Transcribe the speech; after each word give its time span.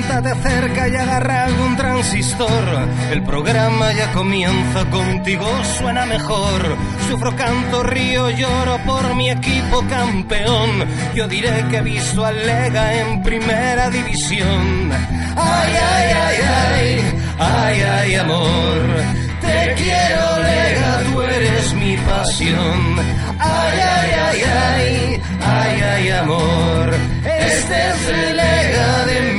siéntate 0.00 0.34
cerca 0.42 0.88
y 0.88 0.96
agarra 0.96 1.44
algún 1.44 1.76
transistor. 1.76 2.88
El 3.10 3.22
programa 3.22 3.92
ya 3.92 4.10
comienza, 4.12 4.84
contigo 4.90 5.46
suena 5.78 6.06
mejor. 6.06 6.76
Sufro, 7.08 7.34
canto, 7.36 7.82
río, 7.82 8.30
lloro 8.30 8.78
por 8.86 9.14
mi 9.14 9.30
equipo 9.30 9.84
campeón. 9.88 10.86
Yo 11.14 11.28
diré 11.28 11.66
que 11.70 11.78
he 11.78 11.82
visto 11.82 12.24
al 12.24 12.46
Lega 12.46 12.94
en 12.94 13.22
primera 13.22 13.90
división. 13.90 14.90
Ay, 15.36 15.72
ay, 15.92 16.08
ay, 16.26 16.36
ay, 16.72 17.00
ay, 17.38 17.80
ay, 17.82 18.14
amor. 18.14 18.80
Te 19.40 19.74
quiero, 19.74 20.38
Lega, 20.42 21.00
tú 21.12 21.22
eres 21.22 21.74
mi 21.74 21.96
pasión. 21.96 22.98
Ay, 23.38 23.78
ay, 23.80 24.10
ay, 24.12 24.40
ay, 24.42 25.20
ay, 25.42 25.82
ay, 25.82 26.10
amor. 26.10 26.94
Este 27.24 27.88
es 27.90 28.08
el 28.08 28.36
Lega 28.36 29.04
de 29.06 29.20
mi 29.22 29.29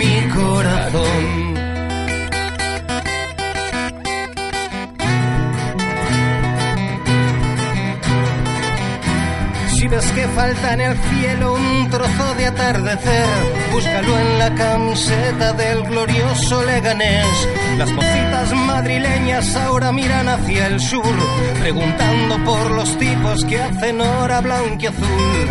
Ves 9.91 10.09
que 10.13 10.25
falta 10.29 10.73
en 10.73 10.79
el 10.79 10.97
cielo 10.97 11.53
un 11.53 11.89
trozo 11.89 12.33
de 12.35 12.45
atardecer, 12.47 13.27
búscalo 13.73 14.17
en 14.17 14.39
la 14.39 14.55
camiseta 14.55 15.51
del 15.51 15.83
glorioso 15.83 16.63
Leganés. 16.63 17.27
Las 17.77 17.91
mocitas 17.91 18.53
madrileñas 18.53 19.53
ahora 19.57 19.91
miran 19.91 20.29
hacia 20.29 20.67
el 20.67 20.79
sur, 20.79 21.13
preguntando 21.59 22.41
por 22.45 22.71
los 22.71 22.97
tipos 22.97 23.43
que 23.43 23.61
hacen 23.61 23.99
hora 23.99 24.39
blanquiazul. 24.39 25.49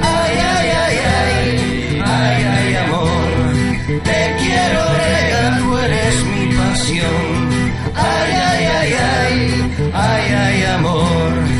Ay, 0.00 0.38
ay, 0.56 0.68
ay, 0.84 0.96
ay, 1.20 2.00
ay, 2.02 2.44
ay, 2.44 2.76
amor, 2.76 4.02
te 4.04 4.36
quiero, 4.38 4.82
Lega, 5.02 5.58
tú 5.58 5.76
eres 5.76 6.24
mi 6.24 6.54
pasión. 6.56 7.50
Ay, 7.94 8.32
ay, 8.48 8.64
ay, 8.80 8.94
ay, 8.94 9.70
ay, 9.92 10.34
ay, 10.34 10.64
amor, 10.76 11.51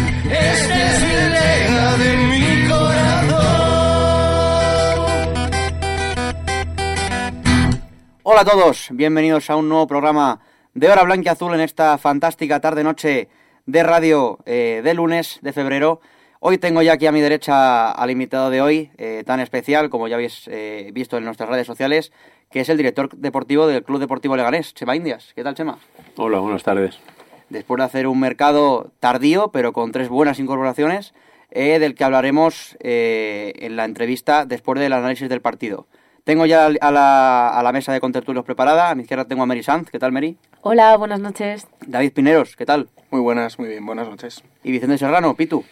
Hola 8.25 8.43
a 8.43 8.45
todos, 8.45 8.87
bienvenidos 8.93 9.51
a 9.51 9.57
un 9.57 9.69
nuevo 9.69 9.89
programa 9.89 10.39
de 10.75 10.89
Hora 10.89 11.03
Blanca 11.03 11.25
y 11.27 11.29
Azul 11.33 11.55
en 11.55 11.61
esta 11.61 11.99
fantástica 11.99 12.61
tarde-noche 12.61 13.29
de 13.67 13.83
radio 13.83 14.39
eh, 14.47 14.81
de 14.85 14.95
lunes 14.95 15.41
de 15.43 15.53
febrero. 15.53 16.01
Hoy 16.39 16.59
tengo 16.59 16.83
ya 16.83 16.93
aquí 16.93 17.07
a 17.07 17.11
mi 17.11 17.21
derecha 17.21 17.91
al 17.91 18.13
invitado 18.13 18.51
de 18.51 18.63
hoy, 18.63 18.93
eh, 18.97 19.25
tan 19.27 19.41
especial 19.41 19.91
como 19.91 20.07
ya 20.07 20.15
habéis 20.15 20.47
eh, 20.47 20.91
visto 20.95 21.19
en 21.19 21.25
nuestras 21.25 21.49
redes 21.49 21.67
sociales, 21.67 22.13
que 22.49 22.61
es 22.61 22.69
el 22.69 22.77
director 22.77 23.13
deportivo 23.17 23.67
del 23.67 23.83
Club 23.83 23.99
Deportivo 23.99 24.37
Leganés, 24.37 24.73
Chema 24.73 24.95
Indias. 24.95 25.33
¿Qué 25.35 25.43
tal, 25.43 25.57
Chema? 25.57 25.79
Hola, 26.17 26.39
buenas 26.39 26.63
tardes. 26.63 27.01
Después 27.49 27.79
de 27.79 27.85
hacer 27.85 28.07
un 28.07 28.21
mercado 28.21 28.93
tardío, 29.01 29.51
pero 29.51 29.73
con 29.73 29.91
tres 29.91 30.09
buenas 30.09 30.39
incorporaciones, 30.39 31.13
del 31.51 31.97
que 31.97 32.05
hablaremos 32.05 32.77
en 32.81 33.77
la 33.77 33.85
entrevista 33.85 34.47
después 34.47 34.79
del 34.79 34.93
análisis 34.93 35.29
del 35.29 35.43
partido. 35.43 35.87
Tengo 36.25 36.47
ya 36.47 36.67
a 36.67 36.91
la, 36.93 37.49
a 37.49 37.63
la 37.65 37.73
mesa 37.73 37.93
de 37.93 38.01
contertulios 38.01 38.45
preparada. 38.45 38.91
A 38.91 38.95
mi 38.95 39.03
izquierda 39.03 39.25
tengo 39.25 39.43
a 39.43 39.47
Mary 39.47 39.65
Sanz. 39.65 39.91
¿Qué 39.91 39.99
tal, 39.99 40.13
Mary? 40.13 40.37
Hola, 40.61 40.97
buenas 40.97 41.19
noches. 41.19 41.67
David 41.85 42.13
Pineros. 42.13 42.55
¿Qué 42.55 42.65
tal? 42.65 42.89
Muy 43.11 43.21
buenas, 43.21 43.59
muy 43.59 43.69
bien, 43.69 43.85
buenas 43.85 44.09
noches. 44.09 44.45
Y 44.63 44.71
Vicente 44.71 44.99
Serrano, 44.99 45.35
Pitu. 45.35 45.65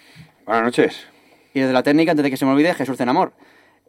Buenas 0.46 0.64
noches. 0.64 1.06
Y 1.54 1.60
desde 1.60 1.72
la 1.72 1.84
técnica, 1.84 2.10
antes 2.10 2.24
de 2.24 2.30
que 2.30 2.36
se 2.36 2.44
me 2.44 2.50
olvide, 2.50 2.74
Jesús 2.74 2.98
Cenamor. 2.98 3.32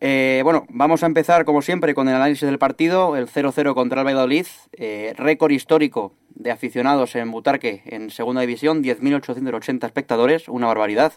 Eh, 0.02 0.42
bueno, 0.44 0.68
vamos 0.70 1.02
a 1.02 1.08
empezar, 1.08 1.46
como 1.46 1.64
siempre, 1.64 1.96
con 1.96 2.08
el 2.08 2.16
análisis 2.16 2.48
del 2.48 2.60
partido. 2.60 3.18
El 3.18 3.28
0-0 3.28 3.74
contra 3.74 4.02
el 4.02 4.06
Valladolid. 4.06 4.46
Eh, 4.74 5.14
récord 5.18 5.52
histórico 5.52 6.14
de 6.30 6.52
aficionados 6.52 7.16
en 7.16 7.32
Butarque 7.32 7.82
en 7.88 8.12
segunda 8.12 8.42
división. 8.42 8.84
10.880 8.84 9.84
espectadores. 9.84 10.48
Una 10.48 10.68
barbaridad. 10.68 11.14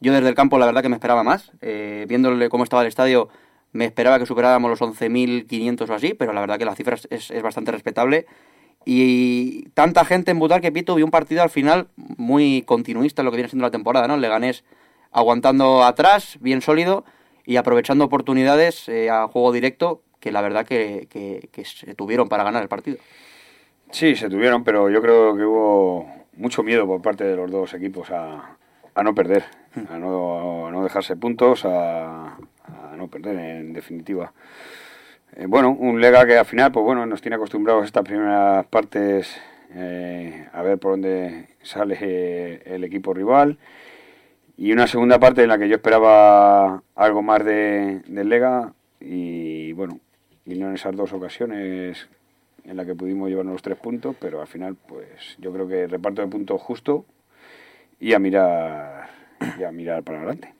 Yo 0.00 0.12
desde 0.12 0.28
el 0.28 0.34
campo, 0.36 0.58
la 0.58 0.66
verdad 0.66 0.82
que 0.82 0.88
me 0.88 0.96
esperaba 0.96 1.24
más. 1.24 1.50
Eh, 1.60 2.06
viéndole 2.08 2.48
cómo 2.48 2.62
estaba 2.62 2.82
el 2.82 2.88
estadio, 2.88 3.28
me 3.74 3.84
esperaba 3.84 4.20
que 4.20 4.24
superáramos 4.24 4.70
los 4.70 4.80
11.500 4.80 5.90
o 5.90 5.94
así, 5.94 6.14
pero 6.14 6.32
la 6.32 6.40
verdad 6.40 6.58
que 6.58 6.64
la 6.64 6.76
cifra 6.76 6.96
es, 7.10 7.30
es 7.30 7.42
bastante 7.42 7.72
respetable. 7.72 8.26
Y 8.84 9.68
tanta 9.70 10.04
gente 10.04 10.30
en 10.30 10.38
Butarque, 10.38 10.70
Pito, 10.70 10.94
vio 10.94 11.04
un 11.04 11.10
partido 11.10 11.42
al 11.42 11.50
final 11.50 11.88
muy 11.96 12.62
continuista 12.62 13.24
lo 13.24 13.30
que 13.32 13.38
viene 13.38 13.48
siendo 13.48 13.66
la 13.66 13.72
temporada, 13.72 14.06
¿no? 14.06 14.14
El 14.14 14.20
Leganés 14.20 14.64
aguantando 15.10 15.82
atrás, 15.82 16.38
bien 16.40 16.62
sólido 16.62 17.04
y 17.44 17.56
aprovechando 17.56 18.04
oportunidades 18.04 18.88
eh, 18.88 19.10
a 19.10 19.26
juego 19.26 19.50
directo 19.52 20.02
que 20.20 20.30
la 20.30 20.40
verdad 20.40 20.64
que, 20.64 21.08
que, 21.10 21.48
que 21.52 21.64
se 21.64 21.94
tuvieron 21.94 22.28
para 22.28 22.44
ganar 22.44 22.62
el 22.62 22.68
partido. 22.68 22.98
Sí, 23.90 24.14
se 24.14 24.30
tuvieron, 24.30 24.62
pero 24.62 24.88
yo 24.88 25.02
creo 25.02 25.36
que 25.36 25.44
hubo 25.44 26.08
mucho 26.36 26.62
miedo 26.62 26.86
por 26.86 27.02
parte 27.02 27.24
de 27.24 27.36
los 27.36 27.50
dos 27.50 27.74
equipos 27.74 28.10
a, 28.10 28.56
a 28.94 29.02
no 29.02 29.14
perder, 29.14 29.44
a 29.90 29.98
no, 29.98 30.68
a 30.68 30.70
no 30.70 30.82
dejarse 30.84 31.16
puntos, 31.16 31.64
a, 31.64 32.38
a 32.64 32.96
no 32.96 33.08
perder 33.08 33.36
en 33.38 33.72
definitiva. 33.72 34.32
Eh, 35.36 35.46
bueno, 35.46 35.70
un 35.70 36.00
Lega 36.00 36.26
que 36.26 36.38
al 36.38 36.46
final, 36.46 36.72
pues 36.72 36.84
bueno, 36.84 37.06
nos 37.06 37.20
tiene 37.20 37.36
acostumbrados 37.36 37.84
estas 37.84 38.04
primeras 38.04 38.66
partes 38.66 39.36
eh, 39.74 40.48
a 40.52 40.62
ver 40.62 40.78
por 40.78 40.92
dónde 40.92 41.48
sale 41.62 41.98
eh, 42.00 42.62
el 42.66 42.84
equipo 42.84 43.12
rival. 43.12 43.58
Y 44.56 44.72
una 44.72 44.86
segunda 44.86 45.18
parte 45.18 45.42
en 45.42 45.48
la 45.48 45.58
que 45.58 45.68
yo 45.68 45.76
esperaba 45.76 46.82
algo 46.94 47.22
más 47.22 47.44
de, 47.44 48.02
del 48.06 48.28
Lega. 48.28 48.72
Y 49.00 49.72
bueno, 49.72 49.98
vinieron 50.44 50.74
esas 50.74 50.94
dos 50.94 51.12
ocasiones 51.12 52.08
en 52.64 52.76
la 52.76 52.84
que 52.84 52.94
pudimos 52.94 53.28
llevarnos 53.28 53.54
los 53.54 53.62
tres 53.62 53.78
puntos, 53.78 54.16
pero 54.18 54.40
al 54.40 54.46
final, 54.46 54.76
pues 54.76 55.36
yo 55.38 55.52
creo 55.52 55.68
que 55.68 55.86
reparto 55.88 56.22
de 56.22 56.28
puntos 56.28 56.62
justo 56.62 57.04
y 57.98 58.12
a 58.12 58.18
mirar, 58.18 59.08
y 59.58 59.64
a 59.64 59.72
mirar 59.72 60.02
para 60.04 60.18
adelante. 60.18 60.54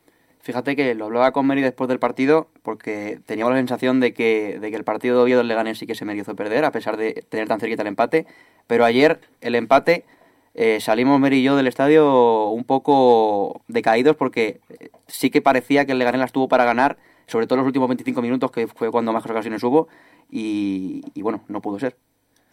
Fíjate 0.44 0.76
que 0.76 0.94
lo 0.94 1.06
hablaba 1.06 1.32
con 1.32 1.46
Mary 1.46 1.62
después 1.62 1.88
del 1.88 1.98
partido 1.98 2.48
porque 2.62 3.18
teníamos 3.24 3.54
la 3.54 3.60
sensación 3.60 3.98
de 3.98 4.12
que, 4.12 4.58
de 4.60 4.70
que 4.70 4.76
el 4.76 4.84
partido 4.84 5.16
de 5.16 5.22
Oviedo 5.22 5.38
del 5.38 5.48
Leganés 5.48 5.78
sí 5.78 5.86
que 5.86 5.94
se 5.94 6.04
mereció 6.04 6.36
perder, 6.36 6.66
a 6.66 6.70
pesar 6.70 6.98
de 6.98 7.24
tener 7.30 7.48
tan 7.48 7.60
cerquita 7.60 7.80
el 7.80 7.88
empate. 7.88 8.26
Pero 8.66 8.84
ayer 8.84 9.22
el 9.40 9.54
empate 9.54 10.04
eh, 10.52 10.80
salimos 10.80 11.18
Mary 11.18 11.38
y 11.38 11.44
yo 11.44 11.56
del 11.56 11.66
estadio 11.66 12.50
un 12.50 12.64
poco 12.64 13.62
decaídos 13.68 14.16
porque 14.16 14.60
sí 15.06 15.30
que 15.30 15.40
parecía 15.40 15.86
que 15.86 15.92
el 15.92 15.98
Leganés 15.98 16.20
las 16.20 16.32
tuvo 16.32 16.46
para 16.46 16.66
ganar, 16.66 16.98
sobre 17.26 17.46
todo 17.46 17.54
en 17.54 17.60
los 17.60 17.66
últimos 17.68 17.88
25 17.88 18.20
minutos, 18.20 18.50
que 18.50 18.66
fue 18.66 18.90
cuando 18.90 19.14
más 19.14 19.24
ocasiones 19.24 19.62
hubo, 19.62 19.88
y 20.28 21.22
bueno, 21.22 21.42
no 21.48 21.62
pudo 21.62 21.78
ser. 21.78 21.96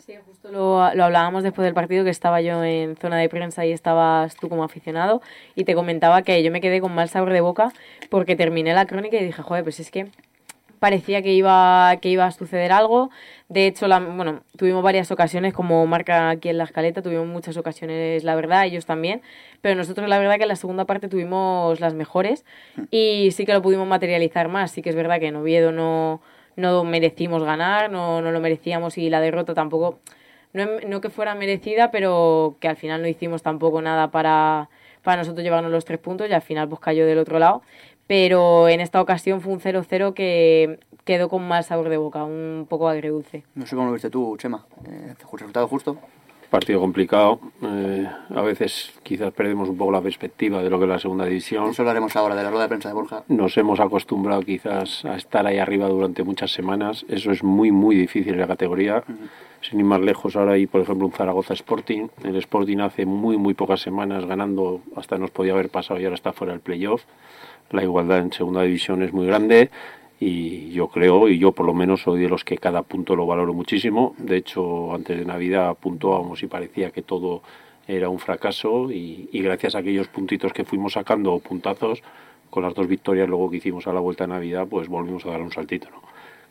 Sí, 0.05 0.15
justo 0.25 0.51
lo, 0.51 0.93
lo, 0.95 1.03
hablábamos 1.03 1.43
después 1.43 1.63
del 1.63 1.75
partido, 1.75 2.03
que 2.03 2.09
estaba 2.09 2.41
yo 2.41 2.63
en 2.63 2.95
zona 2.97 3.17
de 3.17 3.29
prensa 3.29 3.67
y 3.67 3.71
estabas 3.71 4.35
tú 4.35 4.49
como 4.49 4.63
aficionado, 4.63 5.21
y 5.53 5.63
te 5.63 5.75
comentaba 5.75 6.23
que 6.23 6.41
yo 6.41 6.51
me 6.51 6.59
quedé 6.59 6.81
con 6.81 6.93
mal 6.95 7.07
sabor 7.07 7.31
de 7.31 7.41
boca 7.41 7.71
porque 8.09 8.35
terminé 8.35 8.73
la 8.73 8.87
crónica 8.87 9.17
y 9.17 9.25
dije, 9.25 9.43
joder, 9.43 9.63
pues 9.63 9.79
es 9.79 9.91
que 9.91 10.07
parecía 10.79 11.21
que 11.21 11.31
iba, 11.33 11.95
que 12.01 12.09
iba 12.09 12.25
a 12.25 12.31
suceder 12.31 12.71
algo. 12.71 13.11
De 13.49 13.67
hecho, 13.67 13.87
bueno, 13.87 14.41
tuvimos 14.57 14.81
varias 14.81 15.11
ocasiones, 15.11 15.53
como 15.53 15.85
marca 15.85 16.31
aquí 16.31 16.49
en 16.49 16.57
la 16.57 16.63
escaleta, 16.63 17.03
tuvimos 17.03 17.27
muchas 17.27 17.55
ocasiones, 17.55 18.23
la 18.23 18.33
verdad, 18.33 18.65
ellos 18.65 18.87
también. 18.87 19.21
Pero 19.61 19.75
nosotros, 19.75 20.09
la 20.09 20.17
verdad, 20.17 20.37
que 20.37 20.43
en 20.43 20.47
la 20.49 20.55
segunda 20.55 20.85
parte 20.85 21.07
tuvimos 21.07 21.79
las 21.79 21.93
mejores 21.93 22.45
y 22.89 23.29
sí 23.33 23.45
que 23.45 23.53
lo 23.53 23.61
pudimos 23.61 23.87
materializar 23.87 24.47
más. 24.47 24.71
Sí 24.71 24.81
que 24.81 24.89
es 24.89 24.95
verdad 24.95 25.19
que 25.19 25.27
en 25.27 25.35
Oviedo 25.35 25.71
no, 25.71 26.21
no 26.55 26.83
merecimos 26.83 27.43
ganar, 27.43 27.91
no, 27.91 28.21
no 28.21 28.31
lo 28.31 28.39
merecíamos 28.39 28.97
y 28.97 29.09
la 29.09 29.21
derrota 29.21 29.53
tampoco, 29.53 29.99
no, 30.53 30.65
no 30.87 31.01
que 31.01 31.09
fuera 31.09 31.35
merecida, 31.35 31.91
pero 31.91 32.57
que 32.59 32.67
al 32.67 32.77
final 32.77 33.01
no 33.01 33.07
hicimos 33.07 33.41
tampoco 33.43 33.81
nada 33.81 34.11
para, 34.11 34.69
para 35.03 35.21
nosotros 35.21 35.43
llevarnos 35.43 35.71
los 35.71 35.85
tres 35.85 35.99
puntos 35.99 36.29
y 36.29 36.33
al 36.33 36.41
final 36.41 36.69
pues 36.69 36.81
cayó 36.81 37.05
del 37.05 37.19
otro 37.19 37.39
lado 37.39 37.61
pero 38.11 38.67
en 38.67 38.81
esta 38.81 38.99
ocasión 38.99 39.39
fue 39.39 39.53
un 39.53 39.61
0-0 39.61 40.13
que 40.13 40.81
quedó 41.05 41.29
con 41.29 41.47
mal 41.47 41.63
sabor 41.63 41.87
de 41.87 41.95
boca, 41.95 42.25
un 42.25 42.65
poco 42.67 42.89
agridulce. 42.89 43.45
No 43.55 43.65
sé 43.65 43.73
cómo 43.73 43.87
lo 43.87 43.93
viste 43.93 44.09
tú, 44.09 44.35
Chema. 44.37 44.65
Eh, 44.85 45.13
¿Resultado 45.31 45.65
justo? 45.69 45.97
Partido 46.51 46.81
complicado. 46.81 47.39
Eh, 47.63 48.05
a 48.35 48.41
veces 48.41 48.91
quizás 49.03 49.31
perdemos 49.31 49.69
un 49.69 49.77
poco 49.77 49.93
la 49.93 50.01
perspectiva 50.01 50.61
de 50.61 50.69
lo 50.69 50.77
que 50.77 50.83
es 50.83 50.89
la 50.89 50.99
segunda 50.99 51.23
división. 51.23 51.69
Eso 51.69 51.83
lo 51.83 51.89
haremos 51.89 52.13
ahora, 52.17 52.35
de 52.35 52.43
la 52.43 52.49
rueda 52.49 52.63
de 52.63 52.67
prensa 52.67 52.89
de 52.89 52.93
Borja. 52.93 53.23
Nos 53.29 53.57
hemos 53.57 53.79
acostumbrado 53.79 54.41
quizás 54.41 55.05
a 55.05 55.15
estar 55.15 55.47
ahí 55.47 55.59
arriba 55.59 55.87
durante 55.87 56.23
muchas 56.23 56.51
semanas. 56.51 57.05
Eso 57.07 57.31
es 57.31 57.41
muy, 57.41 57.71
muy 57.71 57.95
difícil 57.95 58.33
en 58.33 58.41
la 58.41 58.47
categoría. 58.47 58.97
Uh 59.07 59.11
-huh. 59.11 59.29
Sin 59.61 59.79
ir 59.79 59.85
más 59.85 60.01
lejos, 60.01 60.35
ahora 60.35 60.53
hay, 60.53 60.67
por 60.67 60.81
ejemplo, 60.81 61.07
un 61.07 61.13
Zaragoza 61.13 61.53
Sporting. 61.53 62.09
El 62.23 62.35
Sporting 62.35 62.79
hace 62.79 63.05
muy, 63.05 63.37
muy 63.37 63.53
pocas 63.53 63.79
semanas 63.79 64.25
ganando, 64.25 64.81
hasta 64.97 65.17
nos 65.17 65.31
podía 65.31 65.53
haber 65.53 65.69
pasado 65.69 66.01
y 66.01 66.03
ahora 66.03 66.15
está 66.15 66.33
fuera 66.33 66.51
del 66.51 66.61
playoff 66.61 67.03
la 67.71 67.83
igualdad 67.83 68.19
en 68.19 68.31
segunda 68.31 68.63
división 68.63 69.01
es 69.01 69.13
muy 69.13 69.25
grande 69.25 69.69
y 70.21 70.69
yo 70.69 70.87
creo, 70.87 71.27
y 71.27 71.39
yo 71.39 71.51
por 71.51 71.65
lo 71.65 71.73
menos 71.73 72.03
soy 72.03 72.21
de 72.21 72.29
los 72.29 72.45
que 72.45 72.57
cada 72.57 72.83
punto 72.83 73.15
lo 73.15 73.25
valoro 73.25 73.53
muchísimo. 73.53 74.15
De 74.17 74.37
hecho, 74.37 74.93
antes 74.93 75.17
de 75.17 75.25
Navidad 75.25 75.75
puntuábamos 75.77 76.43
y 76.43 76.47
parecía 76.47 76.91
que 76.91 77.01
todo 77.01 77.41
era 77.87 78.07
un 78.07 78.19
fracaso 78.19 78.91
y, 78.91 79.27
y, 79.33 79.41
gracias 79.41 79.75
a 79.75 79.79
aquellos 79.79 80.07
puntitos 80.07 80.53
que 80.53 80.63
fuimos 80.63 80.93
sacando, 80.93 81.37
puntazos, 81.39 82.03
con 82.49 82.63
las 82.63 82.75
dos 82.75 82.87
victorias 82.87 83.27
luego 83.27 83.49
que 83.49 83.57
hicimos 83.57 83.87
a 83.87 83.93
la 83.93 83.99
vuelta 83.99 84.25
de 84.25 84.29
Navidad, 84.29 84.67
pues 84.69 84.87
volvimos 84.87 85.25
a 85.25 85.31
dar 85.31 85.41
un 85.41 85.51
saltito. 85.51 85.89
¿no? 85.89 86.01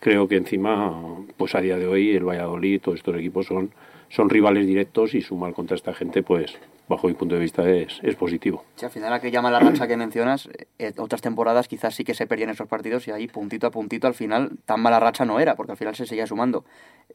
creo 0.01 0.27
que 0.27 0.37
encima, 0.37 1.19
pues 1.37 1.55
a 1.55 1.61
día 1.61 1.77
de 1.77 1.87
hoy 1.87 2.17
el 2.17 2.25
Valladolid, 2.25 2.81
todos 2.81 2.99
estos 2.99 3.17
equipos 3.17 3.47
son, 3.47 3.71
son 4.09 4.31
rivales 4.31 4.67
directos 4.67 5.15
y 5.15 5.21
sumar 5.21 5.53
contra 5.53 5.77
esta 5.77 5.95
gente, 5.95 6.23
pues 6.23 6.59
bajo 6.91 7.07
mi 7.07 7.15
punto 7.15 7.37
de 7.37 7.41
vista 7.41 7.67
es, 7.71 8.01
es 8.03 8.17
positivo. 8.17 8.65
Si 8.75 8.85
al 8.85 8.91
final 8.91 9.13
aquella 9.13 9.41
mala 9.41 9.61
racha 9.61 9.87
que 9.87 9.97
mencionas, 9.97 10.49
eh, 10.79 10.93
otras 10.99 11.23
temporadas 11.23 11.69
quizás 11.69 11.95
sí 11.95 12.03
que 12.03 12.15
se 12.15 12.27
perdían 12.27 12.51
esos 12.51 12.67
partidos 12.67 13.07
y 13.07 13.13
ahí 13.13 13.29
puntito 13.29 13.69
a 13.69 13.71
puntito 13.71 14.09
al 14.09 14.15
final 14.15 14.51
tan 14.67 14.81
mala 14.81 14.99
racha 14.99 15.25
no 15.25 15.39
era, 15.39 15.55
porque 15.55 15.73
al 15.73 15.79
final 15.79 15.95
se 15.95 16.05
seguía 16.05 16.27
sumando. 16.27 16.65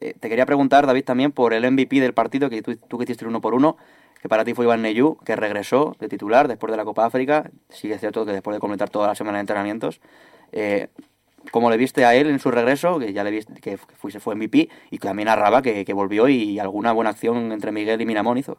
Eh, 0.00 0.14
te 0.18 0.30
quería 0.30 0.46
preguntar, 0.46 0.86
David, 0.86 1.04
también 1.04 1.30
por 1.30 1.52
el 1.52 1.70
MVP 1.70 2.00
del 2.00 2.14
partido, 2.14 2.48
que 2.48 2.62
tú, 2.62 2.76
tú 2.76 2.96
que 2.96 3.04
hiciste 3.04 3.24
el 3.24 3.28
uno 3.28 3.42
por 3.42 3.52
uno, 3.52 3.76
que 4.22 4.30
para 4.30 4.44
ti 4.44 4.54
fue 4.54 4.64
Iván 4.64 4.80
Neyú, 4.80 5.18
que 5.26 5.36
regresó 5.36 5.94
de 6.00 6.08
titular 6.08 6.48
después 6.48 6.70
de 6.70 6.78
la 6.78 6.84
Copa 6.84 7.04
África. 7.04 7.50
Sí 7.68 7.92
cierto 7.98 8.24
que 8.24 8.32
después 8.32 8.56
de 8.56 8.60
completar 8.60 8.88
toda 8.88 9.08
la 9.08 9.14
semana 9.14 9.36
de 9.36 9.40
entrenamientos. 9.40 10.00
Eh, 10.52 10.88
¿Cómo 11.50 11.70
le 11.70 11.76
viste 11.76 12.06
a 12.06 12.14
él 12.14 12.28
en 12.28 12.38
su 12.38 12.50
regreso? 12.50 12.98
Que 12.98 13.12
ya 13.12 13.22
le 13.22 13.30
viste 13.30 13.60
que 13.60 13.76
fue, 13.76 14.10
fue 14.10 14.34
MVP 14.34 14.70
y 14.90 14.98
también 14.98 15.28
a 15.28 15.62
que, 15.62 15.84
que 15.84 15.92
volvió 15.92 16.28
y 16.28 16.58
alguna 16.58 16.92
buena 16.92 17.10
acción 17.10 17.52
entre 17.52 17.72
Miguel 17.72 18.00
y 18.00 18.06
Miramón 18.06 18.38
hizo. 18.38 18.56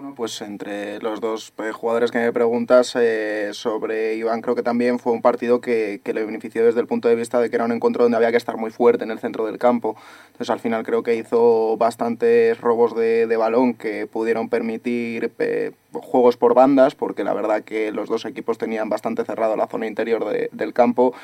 Bueno, 0.00 0.14
pues 0.14 0.40
entre 0.40 0.98
los 1.00 1.20
dos 1.20 1.52
eh, 1.58 1.72
jugadores 1.72 2.10
que 2.10 2.16
me 2.16 2.32
preguntas 2.32 2.96
eh, 2.96 3.50
sobre 3.52 4.14
Iván, 4.14 4.40
creo 4.40 4.54
que 4.54 4.62
también 4.62 4.98
fue 4.98 5.12
un 5.12 5.20
partido 5.20 5.60
que, 5.60 6.00
le 6.02 6.24
benefició 6.24 6.64
desde 6.64 6.80
el 6.80 6.86
punto 6.86 7.08
de 7.08 7.16
vista 7.16 7.38
de 7.38 7.50
que 7.50 7.56
era 7.56 7.66
un 7.66 7.72
encuentro 7.72 8.04
donde 8.04 8.16
había 8.16 8.30
que 8.30 8.38
estar 8.38 8.56
muy 8.56 8.70
fuerte 8.70 9.04
en 9.04 9.10
el 9.10 9.18
centro 9.18 9.44
del 9.44 9.58
campo. 9.58 9.96
Entonces 10.28 10.48
al 10.48 10.58
final 10.58 10.84
creo 10.84 11.02
que 11.02 11.16
hizo 11.16 11.76
bastantes 11.76 12.58
robos 12.62 12.96
de, 12.96 13.36
balón 13.36 13.74
que 13.74 14.06
pudieron 14.06 14.48
permitir 14.48 15.34
eh, 15.38 15.72
juegos 15.92 16.36
por 16.36 16.54
bandas, 16.54 16.94
porque 16.94 17.24
la 17.24 17.34
verdad 17.34 17.62
que 17.62 17.92
los 17.92 18.08
dos 18.08 18.24
equipos 18.24 18.58
tenían 18.58 18.88
bastante 18.88 19.24
cerrado 19.24 19.56
la 19.56 19.66
zona 19.66 19.86
interior 19.86 20.24
del 20.52 20.72
campo 20.72 21.14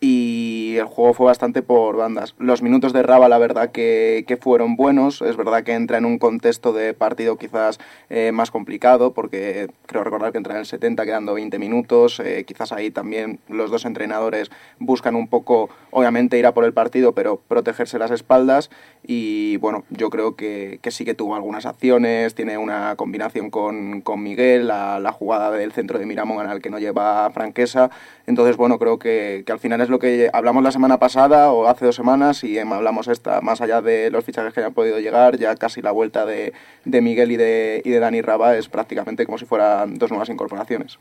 y 0.00 0.76
el 0.78 0.86
juego 0.86 1.12
fue 1.12 1.26
bastante 1.26 1.60
por 1.60 1.96
bandas. 1.96 2.34
Los 2.38 2.62
minutos 2.62 2.94
de 2.94 3.02
Raba, 3.02 3.28
la 3.28 3.36
verdad 3.36 3.70
que, 3.70 4.24
que 4.26 4.38
fueron 4.38 4.74
buenos. 4.74 5.20
Es 5.20 5.36
verdad 5.36 5.62
que 5.62 5.74
entra 5.74 5.98
en 5.98 6.06
un 6.06 6.18
contexto 6.18 6.72
de 6.72 6.94
partido 6.94 7.36
quizás 7.36 7.78
eh, 8.08 8.32
más 8.32 8.50
complicado, 8.50 9.12
porque 9.12 9.68
creo 9.84 10.02
recordar 10.02 10.32
que 10.32 10.38
entra 10.38 10.54
en 10.54 10.60
el 10.60 10.66
70 10.66 11.04
quedando 11.04 11.34
20 11.34 11.58
minutos. 11.58 12.18
Eh, 12.20 12.44
quizás 12.46 12.72
ahí 12.72 12.90
también 12.90 13.40
los 13.48 13.70
dos 13.70 13.84
entrenadores 13.84 14.50
buscan 14.78 15.16
un 15.16 15.28
poco, 15.28 15.68
obviamente, 15.90 16.38
ir 16.38 16.46
a 16.46 16.54
por 16.54 16.64
el 16.64 16.72
partido, 16.72 17.12
pero 17.12 17.36
protegerse 17.36 17.98
las 17.98 18.10
espaldas. 18.10 18.70
Y 19.06 19.58
bueno, 19.58 19.84
yo 19.90 20.08
creo 20.08 20.34
que, 20.34 20.78
que 20.80 20.92
sí 20.92 21.04
que 21.04 21.12
tuvo 21.12 21.34
algunas 21.34 21.66
acciones. 21.66 22.34
Tiene 22.34 22.56
una 22.56 22.96
combinación 22.96 23.50
con, 23.50 24.00
con 24.10 24.24
Miguel, 24.24 24.66
la, 24.66 25.12
jugada 25.12 25.52
del 25.52 25.70
centro 25.70 25.96
de 26.00 26.04
Miramón 26.04 26.50
el 26.50 26.60
que 26.60 26.68
no 26.68 26.80
lleva 26.80 27.30
Franquesa. 27.30 27.90
Entonces, 28.26 28.56
bueno, 28.56 28.76
creo 28.76 28.98
que, 28.98 29.44
al 29.48 29.60
final 29.60 29.80
es 29.80 29.88
lo 29.88 30.00
que 30.00 30.28
hablamos 30.32 30.64
la 30.64 30.72
semana 30.72 30.98
pasada 30.98 31.52
o 31.52 31.68
hace 31.68 31.84
dos 31.84 31.94
semanas 31.94 32.42
y 32.42 32.58
hablamos 32.58 33.06
esta, 33.06 33.40
más 33.40 33.60
allá 33.60 33.82
de 33.82 34.10
los 34.10 34.24
fichajes 34.24 34.52
que 34.52 34.64
han 34.64 34.74
podido 34.74 34.98
llegar, 34.98 35.38
ya 35.38 35.54
casi 35.54 35.80
la 35.80 35.92
vuelta 35.92 36.26
de, 36.26 36.52
Miguel 36.84 37.30
y 37.30 37.36
de, 37.36 37.98
Dani 38.00 38.20
Raba 38.20 38.56
es 38.56 38.68
prácticamente 38.68 39.26
como 39.26 39.38
si 39.38 39.44
fueran 39.44 39.96
dos 39.96 40.10
nuevas 40.10 40.28
incorporaciones. 40.28 40.98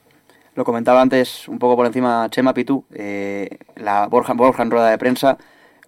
Lo 0.53 0.63
comentaba 0.63 1.01
antes 1.01 1.47
un 1.47 1.57
poco 1.57 1.75
por 1.75 1.87
encima 1.87 2.27
Chema 2.29 2.53
Pitu, 2.53 2.85
eh, 2.93 3.57
la 3.75 4.05
Borja, 4.05 4.33
Borja 4.33 4.61
en 4.61 4.69
rueda 4.69 4.91
de 4.91 4.99
prensa 4.99 5.39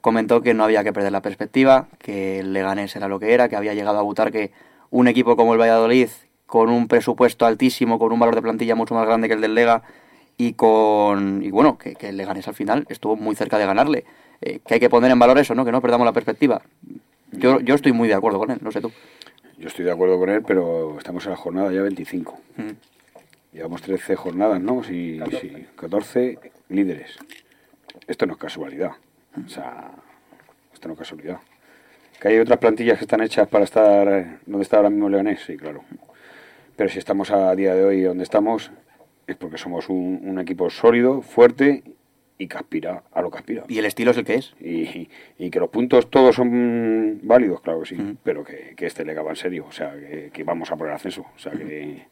comentó 0.01 0.41
que 0.41 0.55
no 0.55 0.63
había 0.63 0.83
que 0.83 0.91
perder 0.91 1.11
la 1.11 1.21
perspectiva, 1.21 1.85
que 1.99 2.39
el 2.39 2.53
Leganés 2.53 2.95
era 2.95 3.07
lo 3.07 3.19
que 3.19 3.35
era, 3.35 3.47
que 3.47 3.57
había 3.57 3.75
llegado 3.75 3.99
a 3.99 4.01
votar 4.01 4.31
que 4.31 4.51
un 4.89 5.07
equipo 5.07 5.35
como 5.35 5.53
el 5.53 5.59
Valladolid, 5.59 6.09
con 6.51 6.69
un 6.69 6.89
presupuesto 6.89 7.45
altísimo, 7.45 7.97
con 7.97 8.11
un 8.11 8.19
valor 8.19 8.35
de 8.35 8.41
plantilla 8.41 8.75
mucho 8.75 8.93
más 8.93 9.05
grande 9.05 9.29
que 9.29 9.35
el 9.35 9.39
del 9.39 9.55
Lega, 9.55 9.83
y 10.35 10.51
con 10.51 11.41
y 11.41 11.49
bueno 11.49 11.77
que, 11.77 11.95
que 11.95 12.11
le 12.11 12.25
ganes 12.25 12.45
al 12.49 12.53
final 12.53 12.85
estuvo 12.89 13.15
muy 13.15 13.37
cerca 13.37 13.57
de 13.57 13.65
ganarle. 13.65 14.03
Eh, 14.41 14.59
que 14.59 14.73
hay 14.73 14.79
que 14.81 14.89
poner 14.89 15.09
en 15.11 15.17
valor 15.17 15.39
eso 15.39 15.55
no 15.55 15.63
que 15.63 15.71
no 15.71 15.81
perdamos 15.81 16.03
la 16.03 16.11
perspectiva. 16.11 16.61
Yo, 17.31 17.61
yo 17.61 17.73
estoy 17.73 17.93
muy 17.93 18.09
de 18.09 18.15
acuerdo 18.15 18.37
con 18.37 18.51
él 18.51 18.57
no 18.61 18.69
sé 18.69 18.81
tú. 18.81 18.91
Yo 19.59 19.69
estoy 19.69 19.85
de 19.85 19.91
acuerdo 19.91 20.19
con 20.19 20.27
él 20.27 20.43
pero 20.45 20.97
estamos 20.97 21.23
en 21.23 21.31
la 21.31 21.37
jornada 21.37 21.71
ya 21.71 21.83
25 21.83 22.37
mm. 22.57 23.55
llevamos 23.55 23.81
13 23.81 24.17
jornadas 24.17 24.59
no 24.59 24.83
si, 24.83 25.19
14. 25.19 25.67
14 25.77 26.39
líderes. 26.67 27.17
Esto 28.07 28.25
no 28.25 28.33
es 28.33 28.39
casualidad. 28.39 28.91
O 29.45 29.47
sea 29.47 29.91
esto 30.73 30.89
no 30.89 30.95
es 30.95 30.99
casualidad. 30.99 31.37
Que 32.19 32.27
hay 32.27 32.39
otras 32.39 32.59
plantillas 32.59 32.97
que 32.97 33.05
están 33.05 33.21
hechas 33.21 33.47
para 33.47 33.63
estar 33.63 34.05
eh, 34.09 34.39
donde 34.45 34.63
está 34.63 34.75
ahora 34.75 34.89
mismo 34.89 35.07
Leganés 35.07 35.45
sí 35.45 35.55
claro 35.55 35.85
pero 36.81 36.89
si 36.89 36.97
estamos 36.97 37.29
a 37.29 37.55
día 37.55 37.75
de 37.75 37.83
hoy 37.83 38.01
donde 38.01 38.23
estamos 38.23 38.71
es 39.27 39.35
porque 39.35 39.59
somos 39.59 39.87
un, 39.87 40.39
equipo 40.39 40.67
sólido, 40.71 41.21
fuerte 41.21 41.83
y 42.39 42.47
que 42.47 42.57
aspira 42.57 43.03
a 43.11 43.21
lo 43.21 43.29
que 43.29 43.37
aspira. 43.37 43.65
¿Y 43.67 43.77
el 43.77 43.85
estilo 43.85 44.09
es 44.09 44.17
el 44.17 44.25
que 44.25 44.33
es? 44.33 44.55
Y, 44.59 45.07
que 45.51 45.59
los 45.59 45.69
puntos 45.69 46.09
todos 46.09 46.37
son 46.37 47.19
válidos, 47.21 47.61
claro 47.61 47.81
que 47.81 47.89
sí, 47.89 48.17
pero 48.23 48.43
que, 48.43 48.73
este 48.79 49.05
le 49.05 49.11
acaba 49.11 49.29
en 49.29 49.35
serio, 49.35 49.67
o 49.69 49.71
sea, 49.71 49.93
que, 50.33 50.43
vamos 50.43 50.71
a 50.71 50.75
por 50.75 50.87
el 50.87 50.95
ascenso, 50.95 51.21
o 51.35 51.37
sea, 51.37 51.51
que, 51.51 52.07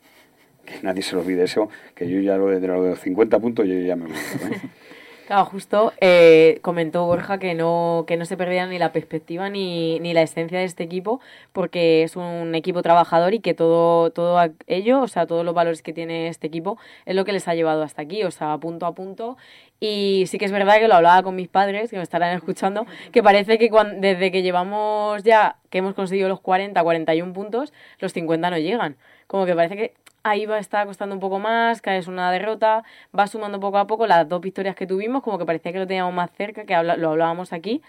nadie 0.84 1.02
se 1.02 1.16
lo 1.16 1.22
olvide 1.22 1.46
eso, 1.46 1.68
que 1.96 2.08
yo 2.08 2.20
ya 2.20 2.38
lo 2.38 2.50
de, 2.50 2.68
los 2.68 3.00
50 3.00 3.40
puntos 3.40 3.68
yo 3.68 3.74
ya 3.74 3.96
me 3.96 4.06
olvido. 4.06 4.20
¿eh? 4.20 4.62
Claro, 5.30 5.46
justo 5.46 5.94
eh, 6.02 6.58
comentó 6.64 7.06
Borja 7.06 7.38
que 7.38 7.54
no, 7.54 8.04
que 8.08 8.18
no 8.18 8.26
se 8.26 8.36
perdía 8.36 8.66
ni 8.66 8.80
la 8.80 8.92
perspectiva 8.92 9.48
ni, 9.48 10.00
ni 10.00 10.12
la 10.12 10.24
esencia 10.24 10.58
de 10.58 10.66
este 10.66 10.84
equipo, 10.84 11.22
porque 11.54 12.02
es 12.02 12.16
un 12.16 12.56
equipo 12.56 12.82
trabajador 12.82 13.36
y 13.36 13.40
que 13.40 13.54
todo, 13.54 14.10
todo 14.10 14.42
ello, 14.66 15.02
o 15.02 15.08
sea, 15.08 15.28
todos 15.28 15.46
los 15.46 15.54
valores 15.54 15.84
que 15.84 15.94
tiene 15.94 16.30
este 16.30 16.48
equipo, 16.48 16.80
es 17.06 17.16
lo 17.16 17.26
que 17.26 17.32
les 17.32 17.48
ha 17.48 17.54
llevado 17.54 17.84
hasta 17.84 18.02
aquí, 18.02 18.24
o 18.24 18.32
sea, 18.32 18.58
punto 18.58 18.88
a 18.88 18.96
punto. 18.96 19.38
Y 19.80 20.24
sí 20.26 20.40
que 20.40 20.46
es 20.46 20.52
verdad 20.52 20.80
que 20.80 20.88
lo 20.88 20.96
hablaba 20.96 21.22
con 21.22 21.36
mis 21.36 21.48
padres, 21.48 21.92
que 21.92 21.98
me 21.98 22.02
estarán 22.02 22.36
escuchando, 22.36 22.88
que 23.12 23.22
parece 23.22 23.60
que 23.60 23.70
desde 23.98 24.32
que 24.32 24.42
llevamos 24.42 25.22
ya, 25.22 25.58
que 25.70 25.78
hemos 25.78 25.94
conseguido 25.94 26.28
los 26.28 26.40
40, 26.40 26.82
41 26.82 27.34
puntos, 27.34 27.72
los 28.00 28.14
50 28.14 28.50
no 28.50 28.58
llegan. 28.58 28.98
Como 29.28 29.46
que 29.46 29.54
parece 29.54 29.76
que 29.78 29.94
ahí 30.30 30.46
va, 30.46 30.60
está 30.60 30.86
costando 30.86 31.16
un 31.16 31.22
poco 31.22 31.40
más, 31.40 31.82
es 31.84 32.08
una 32.08 32.32
derrota, 32.32 32.84
va 33.18 33.28
sumando 33.28 33.60
poco 33.60 33.78
a 33.78 33.88
poco 33.88 34.08
las 34.08 34.28
dos 34.28 34.42
victorias 34.42 34.76
que 34.76 34.88
tuvimos, 34.88 35.24
como 35.24 35.38
que 35.38 35.46
parecía 35.46 35.72
que 35.72 35.80
lo 35.80 35.88
teníamos 35.88 36.14
más 36.14 36.32
cerca, 36.38 36.66
que 36.66 36.74
lo 36.98 37.10
hablábamos 37.12 37.54
aquí, 37.54 37.82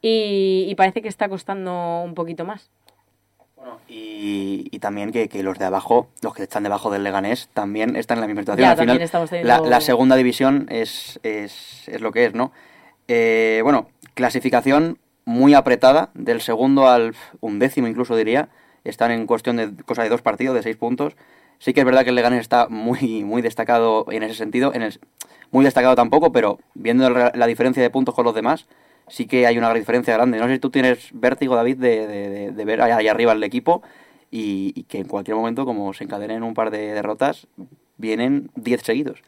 y, 0.00 0.74
parece 0.76 1.00
que 1.00 1.08
está 1.08 1.28
costando 1.28 2.02
un 2.04 2.14
poquito 2.14 2.44
más. 2.44 2.70
y, 3.88 4.68
y, 4.70 4.78
también 4.78 5.12
que, 5.12 5.28
que, 5.28 5.42
los 5.42 5.58
de 5.58 5.64
abajo, 5.64 6.08
los 6.22 6.34
que 6.34 6.42
están 6.42 6.62
debajo 6.62 6.90
del 6.90 7.02
Leganés, 7.02 7.48
también 7.54 7.96
están 7.96 8.18
en 8.18 8.20
la 8.22 8.26
misma 8.26 8.42
situación. 8.42 8.68
Al 8.68 8.76
final, 8.76 9.46
la, 9.46 9.60
la, 9.60 9.80
segunda 9.80 10.16
división 10.16 10.66
es, 10.68 11.18
es, 11.22 11.88
es, 11.88 12.02
lo 12.02 12.12
que 12.12 12.26
es, 12.26 12.34
¿no? 12.34 12.52
Eh, 13.08 13.60
bueno, 13.62 13.88
clasificación 14.12 14.98
muy 15.24 15.54
apretada, 15.54 16.10
del 16.14 16.40
segundo 16.40 16.88
al 16.88 17.14
undécimo 17.40 17.86
incluso 17.86 18.16
diría. 18.16 18.48
Están 18.84 19.10
en 19.10 19.26
cuestión 19.26 19.56
de 19.56 19.72
cosa 19.84 20.02
de 20.02 20.10
dos 20.10 20.20
partidos, 20.20 20.54
de 20.54 20.62
seis 20.62 20.76
puntos. 20.76 21.16
Sí 21.58 21.72
que 21.72 21.80
es 21.80 21.86
verdad 21.86 22.02
que 22.04 22.10
el 22.10 22.16
Leganés 22.16 22.40
está 22.40 22.68
muy, 22.68 23.24
muy 23.24 23.42
destacado 23.42 24.06
en 24.10 24.22
ese 24.22 24.34
sentido, 24.34 24.74
en 24.74 24.82
el, 24.82 24.98
muy 25.50 25.64
destacado 25.64 25.94
tampoco, 25.94 26.32
pero 26.32 26.58
viendo 26.74 27.08
la 27.10 27.46
diferencia 27.46 27.82
de 27.82 27.90
puntos 27.90 28.14
con 28.14 28.24
los 28.24 28.34
demás, 28.34 28.66
sí 29.08 29.26
que 29.26 29.46
hay 29.46 29.58
una 29.58 29.72
diferencia 29.72 30.14
grande. 30.14 30.38
No 30.38 30.46
sé 30.46 30.54
si 30.54 30.58
tú 30.58 30.70
tienes 30.70 31.08
vértigo, 31.12 31.56
David, 31.56 31.76
de, 31.78 32.52
de, 32.52 32.64
ver 32.64 32.82
ahí 32.82 33.08
arriba 33.08 33.32
el 33.32 33.42
equipo 33.42 33.82
y, 34.30 34.72
y, 34.74 34.84
que 34.84 34.98
en 34.98 35.08
cualquier 35.08 35.36
momento, 35.36 35.64
como 35.64 35.92
se 35.92 36.04
encadenen 36.04 36.42
un 36.42 36.54
par 36.54 36.70
de 36.70 36.92
derrotas, 36.92 37.46
vienen 37.96 38.50
10 38.56 38.82
seguidos. 38.82 39.22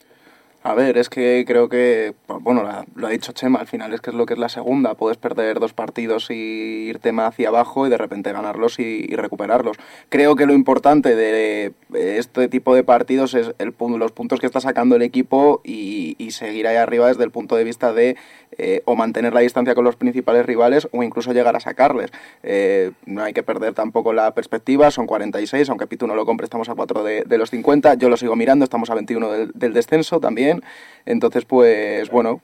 A 0.66 0.74
ver, 0.74 0.98
es 0.98 1.08
que 1.08 1.44
creo 1.46 1.68
que, 1.68 2.12
bueno, 2.40 2.64
lo 2.96 3.06
ha 3.06 3.10
dicho 3.10 3.30
Chema, 3.30 3.60
al 3.60 3.68
final 3.68 3.94
es 3.94 4.00
que 4.00 4.10
es 4.10 4.16
lo 4.16 4.26
que 4.26 4.32
es 4.32 4.38
la 4.40 4.48
segunda. 4.48 4.96
Puedes 4.96 5.16
perder 5.16 5.60
dos 5.60 5.72
partidos 5.72 6.28
y 6.28 6.88
irte 6.88 7.12
más 7.12 7.28
hacia 7.28 7.50
abajo 7.50 7.86
y 7.86 7.90
de 7.90 7.96
repente 7.96 8.32
ganarlos 8.32 8.80
y, 8.80 9.06
recuperarlos. 9.14 9.76
Creo 10.08 10.34
que 10.34 10.44
lo 10.44 10.54
importante 10.54 11.14
de 11.14 11.72
este 11.94 12.48
tipo 12.48 12.74
de 12.74 12.82
partidos 12.82 13.34
es 13.34 13.54
el, 13.58 13.74
los 13.78 14.12
puntos 14.12 14.40
que 14.40 14.46
está 14.46 14.60
sacando 14.60 14.96
el 14.96 15.02
equipo 15.02 15.60
y, 15.62 16.16
seguir 16.30 16.66
ahí 16.66 16.76
arriba 16.76 17.06
desde 17.06 17.24
el 17.24 17.30
punto 17.30 17.56
de 17.56 17.64
vista 17.64 17.92
de 17.94 18.16
eh, 18.58 18.82
o 18.84 18.94
mantener 18.94 19.32
la 19.32 19.40
distancia 19.40 19.74
con 19.74 19.84
los 19.84 19.96
principales 19.96 20.44
rivales 20.44 20.88
o 20.92 21.02
incluso 21.02 21.32
llegar 21.32 21.56
a 21.56 21.60
sacarles. 21.60 22.10
Eh, 22.42 22.90
no 23.06 23.22
hay 23.22 23.32
que 23.32 23.42
perder 23.42 23.72
tampoco 23.74 24.12
la 24.12 24.34
perspectiva, 24.34 24.90
son 24.90 25.06
46, 25.06 25.70
aunque 25.70 25.86
Pitu 25.86 26.06
no 26.06 26.14
lo 26.14 26.26
compre, 26.26 26.44
estamos 26.44 26.68
a 26.68 26.74
4 26.74 27.04
de, 27.04 27.38
los 27.38 27.50
50. 27.50 27.94
Yo 27.94 28.08
lo 28.08 28.16
sigo 28.16 28.36
mirando, 28.36 28.64
estamos 28.64 28.90
a 28.90 28.94
21 28.94 29.30
del 29.54 29.72
descenso 29.72 30.20
también. 30.20 30.55
Entonces, 31.04 31.44
pues 31.44 32.10
bueno. 32.10 32.40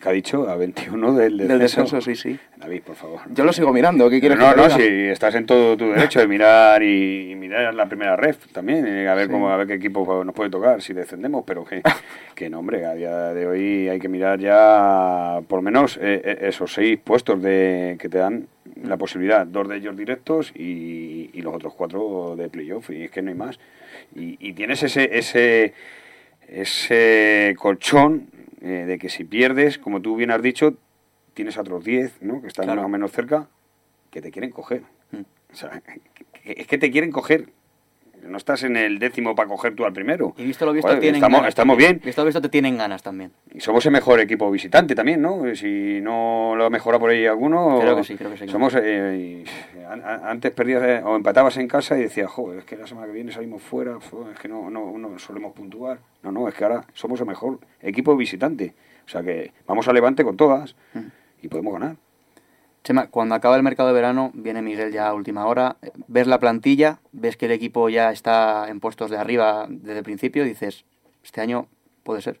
¿Qué 0.00 0.08
ha 0.08 0.12
dicho? 0.12 0.48
A 0.48 0.56
21 0.56 1.12
del 1.14 1.36
descenso. 1.36 1.48
Del 1.48 1.58
descenso, 1.58 2.00
sí, 2.00 2.14
sí. 2.14 2.38
David, 2.56 2.82
por 2.82 2.96
favor. 2.96 3.20
Yo 3.30 3.44
lo 3.44 3.52
sigo 3.52 3.72
mirando, 3.72 4.08
¿qué 4.08 4.20
quieres 4.20 4.38
no, 4.38 4.50
que 4.50 4.56
No, 4.56 4.68
no, 4.68 4.76
si 4.76 4.82
estás 4.82 5.34
en 5.34 5.44
todo 5.44 5.76
tu 5.76 5.90
derecho 5.90 6.20
de 6.20 6.26
mirar 6.26 6.82
y, 6.82 7.34
mirar 7.36 7.74
la 7.74 7.86
primera 7.86 8.16
ref 8.16 8.46
también, 8.52 8.86
eh, 8.86 9.08
a 9.08 9.14
ver 9.14 9.30
cómo 9.30 9.50
a 9.50 9.56
ver 9.56 9.66
qué 9.66 9.74
equipo 9.74 10.24
nos 10.24 10.34
puede 10.34 10.50
tocar 10.50 10.80
si 10.80 10.94
descendemos, 10.94 11.44
pero 11.46 11.64
que, 11.64 11.82
que 12.34 12.48
no, 12.48 12.60
hombre, 12.60 12.86
a 12.86 12.94
día 12.94 13.34
de 13.34 13.46
hoy 13.46 13.88
hay 13.88 13.98
que 13.98 14.08
mirar 14.08 14.38
ya 14.40 15.40
por 15.46 15.58
lo 15.58 15.62
menos 15.62 15.98
eh, 15.98 16.22
eh, 16.24 16.38
esos 16.42 16.72
seis 16.72 16.98
puestos 17.02 17.42
de 17.42 17.96
que 18.00 18.08
te 18.08 18.18
dan 18.18 18.48
la 18.82 18.96
posibilidad, 18.96 19.46
dos 19.46 19.68
de 19.68 19.76
ellos 19.76 19.96
directos 19.96 20.52
y, 20.54 21.30
y 21.32 21.42
los 21.42 21.54
otros 21.54 21.74
cuatro 21.74 22.34
de 22.36 22.48
playoff, 22.48 22.90
y 22.90 23.04
es 23.04 23.10
que 23.10 23.22
no 23.22 23.30
hay 23.30 23.36
más. 23.36 23.58
Y, 24.14 24.36
y 24.40 24.54
tienes 24.54 24.82
ese, 24.82 25.16
ese 25.16 25.74
ese 26.48 27.54
colchón 27.58 28.28
eh, 28.60 28.84
de 28.86 28.98
que 28.98 29.08
si 29.08 29.24
pierdes, 29.24 29.78
como 29.78 30.00
tú 30.00 30.16
bien 30.16 30.30
has 30.30 30.42
dicho, 30.42 30.74
tienes 31.34 31.56
a 31.58 31.60
otros 31.60 31.84
10, 31.84 32.22
¿no? 32.22 32.40
Que 32.40 32.48
están 32.48 32.64
Claro. 32.64 32.80
más 32.82 32.86
o 32.86 32.90
menos 32.90 33.12
cerca, 33.12 33.48
que 34.10 34.22
te 34.22 34.30
quieren 34.30 34.50
coger. 34.50 34.82
Mm. 35.10 35.20
O 35.52 35.56
sea, 35.56 35.82
es 36.44 36.66
que 36.66 36.78
te 36.78 36.90
quieren 36.90 37.10
coger. 37.12 37.48
No 38.28 38.36
estás 38.36 38.62
en 38.64 38.76
el 38.76 38.98
décimo 38.98 39.34
para 39.34 39.48
coger 39.48 39.74
tú 39.74 39.84
al 39.84 39.92
primero. 39.92 40.34
Y 40.36 40.44
visto 40.44 40.66
lo 40.66 40.72
visto, 40.72 40.88
Joder, 40.88 41.00
tienen 41.00 41.16
estamos, 41.16 41.38
ganas 41.38 41.48
estamos 41.50 41.76
bien. 41.76 42.00
Visto 42.04 42.22
lo 42.22 42.26
visto, 42.26 42.40
te 42.42 42.48
tienen 42.48 42.76
ganas 42.76 43.02
también. 43.02 43.32
Y 43.54 43.60
somos 43.60 43.84
el 43.86 43.92
mejor 43.92 44.20
equipo 44.20 44.50
visitante 44.50 44.94
también, 44.94 45.20
¿no? 45.22 45.42
Si 45.54 46.00
no 46.00 46.54
lo 46.56 46.64
ha 46.66 46.70
mejorado 46.70 47.00
por 47.00 47.10
ahí 47.10 47.26
alguno. 47.26 47.78
Creo 47.80 47.96
que 47.96 48.04
sí, 48.04 48.16
creo 48.16 48.30
que 48.30 48.36
sí. 48.38 48.48
Somos. 48.48 48.74
eh, 48.80 49.44
antes 50.24 50.50
perdías 50.52 50.82
eh, 50.82 51.02
o 51.04 51.16
empatabas 51.16 51.56
en 51.58 51.68
casa 51.68 51.96
y 51.98 52.02
decías, 52.02 52.30
joder, 52.30 52.58
es 52.60 52.64
que 52.64 52.76
la 52.76 52.86
semana 52.86 53.06
que 53.06 53.12
viene 53.12 53.32
salimos 53.32 53.62
fuera, 53.62 53.96
es 54.32 54.38
que 54.40 54.48
no, 54.48 54.70
no, 54.70 54.96
no 54.98 55.18
solemos 55.18 55.52
puntuar. 55.52 55.98
No, 56.22 56.32
no, 56.32 56.48
es 56.48 56.54
que 56.54 56.64
ahora 56.64 56.84
somos 56.94 57.20
el 57.20 57.26
mejor 57.26 57.58
equipo 57.80 58.16
visitante. 58.16 58.74
O 59.04 59.08
sea 59.08 59.22
que 59.22 59.52
vamos 59.66 59.86
a 59.88 59.92
Levante 59.92 60.24
con 60.24 60.36
todas 60.36 60.74
Mm. 60.94 60.98
y 61.42 61.48
podemos 61.48 61.72
ganar. 61.74 61.96
Chema, 62.86 63.08
cuando 63.08 63.34
acaba 63.34 63.56
el 63.56 63.64
mercado 63.64 63.88
de 63.88 63.96
verano, 63.96 64.30
viene 64.32 64.62
Miguel 64.62 64.92
ya 64.92 65.08
a 65.08 65.14
última 65.14 65.44
hora, 65.46 65.74
ves 66.06 66.28
la 66.28 66.38
plantilla, 66.38 67.00
ves 67.10 67.36
que 67.36 67.46
el 67.46 67.50
equipo 67.50 67.88
ya 67.88 68.12
está 68.12 68.68
en 68.68 68.78
puestos 68.78 69.10
de 69.10 69.16
arriba 69.16 69.66
desde 69.68 69.98
el 69.98 70.04
principio 70.04 70.44
y 70.46 70.50
dices, 70.50 70.84
este 71.24 71.40
año 71.40 71.66
puede 72.04 72.22
ser. 72.22 72.38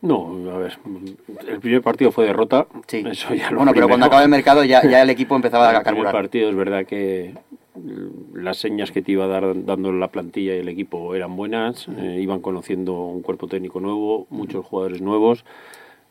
No, 0.00 0.48
a 0.48 0.58
ver, 0.58 0.78
el 1.48 1.58
primer 1.58 1.82
partido 1.82 2.12
fue 2.12 2.24
derrota. 2.24 2.68
Sí. 2.86 3.02
Eso 3.04 3.34
ya 3.34 3.50
lo 3.50 3.56
bueno, 3.56 3.72
pero 3.74 3.88
cuando 3.88 4.04
primero. 4.04 4.06
acaba 4.06 4.22
el 4.22 4.28
mercado 4.28 4.62
ya, 4.62 4.88
ya 4.88 5.02
el 5.02 5.10
equipo 5.10 5.34
empezaba 5.34 5.70
el 5.70 5.76
a 5.76 5.80
primer 5.80 6.04
carburar. 6.04 6.12
partido 6.12 6.48
es 6.48 6.54
verdad 6.54 6.86
que 6.86 7.34
las 8.34 8.58
señas 8.58 8.92
que 8.92 9.02
te 9.02 9.10
iba 9.10 9.24
a 9.24 9.28
dar 9.28 9.64
dando 9.64 9.90
la 9.90 10.06
plantilla 10.06 10.54
y 10.54 10.58
el 10.58 10.68
equipo 10.68 11.16
eran 11.16 11.34
buenas, 11.34 11.88
eh, 11.88 12.18
iban 12.20 12.40
conociendo 12.40 12.92
un 13.06 13.22
cuerpo 13.22 13.48
técnico 13.48 13.80
nuevo, 13.80 14.28
muchos 14.30 14.64
jugadores 14.64 15.02
nuevos 15.02 15.44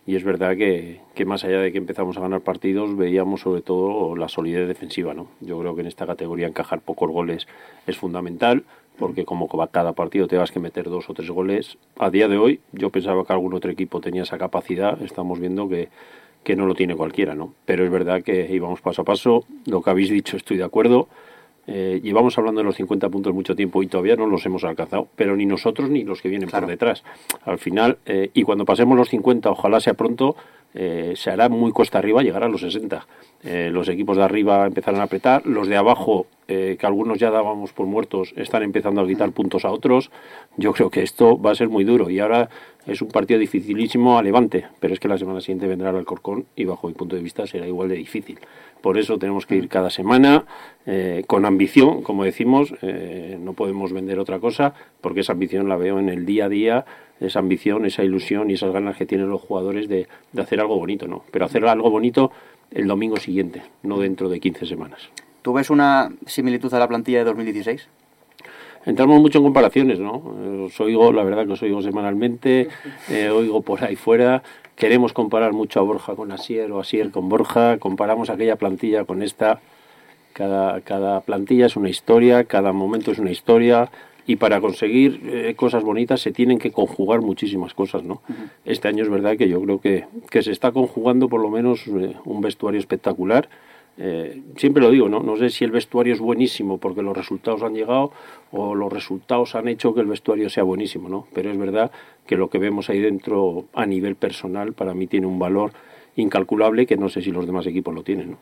y 0.06 0.16
es 0.16 0.24
verdad 0.24 0.58
que, 0.58 1.00
que 1.14 1.26
más 1.26 1.44
allá 1.44 1.60
de 1.60 1.72
que 1.72 1.78
empezamos 1.78 2.18
a 2.18 2.22
ganar 2.22 2.42
partidos 2.42 2.96
veíamos 2.98 3.42
sobre 3.42 3.62
todo 3.62 4.16
la 4.16 4.28
solidez 4.28 4.68
defensiva, 4.68 5.14
¿no? 5.14 5.28
Yo 5.42 5.60
creo 5.60 5.76
que 5.76 5.82
en 5.82 5.88
esta 5.88 6.08
categoría 6.08 6.48
encajar 6.48 6.82
pocos 6.82 7.10
goles 7.12 7.48
es 7.88 7.98
fundamental 7.98 8.64
porque 8.98 9.26
como 9.26 9.48
cada 9.70 9.94
partido 9.94 10.28
te 10.28 10.38
vas 10.38 10.52
que 10.52 10.60
meter 10.60 10.90
dos 10.90 11.10
o 11.10 11.14
tres 11.14 11.30
goles. 11.30 11.78
A 11.98 12.10
día 12.10 12.28
de 12.28 12.38
hoy 12.38 12.60
yo 12.72 12.90
pensaba 12.90 13.26
que 13.26 13.34
algún 13.34 13.54
otro 13.54 13.72
equipo 13.72 14.02
tenía 14.02 14.24
esa 14.24 14.38
capacidad, 14.38 15.02
estamos 15.02 15.40
viendo 15.40 15.70
que 15.70 15.90
que 16.44 16.56
no 16.56 16.66
lo 16.66 16.74
tiene 16.74 16.96
cualquiera, 16.96 17.36
¿no? 17.36 17.54
Pero 17.66 17.86
es 17.86 17.92
verdad 17.92 18.24
que 18.24 18.48
íbamos 18.52 18.82
paso 18.82 19.04
a 19.04 19.06
paso, 19.06 19.46
lo 19.66 19.82
que 19.82 19.90
habéis 19.90 20.10
dicho 20.10 20.38
estoy 20.38 20.58
de 20.58 20.64
acuerdo, 20.64 21.08
eh, 21.68 22.00
llevamos 22.04 22.38
hablando 22.38 22.60
de 22.62 22.66
los 22.66 22.76
50 22.76 23.10
puntos 23.10 23.34
mucho 23.34 23.56
tiempo 23.56 23.84
y 23.84 23.88
todavía 23.88 24.16
no 24.16 24.26
los 24.28 24.46
hemos 24.46 24.64
alcanzado, 24.64 25.08
pero 25.16 25.36
ni 25.36 25.46
nosotros 25.46 25.90
ni 25.90 26.04
los 26.04 26.22
que 26.22 26.30
vienen 26.30 26.50
Claro. 26.50 26.66
por 26.66 26.72
detrás. 26.72 27.04
Al 27.46 27.60
final, 27.60 27.98
eh, 28.06 28.30
y 28.34 28.44
cuando 28.44 28.66
pasemos 28.66 28.98
los 28.98 29.10
50, 29.10 29.50
ojalá 29.52 29.80
sea 29.80 29.94
pronto, 29.94 30.36
eh, 30.74 31.14
se 31.16 31.30
hará 31.30 31.50
muy 31.50 31.72
cuesta 31.72 31.98
arriba 31.98 32.24
llegar 32.24 32.44
a 32.44 32.48
los 32.48 32.62
60. 32.62 33.06
Eh, 33.44 33.70
los 33.72 33.88
equipos 33.90 34.18
de 34.18 34.24
arriba 34.24 34.66
empezarán 34.66 35.02
a 35.02 35.06
apretar, 35.06 35.46
los 35.46 35.68
de 35.68 35.76
abajo, 35.76 36.28
eh, 36.48 36.78
que 36.80 36.86
algunos 36.86 37.18
ya 37.18 37.32
dábamos 37.32 37.74
por 37.74 37.88
muertos, 37.88 38.34
están 38.38 38.64
empezando 38.64 39.02
a 39.02 39.08
quitar 39.08 39.32
puntos 39.32 39.66
a 39.66 39.72
otros. 39.72 40.12
Yo 40.58 40.74
creo 40.74 40.90
que 40.90 41.02
esto 41.02 41.42
va 41.42 41.52
a 41.52 41.56
ser 41.56 41.70
muy 41.70 41.84
duro 41.84 42.10
y 42.10 42.20
ahora 42.20 42.50
es 42.86 43.02
un 43.02 43.10
partido 43.10 43.40
dificilísimo 43.40 44.18
a 44.18 44.24
Levante, 44.24 44.66
pero 44.80 44.94
es 44.94 45.00
que 45.00 45.08
la 45.08 45.18
semana 45.18 45.42
siguiente 45.42 45.68
vendrá 45.68 45.90
el 45.90 45.98
Alcorcón 45.98 46.46
y 46.56 46.66
bajo 46.66 46.88
mi 46.88 46.94
punto 46.94 47.16
de 47.16 47.22
vista 47.22 47.46
será 47.48 47.68
igual 47.68 47.90
de 47.90 47.96
difícil. 47.96 48.40
Por 48.82 48.98
eso 48.98 49.18
tenemos 49.20 49.46
que 49.46 49.56
ir 49.56 49.70
cada 49.70 49.92
semana 49.92 50.46
con 51.28 51.46
ambición, 51.46 52.02
como 52.02 52.24
decimos, 52.24 52.74
no 52.82 53.54
podemos 53.54 53.94
vender 53.94 54.18
otra 54.18 54.40
cosa, 54.40 54.74
porque 55.02 55.20
esa 55.20 55.34
ambición 55.34 55.70
la 55.70 55.78
veo 55.78 56.00
en 56.00 56.10
el 56.10 56.26
día 56.26 56.46
a 56.46 56.50
día, 56.50 56.86
esa 57.22 57.40
ambición, 57.40 57.86
esa 57.86 58.04
ilusión 58.04 58.50
y 58.50 58.56
esas 58.56 58.74
ganas 58.74 58.98
que 58.98 59.06
tienen 59.06 59.30
los 59.30 59.42
jugadores 59.42 59.88
de, 59.88 60.08
de 60.34 60.42
hacer 60.42 60.60
algo 60.60 60.78
bonito, 60.78 61.08
¿no? 61.08 61.24
Pero 61.32 61.46
hacer 61.46 61.66
algo 61.66 61.90
bonito 61.90 62.32
el 62.72 62.88
domingo 62.88 63.18
siguiente, 63.18 63.62
no 63.84 64.00
dentro 64.00 64.28
de 64.30 64.40
15 64.40 64.66
semanas. 64.66 65.10
¿Tú 65.42 65.54
ves 65.54 65.70
una 65.70 66.12
similitud 66.26 66.74
a 66.74 66.80
la 66.80 66.88
plantilla 66.88 67.20
de 67.20 67.26
2016? 67.26 67.88
Entramos 68.86 69.22
mucho 69.22 69.38
en 69.38 69.44
comparaciones, 69.44 70.00
¿no? 70.00 70.36
Eh, 70.42 70.66
Os 70.66 70.80
oigo, 70.82 71.12
la 71.14 71.24
verdad 71.24 71.46
que 71.46 71.54
os 71.54 71.62
oigo 71.62 71.82
semanalmente, 71.82 72.68
eh, 73.10 73.30
oigo 73.30 73.62
por 73.62 73.84
ahí 73.84 73.96
fuera. 73.96 74.42
Queremos 74.76 75.14
comparar 75.14 75.54
mucho 75.54 75.80
a 75.80 75.84
Borja 75.84 76.16
con 76.16 76.32
Asier 76.32 76.72
o 76.72 76.80
Asier 76.80 77.12
con 77.12 77.30
Borja. 77.30 77.78
Comparamos 77.78 78.30
aquella 78.32 78.56
plantilla 78.56 79.06
con 79.06 79.22
esta. 79.22 79.60
Cada, 80.34 80.82
cada 80.82 81.22
plantilla 81.22 81.66
es 81.68 81.76
una 81.76 81.90
historia, 81.90 82.46
cada 82.46 82.72
momento 82.74 83.12
es 83.12 83.20
una 83.20 83.32
historia. 83.32 83.92
Y 84.28 84.36
para 84.36 84.62
conseguir 84.62 85.22
eh, 85.26 85.56
cosas 85.56 85.84
bonitas 85.84 86.22
se 86.22 86.32
tienen 86.32 86.60
que 86.60 86.72
conjugar 86.72 87.22
muchísimas 87.22 87.74
cosas, 87.74 88.04
¿no? 88.04 88.22
Este 88.66 88.88
año 88.88 89.04
es 89.04 89.10
verdad 89.10 89.36
que 89.38 89.50
yo 89.50 89.62
creo 89.62 89.82
que, 89.82 90.06
que 90.30 90.44
se 90.44 90.52
está 90.52 90.72
conjugando 90.72 91.28
por 91.28 91.42
lo 91.42 91.50
menos 91.50 91.88
eh, 91.88 92.16
un 92.26 92.42
vestuario 92.42 92.80
espectacular. 92.80 93.50
Eh, 93.98 94.42
siempre 94.56 94.82
lo 94.82 94.90
digo, 94.90 95.10
¿no? 95.10 95.22
No 95.22 95.36
sé 95.38 95.50
si 95.50 95.66
el 95.66 95.72
vestuario 95.72 96.14
es 96.14 96.20
buenísimo 96.20 96.78
porque 96.78 97.02
los 97.02 97.16
resultados 97.16 97.62
han 97.62 97.74
llegado 97.74 98.12
o 98.52 98.74
los 98.74 98.92
resultados 98.92 99.56
han 99.56 99.68
hecho 99.68 99.94
que 99.94 100.02
el 100.02 100.08
vestuario 100.08 100.50
sea 100.50 100.64
buenísimo, 100.64 101.10
¿no? 101.10 101.28
Pero 101.34 101.52
es 101.52 101.58
verdad 101.58 101.92
que 102.26 102.38
lo 102.38 102.50
que 102.50 102.58
vemos 102.58 102.90
ahí 102.90 103.00
dentro 103.00 103.66
a 103.74 103.86
nivel 103.86 104.16
personal 104.16 104.74
para 104.74 104.94
mí 104.94 105.08
tiene 105.08 105.28
un 105.28 105.40
valor 105.40 105.74
incalculable 106.16 106.86
que 106.86 106.98
no 106.98 107.10
sé 107.10 107.22
si 107.22 107.32
los 107.32 107.46
demás 107.46 107.68
equipos 107.68 107.94
lo 107.94 108.04
tienen, 108.04 108.32
¿no? 108.32 108.38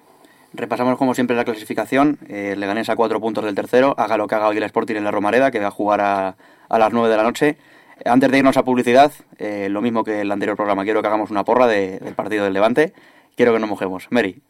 Repasamos 0.54 0.98
como 0.98 1.14
siempre 1.14 1.36
la 1.36 1.46
clasificación. 1.46 2.18
Eh, 2.28 2.56
Leganés 2.58 2.90
a 2.90 2.96
cuatro 2.96 3.20
puntos 3.22 3.44
del 3.46 3.56
tercero. 3.56 3.94
Haga 3.98 4.18
lo 4.18 4.28
que 4.28 4.36
haga 4.36 4.48
hoy 4.48 4.58
el 4.58 4.64
Sporting 4.64 4.96
en 4.96 5.04
la 5.04 5.12
Romareda, 5.12 5.52
que 5.52 5.60
va 5.60 5.68
a 5.68 5.72
jugar 5.72 6.02
a, 6.02 6.36
a 6.70 6.80
las 6.80 6.92
9 6.92 7.10
de 7.10 7.18
la 7.18 7.24
noche. 7.24 7.58
Antes 8.06 8.32
de 8.32 8.38
irnos 8.40 8.58
a 8.58 8.64
publicidad, 8.64 9.12
eh, 9.38 9.68
lo 9.70 9.82
mismo 9.82 10.04
que 10.04 10.22
el 10.22 10.32
anterior 10.32 10.56
programa, 10.56 10.84
quiero 10.86 11.02
que 11.02 11.08
hagamos 11.08 11.30
una 11.32 11.44
porra 11.44 11.68
de- 11.68 12.00
del 12.00 12.16
partido 12.16 12.46
del 12.46 12.54
Levante. 12.54 12.94
Quiero 13.36 13.54
que 13.54 13.60
nos 13.60 13.70
mojemos. 13.70 14.08
Mary, 14.10 14.42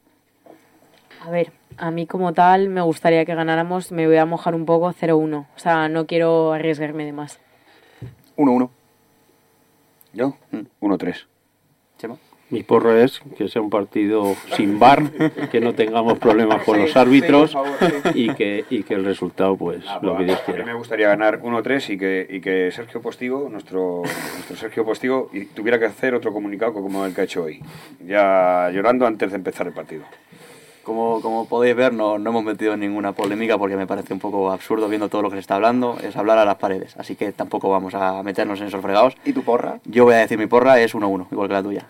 A 1.25 1.29
ver, 1.32 1.51
a 1.77 1.91
mí 1.91 2.08
como 2.08 2.32
tal 2.34 2.70
me 2.70 2.82
gustaría 2.82 3.25
que 3.25 3.36
ganáramos, 3.36 3.91
me 3.91 4.08
voy 4.08 4.18
a 4.18 4.25
mojar 4.25 4.56
un 4.56 4.65
poco 4.65 4.91
0-1. 4.94 5.48
O 5.56 5.60
sea, 5.60 5.89
no 5.89 6.06
quiero 6.06 6.53
arriesgarme 6.53 7.03
de 7.06 7.12
más. 7.12 7.39
1-1. 8.38 8.70
¿Yo? 10.13 10.36
Mm. 10.51 10.62
1-3. 10.79 11.25
Mi 12.50 12.63
porra 12.63 13.03
es 13.03 13.22
que 13.38 13.48
sea 13.48 13.62
un 13.62 13.70
partido 13.70 14.36
sin 14.56 14.79
bar, 14.79 15.03
que 15.51 15.62
no 15.62 15.74
tengamos 15.74 16.18
problemas 16.18 16.63
con 16.63 16.79
los 16.79 16.96
árbitros 16.96 17.51
sí, 17.51 18.10
y 18.15 18.34
que, 18.34 18.65
y 18.70 18.84
que 18.84 18.96
el 18.96 19.06
resultado, 19.06 19.56
pues, 19.56 19.84
lo 20.01 20.18
que 20.18 20.24
Dios 20.24 20.39
A 20.39 20.41
mí 20.41 20.53
me 20.53 20.63
quiera. 20.63 20.74
gustaría 20.74 21.08
ganar 21.10 21.41
1-3 21.41 21.94
y 21.94 21.98
que, 21.98 22.27
y 22.27 22.41
que 22.41 22.72
Sergio 22.72 23.01
Postigo, 23.01 23.50
nuestro, 23.50 24.01
nuestro 24.34 24.56
Sergio 24.56 24.84
Postigo, 24.84 25.29
y 25.32 25.46
tuviera 25.46 25.77
que 25.77 25.86
hacer 25.86 26.15
otro 26.15 26.34
comunicado 26.34 26.74
como 26.74 27.06
el 27.06 27.13
que 27.13 27.22
ha 27.22 27.24
hecho 27.25 27.44
hoy. 27.44 27.62
Ya 28.06 28.70
llorando 28.74 29.06
antes 29.06 29.29
de 29.29 29.36
empezar 29.36 29.68
el 29.68 29.74
partido. 29.74 30.03
Como, 30.89 31.22
como 31.22 31.46
podéis 31.46 31.75
ver, 31.75 31.93
no, 31.93 32.17
no 32.17 32.31
hemos 32.31 32.43
metido 32.43 32.74
en 32.74 32.79
ninguna 32.79 33.12
polémica 33.12 33.60
porque 33.60 33.75
me 33.75 33.86
parece 33.86 34.12
un 34.12 34.19
poco 34.19 34.51
absurdo 34.51 34.89
viendo 34.89 35.08
todo 35.08 35.22
lo 35.22 35.29
que 35.29 35.36
se 35.36 35.41
está 35.41 35.53
hablando. 35.53 36.00
Es 36.01 36.17
hablar 36.17 36.39
a 36.39 36.46
las 36.46 36.55
paredes. 36.55 36.98
Así 36.98 37.15
que 37.15 37.31
tampoco 37.31 37.69
vamos 37.69 37.93
a 37.93 38.24
meternos 38.24 38.60
en 38.60 38.69
esos 38.69 38.81
fregados. 38.81 39.15
¿Y 39.24 39.31
tu 39.31 39.43
porra? 39.43 39.77
Yo 39.86 40.05
voy 40.05 40.15
a 40.15 40.17
decir 40.17 40.39
mi 40.39 40.48
porra 40.48 40.79
es 40.79 40.96
1-1, 40.96 41.27
igual 41.31 41.48
que 41.48 41.53
la 41.53 41.62
tuya. 41.62 41.86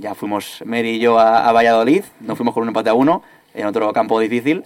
Ya 0.00 0.16
fuimos 0.16 0.60
Mary 0.66 0.96
y 0.96 0.98
yo 0.98 1.20
a, 1.20 1.48
a 1.48 1.52
Valladolid, 1.52 2.02
nos 2.18 2.36
fuimos 2.36 2.52
con 2.52 2.64
un 2.64 2.70
empate 2.70 2.90
a 2.90 2.94
uno, 2.94 3.22
en 3.54 3.64
otro 3.64 3.92
campo 3.92 4.18
difícil. 4.18 4.64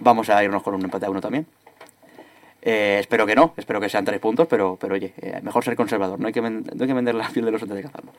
Vamos 0.00 0.28
a 0.28 0.42
irnos 0.42 0.64
con 0.64 0.74
un 0.74 0.82
empate 0.82 1.06
a 1.06 1.10
uno 1.10 1.20
también. 1.20 1.46
Eh, 2.60 2.96
espero 2.98 3.24
que 3.24 3.36
no, 3.36 3.54
espero 3.56 3.80
que 3.80 3.88
sean 3.88 4.04
tres 4.04 4.18
puntos, 4.18 4.48
pero, 4.48 4.76
pero 4.80 4.94
oye, 4.94 5.14
eh, 5.22 5.38
mejor 5.44 5.62
ser 5.62 5.76
conservador, 5.76 6.18
no 6.18 6.26
hay 6.26 6.32
que, 6.32 6.40
no 6.40 6.64
hay 6.80 6.86
que 6.88 6.92
vender 6.92 7.14
la 7.14 7.28
piel 7.28 7.44
de 7.44 7.52
los 7.52 7.62
antes 7.62 7.76
de 7.76 7.82
cazarlo. 7.84 8.10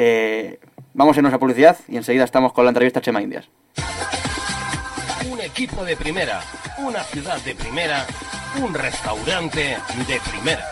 Eh, 0.00 0.60
vamos 0.94 1.16
a 1.16 1.20
irnos 1.20 1.32
a 1.32 1.38
publicidad 1.38 1.76
y 1.88 1.96
enseguida 1.96 2.22
estamos 2.22 2.52
con 2.52 2.64
la 2.64 2.70
entrevista 2.70 3.00
a 3.00 3.02
Chema 3.02 3.20
Indias. 3.20 3.48
Equipo 5.48 5.82
de 5.84 5.96
primera, 5.96 6.40
una 6.76 7.02
ciudad 7.04 7.40
de 7.40 7.54
primera, 7.54 8.06
un 8.62 8.72
restaurante 8.74 9.76
de 10.06 10.20
primera. 10.30 10.64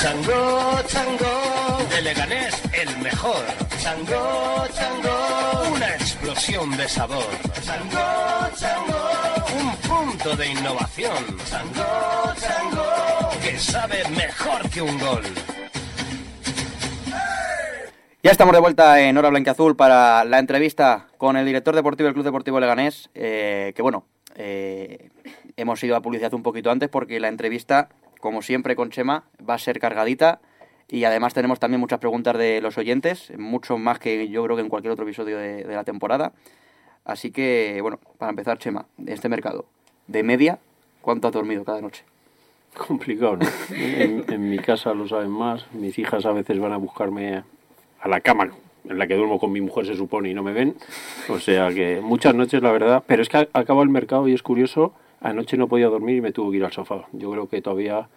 Chango, 0.00 0.82
chango, 0.86 1.88
de 1.90 2.02
Leganés 2.02 2.62
el 2.72 2.98
mejor. 2.98 3.42
Chango, 3.82 4.66
chango, 4.74 5.74
una 5.74 5.88
explosión 5.94 6.76
de 6.76 6.88
sabor. 6.88 7.24
Chango, 7.62 8.48
chango, 8.54 9.10
un 9.60 9.76
punto 9.88 10.36
de 10.36 10.46
innovación. 10.46 11.38
Chango, 11.48 12.34
chango, 12.38 13.30
que 13.42 13.58
sabe 13.58 14.08
mejor 14.10 14.68
que 14.70 14.82
un 14.82 14.98
gol. 14.98 15.22
Ya 18.22 18.32
estamos 18.32 18.52
de 18.52 18.60
vuelta 18.60 19.00
en 19.00 19.16
Hora 19.16 19.30
Blanquiazul 19.30 19.74
para 19.74 20.24
la 20.24 20.38
entrevista 20.38 21.06
con 21.16 21.36
el 21.36 21.46
director 21.46 21.74
deportivo 21.74 22.06
del 22.06 22.14
Club 22.14 22.24
Deportivo 22.24 22.60
Leganés, 22.60 23.10
eh, 23.14 23.72
que 23.74 23.80
bueno, 23.80 24.04
eh, 24.34 25.10
hemos 25.56 25.82
ido 25.82 25.96
a 25.96 26.02
publicidad 26.02 26.34
un 26.34 26.42
poquito 26.42 26.70
antes 26.70 26.88
porque 26.88 27.20
la 27.20 27.28
entrevista, 27.28 27.88
como 28.20 28.42
siempre 28.42 28.76
con 28.76 28.90
Chema, 28.90 29.24
va 29.48 29.54
a 29.54 29.58
ser 29.58 29.78
cargadita 29.78 30.40
y 30.88 31.04
además 31.04 31.34
tenemos 31.34 31.60
también 31.60 31.80
muchas 31.80 31.98
preguntas 31.98 32.36
de 32.38 32.60
los 32.60 32.78
oyentes, 32.78 33.32
mucho 33.36 33.76
más 33.78 33.98
que 33.98 34.28
yo 34.28 34.44
creo 34.44 34.56
que 34.56 34.62
en 34.62 34.68
cualquier 34.68 34.92
otro 34.92 35.04
episodio 35.04 35.38
de, 35.38 35.64
la 35.64 35.84
temporada. 35.84 36.32
Así 37.04 37.30
que, 37.30 37.78
bueno, 37.82 37.98
para 38.18 38.30
empezar, 38.30 38.58
Chema, 38.58 38.86
este 39.06 39.28
mercado, 39.28 39.66
de 40.06 40.22
media, 40.22 40.58
¿cuánto 41.00 41.28
has 41.28 41.34
dormido 41.34 41.64
cada 41.64 41.80
noche? 41.80 42.04
Complicado, 42.86 43.36
¿no? 43.36 43.46
En, 43.70 44.24
en 44.28 44.50
mi 44.50 44.58
casa 44.58 44.94
lo 44.94 45.08
saben 45.08 45.30
más. 45.30 45.66
Mis 45.72 45.98
hijas 45.98 46.24
a 46.26 46.32
veces 46.32 46.58
van 46.58 46.72
a 46.72 46.76
buscarme 46.76 47.42
a 48.00 48.08
la 48.08 48.20
cama 48.20 48.50
en 48.88 48.98
la 48.98 49.06
que 49.06 49.14
duermo 49.14 49.38
con 49.38 49.52
mi 49.52 49.60
mujer 49.60 49.86
se 49.86 49.94
supone 49.94 50.30
y 50.30 50.34
no 50.34 50.42
me 50.42 50.52
ven. 50.52 50.76
O 51.28 51.38
sea 51.38 51.70
que 51.70 52.00
muchas 52.02 52.34
noches, 52.34 52.62
la 52.62 52.72
verdad. 52.72 53.02
Pero 53.06 53.22
es 53.22 53.28
que 53.28 53.48
acaba 53.52 53.82
el 53.82 53.88
mercado 53.88 54.28
y 54.28 54.34
es 54.34 54.42
curioso. 54.42 54.92
Anoche 55.20 55.56
no 55.56 55.68
podía 55.68 55.88
dormir 55.88 56.16
y 56.16 56.20
me 56.20 56.32
tuvo 56.32 56.50
que 56.50 56.58
ir 56.58 56.64
al 56.64 56.72
sofá. 56.72 57.06
Yo 57.12 57.30
creo 57.30 57.48
que 57.48 57.60
todavía 57.60 58.08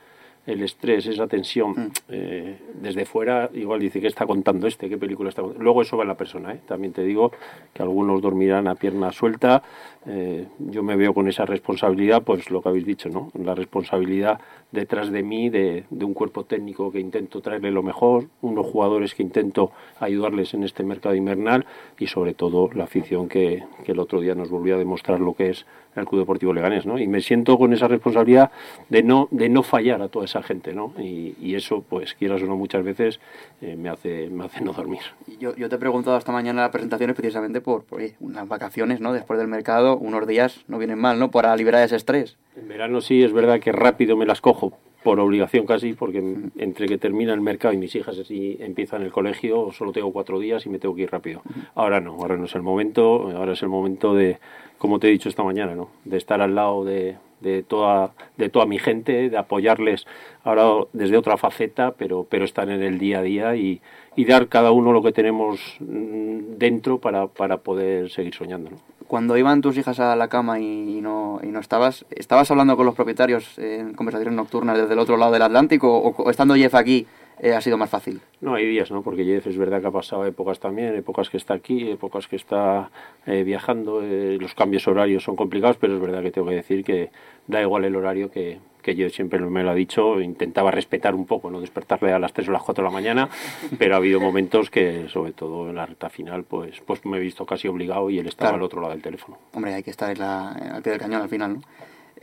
el 0.47 0.63
estrés, 0.63 1.05
esa 1.05 1.27
tensión, 1.27 1.71
Mm. 1.71 1.87
eh, 2.09 2.57
desde 2.81 3.05
fuera, 3.05 3.49
igual 3.53 3.79
dice 3.79 4.01
que 4.01 4.07
está 4.07 4.25
contando 4.25 4.65
este, 4.67 4.89
qué 4.89 4.97
película 4.97 5.29
está 5.29 5.41
contando. 5.43 5.63
Luego 5.63 5.81
eso 5.83 5.97
va 5.97 6.03
en 6.03 6.07
la 6.09 6.17
persona, 6.17 6.53
¿eh? 6.53 6.59
también 6.67 6.93
te 6.93 7.03
digo 7.03 7.31
que 7.73 7.83
algunos 7.83 8.21
dormirán 8.21 8.67
a 8.67 8.75
pierna 8.75 9.11
suelta. 9.11 9.61
eh, 10.07 10.47
yo 10.57 10.81
me 10.81 10.95
veo 10.95 11.13
con 11.13 11.27
esa 11.27 11.45
responsabilidad, 11.45 12.23
pues 12.23 12.49
lo 12.49 12.61
que 12.63 12.69
habéis 12.69 12.87
dicho, 12.87 13.07
¿no? 13.09 13.29
La 13.35 13.53
responsabilidad 13.53 14.39
detrás 14.71 15.11
de 15.11 15.21
mí, 15.21 15.49
de, 15.49 15.83
de 15.91 16.05
un 16.05 16.15
cuerpo 16.15 16.43
técnico 16.43 16.91
que 16.91 16.99
intento 16.99 17.39
traerle 17.41 17.69
lo 17.69 17.83
mejor, 17.83 18.25
unos 18.41 18.65
jugadores 18.65 19.13
que 19.13 19.21
intento 19.21 19.71
ayudarles 19.99 20.55
en 20.55 20.63
este 20.63 20.83
mercado 20.83 21.13
invernal 21.13 21.67
y 21.99 22.07
sobre 22.07 22.33
todo 22.33 22.71
la 22.73 22.85
afición 22.85 23.29
que, 23.29 23.63
que 23.83 23.91
el 23.91 23.99
otro 23.99 24.21
día 24.21 24.33
nos 24.33 24.49
volvió 24.49 24.73
a 24.73 24.79
demostrar 24.79 25.19
lo 25.19 25.35
que 25.35 25.49
es 25.51 25.67
el 25.95 26.05
Club 26.05 26.21
Deportivo 26.21 26.53
Leganés, 26.53 26.85
¿no? 26.85 26.97
Y 26.97 27.07
me 27.07 27.21
siento 27.21 27.57
con 27.57 27.73
esa 27.73 27.87
responsabilidad 27.87 28.51
de 28.89 29.03
no, 29.03 29.27
de 29.31 29.49
no 29.49 29.63
fallar 29.63 30.01
a 30.01 30.07
toda 30.07 30.25
esa 30.25 30.41
gente, 30.41 30.73
¿no? 30.73 30.93
Y, 30.97 31.35
y 31.41 31.55
eso, 31.55 31.83
pues, 31.87 32.13
quieras 32.13 32.41
o 32.41 32.45
no, 32.45 32.55
muchas 32.55 32.83
veces 32.83 33.19
eh, 33.61 33.75
me, 33.75 33.89
hace, 33.89 34.29
me 34.29 34.45
hace 34.45 34.61
no 34.61 34.73
dormir. 34.73 35.01
Yo, 35.39 35.55
yo 35.55 35.69
te 35.69 35.75
he 35.75 35.79
preguntado 35.79 36.17
esta 36.17 36.31
mañana 36.31 36.61
en 36.61 36.65
las 36.65 36.71
presentaciones 36.71 37.15
precisamente 37.15 37.61
por, 37.61 37.83
por 37.83 37.99
oye, 37.99 38.15
unas 38.19 38.47
vacaciones, 38.47 38.99
¿no? 39.01 39.13
Después 39.13 39.39
del 39.39 39.47
mercado, 39.47 39.97
unos 39.97 40.27
días 40.27 40.63
no 40.67 40.77
vienen 40.77 40.99
mal, 40.99 41.19
¿no? 41.19 41.31
Para 41.31 41.55
liberar 41.55 41.83
ese 41.83 41.95
estrés. 41.95 42.37
En 42.55 42.67
verano 42.67 43.01
sí, 43.01 43.23
es 43.23 43.33
verdad 43.33 43.59
que 43.59 43.71
rápido 43.71 44.17
me 44.17 44.25
las 44.25 44.41
cojo, 44.41 44.73
por 45.03 45.19
obligación 45.19 45.65
casi, 45.65 45.93
porque 45.93 46.19
entre 46.57 46.87
que 46.87 46.97
termina 46.97 47.33
el 47.33 47.41
mercado 47.41 47.73
y 47.73 47.77
mis 47.77 47.95
hijas 47.95 48.17
así 48.19 48.57
empiezan 48.59 49.01
el 49.01 49.11
colegio, 49.11 49.71
solo 49.71 49.91
tengo 49.91 50.11
cuatro 50.11 50.39
días 50.39 50.65
y 50.65 50.69
me 50.69 50.79
tengo 50.79 50.95
que 50.95 51.03
ir 51.03 51.11
rápido. 51.11 51.41
Ahora 51.75 51.99
no, 51.99 52.13
ahora 52.13 52.37
no 52.37 52.45
es 52.45 52.55
el 52.55 52.61
momento, 52.61 53.29
ahora 53.35 53.53
es 53.53 53.63
el 53.63 53.69
momento 53.69 54.13
de, 54.13 54.37
como 54.77 54.99
te 54.99 55.07
he 55.07 55.11
dicho 55.11 55.29
esta 55.29 55.43
mañana, 55.43 55.75
¿no? 55.75 55.89
de 56.05 56.17
estar 56.17 56.41
al 56.41 56.55
lado 56.55 56.85
de, 56.85 57.17
de 57.41 57.63
toda, 57.63 58.11
de 58.37 58.49
toda 58.49 58.65
mi 58.65 58.79
gente, 58.79 59.29
de 59.29 59.37
apoyarles 59.37 60.05
ahora 60.43 60.85
desde 60.93 61.17
otra 61.17 61.37
faceta, 61.37 61.91
pero, 61.91 62.25
pero 62.29 62.45
estar 62.45 62.69
en 62.69 62.81
el 62.81 62.97
día 62.99 63.19
a 63.19 63.21
día 63.21 63.55
y, 63.55 63.81
y 64.15 64.25
dar 64.25 64.47
cada 64.47 64.71
uno 64.71 64.91
lo 64.91 65.01
que 65.03 65.11
tenemos 65.11 65.59
mm, 65.79 66.57
dentro 66.57 66.99
para, 66.99 67.27
para 67.27 67.57
poder 67.57 68.09
seguir 68.09 68.33
soñando. 68.33 68.71
Cuando 69.07 69.35
iban 69.37 69.61
tus 69.61 69.77
hijas 69.77 69.99
a 69.99 70.15
la 70.15 70.29
cama 70.29 70.59
y, 70.59 70.97
y 70.97 71.01
no, 71.01 71.39
y 71.43 71.47
no 71.47 71.59
estabas, 71.59 72.05
¿estabas 72.11 72.49
hablando 72.49 72.77
con 72.77 72.85
los 72.85 72.95
propietarios 72.95 73.59
en 73.59 73.93
conversaciones 73.93 74.35
nocturnas 74.35 74.77
desde 74.77 74.93
el 74.93 74.99
otro 74.99 75.17
lado 75.17 75.33
del 75.33 75.41
Atlántico 75.41 75.97
o, 75.97 76.15
o 76.15 76.29
estando 76.29 76.55
Jeff 76.55 76.75
aquí 76.75 77.05
eh, 77.41 77.53
ha 77.53 77.59
sido 77.61 77.75
más 77.77 77.89
fácil? 77.89 78.21
No, 78.39 78.53
hay 78.55 78.65
días, 78.67 78.89
¿no? 78.91 79.01
Porque 79.01 79.25
Jeff 79.25 79.47
es 79.47 79.57
verdad 79.57 79.81
que 79.81 79.87
ha 79.87 79.91
pasado 79.91 80.25
épocas 80.25 80.59
también, 80.59 80.95
épocas 80.95 81.29
que 81.29 81.37
está 81.37 81.53
aquí, 81.55 81.89
épocas 81.89 82.27
que 82.27 82.35
está 82.37 82.89
eh, 83.25 83.43
viajando, 83.43 84.01
eh, 84.03 84.37
los 84.39 84.53
cambios 84.55 84.87
horarios 84.87 85.23
son 85.23 85.35
complicados, 85.35 85.77
pero 85.77 85.95
es 85.95 86.01
verdad 86.01 86.21
que 86.21 86.31
tengo 86.31 86.47
que 86.47 86.55
decir 86.55 86.83
que 86.83 87.09
da 87.47 87.61
igual 87.61 87.83
el 87.85 87.95
horario 87.95 88.31
que, 88.31 88.59
que 88.83 88.95
yo 88.95 89.09
siempre 89.09 89.39
me 89.39 89.63
lo 89.63 89.71
ha 89.71 89.75
dicho, 89.75 90.21
intentaba 90.21 90.71
respetar 90.71 91.15
un 91.15 91.25
poco, 91.25 91.49
no 91.51 91.59
despertarle 91.59 92.13
a 92.13 92.19
las 92.19 92.31
3 92.33 92.47
o 92.49 92.51
las 92.51 92.63
4 92.63 92.83
de 92.83 92.89
la 92.89 92.93
mañana, 92.93 93.29
pero 93.79 93.95
ha 93.95 93.97
habido 93.97 94.19
momentos 94.21 94.69
que, 94.69 95.07
sobre 95.09 95.33
todo 95.33 95.69
en 95.69 95.75
la 95.75 95.85
recta 95.87 96.09
final, 96.09 96.43
pues, 96.43 96.79
pues 96.85 97.03
me 97.05 97.17
he 97.17 97.19
visto 97.19 97.45
casi 97.45 97.67
obligado 97.67 98.09
y 98.09 98.19
él 98.19 98.27
estaba 98.27 98.51
Claro. 98.51 98.57
al 98.61 98.65
otro 98.65 98.81
lado 98.81 98.93
del 98.93 99.01
teléfono. 99.01 99.37
Hombre, 99.53 99.73
hay 99.73 99.83
que 99.83 99.91
estar 99.91 100.11
en 100.11 100.19
la- 100.19 100.51
al 100.51 100.81
pie 100.83 100.91
del 100.91 101.01
cañón 101.01 101.21
al 101.23 101.29
final, 101.29 101.53
¿no? 101.55 101.61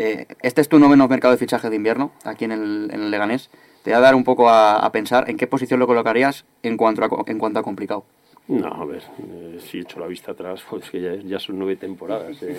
Eh, 0.01 0.27
este 0.43 0.61
es 0.61 0.69
tu 0.69 0.79
noveno 0.79 1.09
mercado 1.09 1.33
de 1.33 1.39
fichaje 1.39 1.69
de 1.71 1.75
invierno, 1.77 2.13
aquí 2.25 2.45
en 2.45 2.53
el, 2.53 2.89
en 2.93 3.01
el 3.03 3.11
Leganés. 3.11 3.51
Te 3.83 3.93
va 3.93 3.99
a 3.99 4.01
dar 4.01 4.15
un 4.15 4.25
poco 4.25 4.49
a, 4.49 4.77
a 4.79 4.93
pensar 4.93 5.29
en 5.31 5.37
qué 5.37 5.47
posición 5.47 5.81
lo 5.81 5.87
colocarías 5.87 6.45
en 6.63 6.77
cuanto 6.77 7.05
a, 7.05 7.09
en 7.31 7.39
cuanto 7.39 7.59
a 7.61 7.63
complicado. 7.63 8.05
No, 8.49 8.67
a 8.69 8.85
ver, 8.87 9.03
eh, 9.19 9.59
si 9.61 9.79
echo 9.81 10.01
la 10.01 10.07
vista 10.07 10.33
atrás, 10.33 10.63
pues 10.71 10.91
que 10.91 11.01
ya, 11.03 11.15
ya 11.17 11.39
son 11.39 11.59
nueve 11.59 11.77
temporadas. 11.77 12.43
eh. 12.43 12.57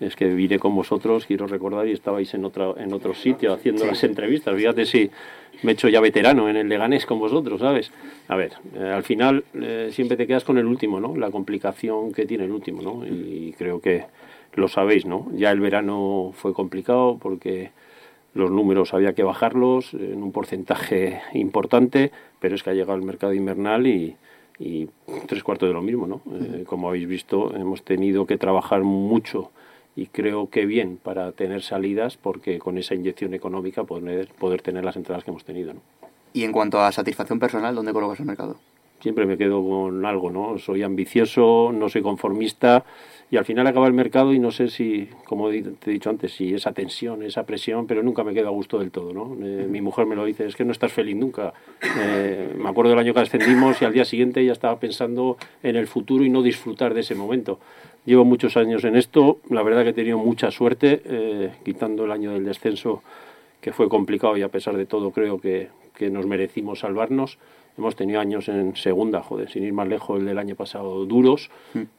es 0.00 0.14
que 0.14 0.26
vine 0.26 0.58
con 0.60 0.74
vosotros, 0.74 1.26
quiero 1.26 1.46
recordar, 1.48 1.86
y 1.88 1.92
estabais 1.92 2.32
en, 2.34 2.44
otra, 2.44 2.70
en 2.76 2.92
otro 2.92 3.12
sitio 3.12 3.52
haciendo 3.52 3.84
las 3.86 4.02
entrevistas. 4.04 4.54
Fíjate 4.56 4.86
si 4.86 5.10
me 5.62 5.72
he 5.72 5.74
hecho 5.74 5.88
ya 5.88 6.00
veterano 6.00 6.48
en 6.48 6.56
el 6.56 6.68
Leganés 6.68 7.06
con 7.06 7.18
vosotros, 7.18 7.60
¿sabes? 7.60 7.90
A 8.28 8.36
ver, 8.36 8.52
eh, 8.76 8.92
al 8.94 9.02
final 9.02 9.42
eh, 9.54 9.88
siempre 9.90 10.16
te 10.16 10.28
quedas 10.28 10.44
con 10.44 10.58
el 10.58 10.66
último, 10.66 11.00
¿no? 11.00 11.16
La 11.16 11.30
complicación 11.32 12.12
que 12.12 12.24
tiene 12.24 12.44
el 12.44 12.52
último, 12.52 12.82
¿no? 12.82 13.04
Y 13.04 13.52
creo 13.58 13.80
que 13.80 14.04
lo 14.54 14.68
sabéis, 14.68 15.06
¿no? 15.06 15.26
Ya 15.34 15.50
el 15.50 15.58
verano 15.58 16.32
fue 16.36 16.54
complicado 16.54 17.18
porque 17.20 17.72
los 18.36 18.50
números 18.50 18.94
había 18.94 19.14
que 19.14 19.22
bajarlos 19.22 19.94
en 19.94 20.22
un 20.22 20.30
porcentaje 20.30 21.20
importante, 21.32 22.12
pero 22.38 22.54
es 22.54 22.62
que 22.62 22.70
ha 22.70 22.74
llegado 22.74 22.94
el 22.94 23.04
mercado 23.04 23.32
invernal 23.32 23.86
y, 23.86 24.16
y 24.58 24.88
tres 25.26 25.42
cuartos 25.42 25.68
de 25.68 25.72
lo 25.72 25.82
mismo, 25.82 26.06
¿no? 26.06 26.20
Eh, 26.32 26.64
como 26.66 26.88
habéis 26.88 27.08
visto, 27.08 27.54
hemos 27.56 27.82
tenido 27.82 28.26
que 28.26 28.36
trabajar 28.36 28.82
mucho 28.82 29.50
y 29.96 30.06
creo 30.06 30.50
que 30.50 30.66
bien 30.66 30.98
para 31.02 31.32
tener 31.32 31.62
salidas, 31.62 32.18
porque 32.18 32.58
con 32.58 32.76
esa 32.76 32.94
inyección 32.94 33.32
económica 33.32 33.84
poder, 33.84 34.28
poder 34.38 34.60
tener 34.60 34.84
las 34.84 34.96
entradas 34.96 35.24
que 35.24 35.30
hemos 35.30 35.44
tenido, 35.44 35.72
¿no? 35.72 35.80
Y 36.34 36.44
en 36.44 36.52
cuanto 36.52 36.80
a 36.80 36.92
satisfacción 36.92 37.38
personal, 37.38 37.74
¿dónde 37.74 37.94
colocas 37.94 38.20
el 38.20 38.26
mercado? 38.26 38.56
siempre 39.00 39.26
me 39.26 39.36
quedo 39.36 39.62
con 39.62 40.04
algo, 40.04 40.30
¿no? 40.30 40.58
Soy 40.58 40.82
ambicioso, 40.82 41.70
no 41.72 41.88
soy 41.88 42.02
conformista 42.02 42.84
y 43.28 43.36
al 43.36 43.44
final 43.44 43.66
acaba 43.66 43.88
el 43.88 43.92
mercado 43.92 44.32
y 44.32 44.38
no 44.38 44.52
sé 44.52 44.68
si, 44.68 45.08
como 45.24 45.50
te 45.50 45.58
he 45.58 45.90
dicho 45.90 46.10
antes, 46.10 46.32
si 46.32 46.54
esa 46.54 46.72
tensión, 46.72 47.24
esa 47.24 47.44
presión, 47.44 47.86
pero 47.86 48.02
nunca 48.02 48.22
me 48.22 48.32
quedo 48.32 48.48
a 48.48 48.52
gusto 48.52 48.78
del 48.78 48.92
todo, 48.92 49.12
¿no? 49.12 49.36
Eh, 49.44 49.66
mi 49.68 49.80
mujer 49.80 50.06
me 50.06 50.14
lo 50.14 50.24
dice, 50.24 50.46
es 50.46 50.54
que 50.54 50.64
no 50.64 50.70
estás 50.70 50.92
feliz 50.92 51.16
nunca. 51.16 51.52
Eh, 51.98 52.54
me 52.56 52.68
acuerdo 52.68 52.90
del 52.90 53.00
año 53.00 53.12
que 53.14 53.20
ascendimos 53.20 53.82
y 53.82 53.84
al 53.84 53.92
día 53.92 54.04
siguiente 54.04 54.44
ya 54.44 54.52
estaba 54.52 54.78
pensando 54.78 55.38
en 55.64 55.74
el 55.74 55.88
futuro 55.88 56.24
y 56.24 56.30
no 56.30 56.42
disfrutar 56.42 56.94
de 56.94 57.00
ese 57.00 57.16
momento. 57.16 57.58
Llevo 58.04 58.24
muchos 58.24 58.56
años 58.56 58.84
en 58.84 58.94
esto, 58.94 59.40
la 59.50 59.64
verdad 59.64 59.82
que 59.82 59.90
he 59.90 59.94
tenido 59.94 60.18
mucha 60.18 60.52
suerte, 60.52 61.02
eh, 61.04 61.50
quitando 61.64 62.04
el 62.04 62.12
año 62.12 62.32
del 62.32 62.44
descenso 62.44 63.02
que 63.60 63.72
fue 63.72 63.88
complicado 63.88 64.36
y 64.36 64.42
a 64.42 64.48
pesar 64.48 64.76
de 64.76 64.86
todo 64.86 65.10
creo 65.10 65.40
que, 65.40 65.68
que 65.96 66.10
nos 66.10 66.26
merecimos 66.26 66.80
salvarnos. 66.80 67.38
Hemos 67.78 67.94
tenido 67.94 68.20
años 68.20 68.48
en 68.48 68.74
segunda, 68.74 69.22
joder, 69.22 69.50
sin 69.50 69.62
ir 69.62 69.72
más 69.72 69.86
lejos 69.86 70.18
el 70.18 70.24
del 70.24 70.38
año 70.38 70.54
pasado, 70.54 71.04
duros, 71.04 71.50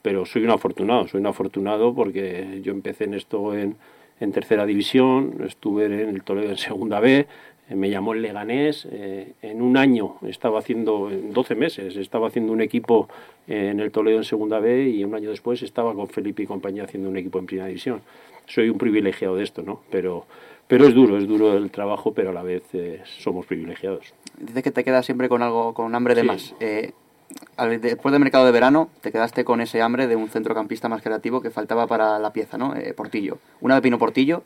pero 0.01 0.25
soy 0.25 0.43
un 0.43 0.49
afortunado, 0.49 1.07
soy 1.07 1.19
un 1.21 1.27
afortunado 1.27 1.93
porque 1.93 2.61
yo 2.63 2.71
empecé 2.71 3.03
en 3.03 3.13
esto 3.13 3.53
en, 3.53 3.75
en 4.19 4.31
tercera 4.31 4.65
división, 4.65 5.35
estuve 5.45 5.85
en 5.85 6.09
el 6.09 6.23
Toledo 6.23 6.49
en 6.49 6.57
segunda 6.57 6.99
B, 6.99 7.27
me 7.75 7.89
llamó 7.89 8.13
el 8.13 8.21
Leganés, 8.21 8.88
eh, 8.91 9.34
en 9.41 9.62
un 9.62 9.75
año 9.77 10.15
estaba 10.21 10.60
haciendo, 10.60 11.10
en 11.12 11.34
12 11.34 11.56
meses, 11.56 11.95
estaba 11.97 12.27
haciendo 12.27 12.53
un 12.53 12.62
equipo 12.62 13.10
eh, 13.47 13.69
en 13.71 13.80
el 13.80 13.91
Toledo 13.91 14.17
en 14.17 14.23
segunda 14.23 14.60
B 14.60 14.89
y 14.89 15.03
un 15.03 15.13
año 15.15 15.30
después 15.30 15.62
estaba 15.63 15.93
con 15.93 16.08
Felipe 16.08 16.43
y 16.43 16.45
compañía 16.47 16.84
haciendo 16.86 17.10
un 17.10 17.17
equipo 17.17 17.39
en 17.39 17.45
primera 17.45 17.67
división. 17.67 18.01
Soy 18.45 18.69
un 18.69 18.77
privilegiado 18.77 19.36
de 19.36 19.43
esto, 19.43 19.62
¿no? 19.63 19.82
Pero, 19.91 20.25
pero 20.67 20.88
es 20.88 20.93
duro, 20.93 21.17
es 21.17 21.27
duro 21.27 21.58
el 21.58 21.69
trabajo, 21.69 22.13
pero 22.13 22.30
a 22.30 22.34
la 22.34 22.43
vez 22.43 22.63
eh, 22.73 23.01
somos 23.19 23.45
privilegiados. 23.45 24.13
Dices 24.39 24.63
que 24.63 24.71
te 24.71 24.84
quedas 24.86 25.06
siempre 25.06 25.27
con 25.27 25.41
algo, 25.43 25.73
con 25.73 25.93
hambre 25.95 26.15
de 26.15 26.21
Sí. 26.21 26.27
más. 26.27 26.56
Eh, 26.62 26.93
al- 27.58 27.82
después 27.82 28.13
del 28.13 28.21
mercado 28.21 28.45
de 28.45 28.53
verano, 28.53 28.89
te 29.01 29.12
quedaste 29.12 29.43
con 29.43 29.60
ese 29.60 29.82
hambre 29.82 30.08
de 30.08 30.15
un 30.15 30.30
centrocampista 30.30 30.88
más 30.88 31.01
creativo 31.01 31.41
que 31.41 31.49
faltaba 31.49 31.86
para 31.88 32.17
la 32.19 32.32
pieza, 32.32 32.58
¿no? 32.58 32.73
Eh, 32.75 32.93
Portillo. 32.93 33.39
Una 33.60 33.75
vez 33.75 33.84
vino 33.84 33.97
Portillo, 33.97 34.43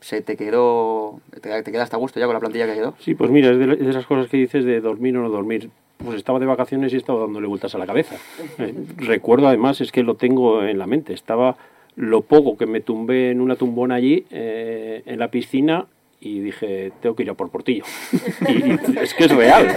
se 0.00 0.22
te 0.22 0.36
quedó, 0.36 1.20
te, 1.40 1.62
te 1.62 1.72
quedaste 1.72 1.96
a 1.96 1.98
gusto 1.98 2.18
ya 2.18 2.26
con 2.26 2.34
la 2.34 2.40
plantilla 2.40 2.66
que 2.66 2.74
quedó. 2.74 2.94
Sí, 2.98 3.14
pues 3.14 3.30
mira, 3.30 3.50
es 3.50 3.58
de, 3.58 3.90
esas 3.90 4.06
cosas 4.06 4.28
que 4.28 4.38
dices 4.38 4.64
de 4.64 4.80
dormir 4.80 5.16
o 5.16 5.22
no 5.22 5.28
dormir. 5.28 5.70
Pues 5.98 6.16
estaba 6.16 6.38
de 6.38 6.46
vacaciones 6.46 6.94
y 6.94 6.96
estaba 6.96 7.20
dándole 7.20 7.46
vueltas 7.46 7.74
a 7.74 7.78
la 7.78 7.86
cabeza. 7.86 8.16
Eh, 8.58 8.74
recuerdo 8.96 9.48
además, 9.48 9.80
es 9.80 9.92
que 9.92 10.02
lo 10.02 10.14
tengo 10.14 10.64
en 10.64 10.78
la 10.78 10.86
mente, 10.86 11.12
estaba 11.12 11.56
lo 11.96 12.22
poco 12.22 12.56
que 12.56 12.66
me 12.66 12.80
tumbé 12.80 13.30
en 13.30 13.40
una 13.40 13.56
tumbona 13.56 13.96
allí, 13.96 14.24
eh, 14.30 15.02
en 15.06 15.18
la 15.18 15.30
piscina, 15.30 15.86
y 16.20 16.40
dije, 16.40 16.92
tengo 17.00 17.16
que 17.16 17.22
ir 17.22 17.30
a 17.30 17.34
por 17.34 17.50
Portillo. 17.50 17.84
Y, 18.48 18.52
y 18.52 18.98
es 19.00 19.14
que 19.14 19.24
es 19.24 19.34
real. 19.34 19.76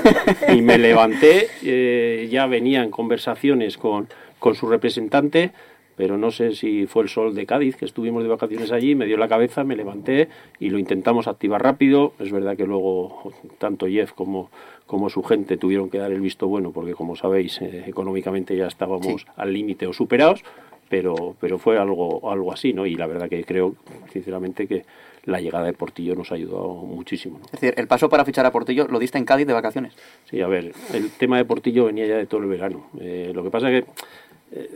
Y 0.53 0.62
me 0.62 0.77
levanté, 0.77 1.47
eh, 1.63 2.27
ya 2.31 2.47
venían 2.47 2.91
conversaciones 2.91 3.77
con, 3.77 4.07
con 4.39 4.55
su 4.55 4.67
representante, 4.67 5.51
pero 5.95 6.17
no 6.17 6.32
sé 6.32 6.56
si 6.56 6.88
fue 6.88 7.03
el 7.03 7.10
sol 7.10 7.36
de 7.36 7.45
Cádiz, 7.45 7.75
que 7.75 7.86
estuvimos 7.86 8.23
de 8.23 8.29
vacaciones 8.29 8.71
allí, 8.71 8.95
me 8.95 9.06
dio 9.06 9.17
la 9.17 9.27
cabeza, 9.27 9.63
me 9.63 9.75
levanté 9.75 10.27
y 10.60 10.69
lo 10.69 10.79
intentamos 10.79 11.27
activar 11.27 11.62
rápido. 11.62 12.13
Es 12.19 12.32
verdad 12.32 12.58
que 12.58 12.65
luego 12.65 13.32
tanto 13.60 13.88
Jeff 13.88 14.12
como, 14.13 14.49
como 14.88 15.10
su 15.10 15.23
gente 15.23 15.58
tuvieron 15.58 15.89
que 15.89 15.97
dar 15.99 16.12
el 16.12 16.21
visto 16.21 16.47
bueno, 16.47 16.71
porque 16.71 16.93
como 16.93 17.15
sabéis, 17.15 17.62
eh, 17.62 17.84
económicamente 17.88 18.56
ya 18.58 18.67
estábamos 18.67 19.21
Sí. 19.21 19.27
al 19.36 19.53
límite 19.53 19.86
o 19.88 19.93
superados, 19.93 20.43
pero, 20.89 21.36
pero 21.39 21.58
fue 21.58 21.77
algo, 21.77 22.29
algo 22.32 22.51
así, 22.53 22.73
¿no? 22.73 22.86
Y 22.86 22.95
la 22.95 23.08
verdad 23.08 23.29
que 23.29 23.43
creo, 23.43 23.75
sinceramente, 24.12 24.67
que 24.67 24.84
la 25.25 25.39
llegada 25.39 25.65
de 25.65 25.73
Portillo 25.73 26.15
nos 26.15 26.32
ha 26.32 26.36
ayudado 26.36 26.73
muchísimo, 26.73 27.39
¿no? 27.39 27.45
Es 27.45 27.51
decir, 27.53 27.73
el 27.77 27.88
paso 27.88 28.10
para 28.10 28.25
fichar 28.25 28.45
a 28.45 28.51
Portillo 28.51 28.88
lo 28.89 28.99
diste 28.99 29.17
en 29.17 29.23
Cádiz 29.25 29.47
de 29.47 29.53
vacaciones. 29.53 29.93
Sí, 30.29 30.41
a 30.41 30.47
ver, 30.47 30.73
el 30.93 31.10
tema 31.12 31.38
de 31.38 31.45
Portillo 31.45 31.86
venía 31.86 32.06
ya 32.06 32.17
de 32.17 32.25
todo 32.25 32.41
el 32.41 32.47
verano. 32.47 32.88
Eh, 32.99 33.32
lo 33.34 33.41
que 33.41 33.49
pasa 33.49 33.71
es 33.71 33.84
que 33.86 33.89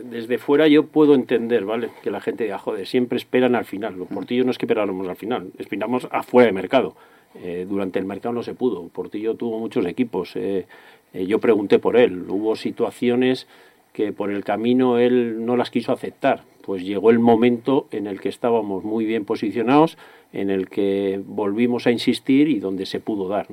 desde 0.04 0.38
fuera 0.38 0.66
yo 0.66 0.86
puedo 0.86 1.14
entender, 1.14 1.64
¿vale? 1.64 1.90
Que 2.02 2.10
la 2.10 2.20
gente 2.20 2.44
diga, 2.44 2.58
joder, 2.58 2.86
siempre 2.86 3.16
esperan 3.16 3.54
al 3.54 3.64
final. 3.64 3.96
Los 3.96 4.08
Portillos 4.08 4.44
no 4.44 4.50
es 4.50 4.58
que 4.58 4.66
esperáramos 4.66 5.08
al 5.08 5.16
final, 5.16 5.52
esperamos 5.58 6.08
afuera 6.10 6.46
de 6.46 6.52
mercado. 6.52 6.94
Eh, 7.34 7.66
durante 7.68 7.98
el 7.98 8.04
mercado 8.04 8.32
no 8.32 8.42
se 8.42 8.54
pudo. 8.54 8.88
Portillo 8.88 9.34
tuvo 9.34 9.58
muchos 9.58 9.84
equipos. 9.86 10.34
Eh, 10.34 10.66
eh, 11.12 11.26
yo 11.26 11.38
pregunté 11.38 11.78
por 11.78 11.96
él. 11.96 12.24
Hubo 12.28 12.56
situaciones 12.56 13.46
que 13.92 14.12
por 14.12 14.30
el 14.30 14.44
camino 14.44 14.98
él 14.98 15.44
no 15.44 15.56
las 15.56 15.70
quiso 15.70 15.92
aceptar. 15.92 16.44
Pues 16.62 16.82
llegó 16.82 17.10
el 17.10 17.18
momento 17.18 17.86
en 17.92 18.06
el 18.06 18.20
que 18.20 18.28
estábamos 18.28 18.84
muy 18.84 19.04
bien 19.04 19.24
posicionados, 19.24 19.96
en 20.32 20.50
el 20.50 20.68
que 20.68 21.20
volvimos 21.24 21.86
a 21.86 21.90
insistir 21.90 22.48
y 22.48 22.58
donde 22.58 22.86
se 22.86 23.00
pudo 23.00 23.28
dar. 23.28 23.48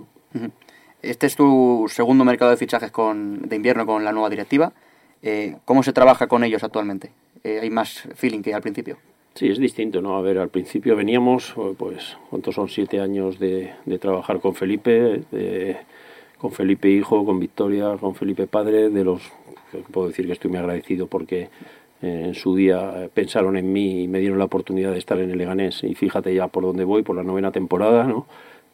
Este 1.02 1.28
es 1.28 1.36
tu 1.36 1.86
segundo 1.88 2.26
mercado 2.26 2.52
de 2.52 2.58
fichajes 2.58 2.92
con, 2.92 3.48
de 3.48 3.56
invierno 3.56 3.86
con 3.86 4.04
la 4.04 4.12
nueva 4.12 4.30
directiva. 4.30 4.74
¿Cómo 5.66 5.84
se 5.84 5.94
trabaja 5.94 6.28
con 6.28 6.44
ellos 6.44 6.64
actualmente? 6.64 7.12
¿Hay 7.44 7.70
más 7.70 8.08
feeling 8.16 8.42
que 8.42 8.54
al 8.54 8.62
principio? 8.62 8.98
Sí, 9.34 9.48
es 9.48 9.58
distinto, 9.58 10.02
¿no? 10.02 10.18
A 10.18 10.22
ver, 10.22 10.38
al 10.38 10.50
principio 10.50 10.96
veníamos, 10.96 11.56
pues, 11.78 12.18
¿cuántos 12.30 12.56
son? 12.56 12.70
Siete 12.70 13.00
años 13.00 13.40
de, 13.40 13.74
trabajar 14.00 14.40
con 14.40 14.56
Felipe, 14.56 15.24
con 16.38 16.52
Felipe 16.52 16.90
hijo, 16.90 17.26
con 17.26 17.40
Victoria, 17.40 17.98
con 18.00 18.16
Felipe 18.16 18.48
padre, 18.48 18.90
de 18.90 19.04
los 19.04 19.22
puedo 19.92 20.08
decir 20.08 20.26
que 20.26 20.34
estoy 20.34 20.52
muy 20.52 20.60
agradecido 20.60 21.08
porque 21.08 21.50
eh, 22.02 22.24
en 22.26 22.34
su 22.34 22.56
día 22.56 23.10
pensaron 23.14 23.58
en 23.58 23.72
mí 23.72 24.04
y 24.04 24.08
me 24.08 24.20
dieron 24.20 24.40
la 24.40 24.46
oportunidad 24.46 24.92
de 24.92 25.00
estar 25.00 25.20
en 25.20 25.32
el 25.32 25.38
Leganés 25.38 25.84
y 25.84 25.96
fíjate 25.96 26.34
ya 26.34 26.48
por 26.48 26.64
dónde 26.64 26.84
voy, 26.84 27.04
por 27.04 27.16
la 27.16 27.24
novena 27.24 27.52
temporada, 27.52 28.06
¿no? 28.06 28.26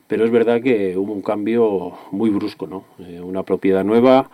Pero 0.08 0.26
es 0.26 0.32
verdad 0.32 0.62
que 0.62 0.98
hubo 0.98 1.14
un 1.14 1.22
cambio 1.22 1.94
muy 2.12 2.30
brusco, 2.30 2.68
¿no? 2.68 2.84
Eh, 3.00 3.22
una 3.22 3.44
propiedad 3.44 3.84
nueva, 3.84 4.30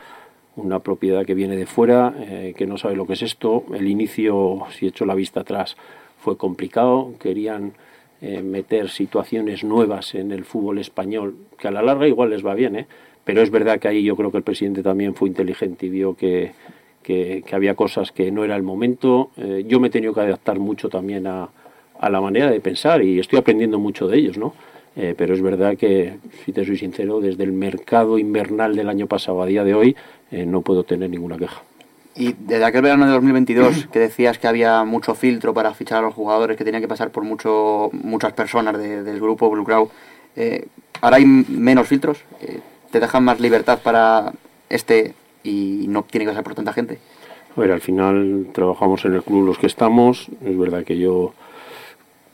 una 0.58 0.80
propiedad 0.80 1.26
que 1.26 1.34
viene 1.34 1.56
de 1.56 1.66
fuera, 1.66 2.14
eh, 2.20 2.54
que 2.58 2.68
no 2.68 2.78
sabe 2.78 2.96
lo 2.96 3.08
que 3.08 3.14
es 3.14 3.22
esto. 3.22 3.64
El 3.74 3.88
inicio, 3.88 4.64
si 4.72 4.88
echo 4.88 5.06
la 5.06 5.16
vista 5.16 5.42
atrás, 5.42 5.78
fue 6.20 6.38
complicado, 6.38 7.14
querían 7.20 7.74
eh, 8.20 8.42
meter 8.42 8.90
situaciones 8.90 9.64
nuevas 9.64 10.16
en 10.16 10.32
el 10.32 10.44
fútbol 10.44 10.80
español, 10.80 11.36
que 11.58 11.68
a 11.68 11.72
la 11.72 11.82
larga 11.82 12.08
igual 12.08 12.32
les 12.32 12.46
va 12.46 12.56
bien, 12.56 12.76
¿eh? 12.76 12.88
pero 13.24 13.42
es 13.42 13.52
verdad 13.52 13.80
que 13.80 13.88
ahí 13.88 14.04
yo 14.04 14.16
creo 14.16 14.32
que 14.32 14.38
el 14.38 14.44
presidente 14.44 14.82
también 14.82 15.14
fue 15.14 15.30
inteligente 15.30 15.86
y 15.86 15.90
vio 15.90 16.16
que, 16.16 16.54
que, 17.04 17.44
había 17.52 17.76
cosas 17.76 18.12
que 18.12 18.32
no 18.32 18.44
era 18.44 18.56
el 18.56 18.64
momento. 18.64 19.30
Eh, 19.38 19.66
yo 19.68 19.80
me 19.80 19.88
he 19.88 19.92
tenido 19.92 20.14
que 20.14 20.22
adaptar 20.22 20.60
mucho 20.60 20.90
también 20.90 21.28
a, 21.28 21.50
a, 22.00 22.10
la 22.10 22.20
manera 22.20 22.50
de 22.50 22.60
pensar 22.60 23.04
y 23.04 23.20
estoy 23.20 23.38
aprendiendo 23.38 23.80
mucho 23.80 24.08
de 24.08 24.18
ellos, 24.18 24.38
¿no? 24.38 24.56
Eh, 24.98 25.14
pero 25.16 25.34
es 25.36 25.42
verdad 25.42 25.78
que, 25.78 26.18
si 26.44 26.52
te 26.52 26.66
soy 26.66 26.78
sincero, 26.78 27.22
desde 27.22 27.44
el 27.44 27.54
mercado 27.54 28.18
invernal 28.18 28.76
del 28.76 28.90
año 28.90 29.08
pasado 29.08 29.42
a 29.42 29.46
día 29.46 29.64
de 29.64 29.76
hoy 29.76 29.96
no 30.32 30.62
puedo 30.62 30.84
tener 30.84 31.10
ninguna 31.10 31.38
queja. 31.38 31.62
Y 32.18 32.34
desde 32.34 32.66
aquel 32.66 32.82
verano 32.82 33.06
de 33.06 33.12
2022 33.12 33.88
que 33.92 34.00
decías 34.00 34.40
que 34.40 34.48
había 34.48 34.84
mucho 34.84 35.14
filtro 35.14 35.54
para 35.54 35.74
fichar 35.74 36.00
a 36.00 36.02
los 36.02 36.14
jugadores, 36.14 36.58
que 36.58 36.64
tenían 36.64 36.82
que 36.82 36.88
pasar 36.88 37.12
por 37.12 37.24
mucho, 37.24 37.90
muchas 37.94 38.34
personas 38.34 38.78
del 38.78 39.20
grupo 39.20 39.50
Blue 39.50 39.64
Crow, 39.64 39.90
eh, 40.36 40.66
¿ahora 41.02 41.18
hay 41.18 41.26
menos 41.26 41.88
filtros? 41.88 42.20
Eh, 42.42 42.60
¿Te 42.92 43.00
dejan 43.00 43.24
más 43.24 43.40
libertad 43.40 43.80
para 43.84 44.34
este 44.70 45.14
y 45.44 45.86
no 45.88 46.04
tiene 46.04 46.26
que 46.26 46.32
pasar 46.32 46.44
por 46.44 46.56
tanta 46.56 46.74
gente? 46.74 46.98
A 47.56 47.60
ver, 47.60 47.72
al 47.72 47.82
final 47.82 48.48
trabajamos 48.54 49.06
en 49.06 49.14
el 49.14 49.24
club 49.24 49.46
los 49.46 49.58
que 49.58 49.68
estamos. 49.68 50.28
Es 50.44 50.58
verdad 50.58 50.84
que 50.84 50.98
yo 50.98 51.34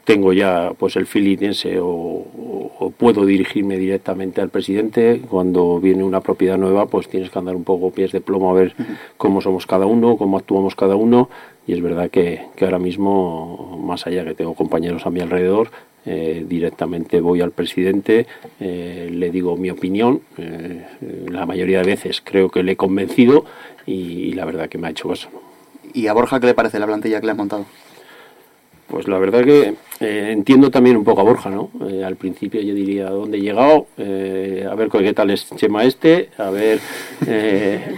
tengo 0.03 0.33
ya 0.33 0.73
pues 0.77 0.95
el 0.95 1.05
filipense 1.05 1.79
o, 1.79 1.87
o, 1.87 2.93
puedo 2.97 3.25
dirigirme 3.25 3.77
directamente 3.77 4.41
al 4.41 4.49
presidente. 4.49 5.21
Cuando 5.29 5.79
viene 5.79 6.03
una 6.03 6.21
propiedad 6.21 6.57
nueva, 6.57 6.87
pues 6.87 7.07
tienes 7.07 7.29
que 7.29 7.39
andar 7.39 7.55
un 7.55 7.63
poco 7.63 7.91
pies 7.91 8.11
de 8.11 8.21
plomo 8.21 8.51
a 8.51 8.53
ver 8.53 8.75
cómo 9.17 9.41
somos 9.41 9.65
cada 9.65 9.85
uno, 9.85 10.17
cómo 10.17 10.37
actuamos 10.37 10.75
cada 10.75 10.95
uno. 10.95 11.29
Y 11.65 11.73
es 11.73 11.81
verdad 11.81 12.09
que, 12.09 12.47
que 12.55 12.65
ahora 12.65 12.79
mismo, 12.79 13.79
más 13.81 14.05
allá 14.05 14.25
que 14.25 14.35
tengo 14.35 14.53
compañeros 14.53 15.05
a 15.05 15.09
mi 15.09 15.21
alrededor, 15.21 15.69
eh, 16.05 16.45
directamente 16.45 17.21
voy 17.21 17.39
al 17.39 17.51
presidente, 17.51 18.27
eh, 18.59 19.09
le 19.09 19.31
digo 19.31 19.55
mi 19.55 19.69
opinión. 19.69 20.21
Eh, 20.37 20.85
la 21.29 21.45
mayoría 21.45 21.79
de 21.79 21.85
veces 21.85 22.21
creo 22.21 22.49
que 22.49 22.61
le 22.61 22.73
he 22.73 22.75
convencido 22.75 23.45
y, 23.85 24.33
la 24.33 24.43
verdad 24.43 24.67
que 24.67 24.77
me 24.77 24.87
ha 24.87 24.91
hecho 24.91 25.07
caso. 25.07 25.29
¿Y 25.93 26.07
a 26.07 26.13
Borja 26.13 26.39
qué 26.41 26.47
le 26.47 26.53
parece 26.53 26.79
la 26.79 26.87
plantilla 26.87 27.21
que 27.21 27.25
le 27.27 27.31
ha 27.31 27.35
montado? 27.35 27.65
Pues 28.93 29.07
la 29.07 29.17
verdad 29.17 29.43
que 29.43 29.73
eh, 30.01 30.29
entiendo 30.31 30.69
también 30.69 30.95
un 30.97 31.03
poco 31.03 31.21
a 31.21 31.23
Borja, 31.23 31.49
¿no? 31.49 31.71
Eh, 31.89 32.03
al 32.03 32.15
principio 32.15 32.61
yo 32.61 32.75
diría, 32.75 33.09
¿dónde 33.09 33.39
he 33.39 33.41
llegado? 33.41 33.87
Eh, 33.97 34.67
a 34.69 34.75
ver 34.75 34.89
qué 34.89 35.13
tal 35.13 35.31
es 35.31 35.49
Chema 35.55 35.83
este, 35.83 36.29
a 36.37 36.51
ver 36.51 36.79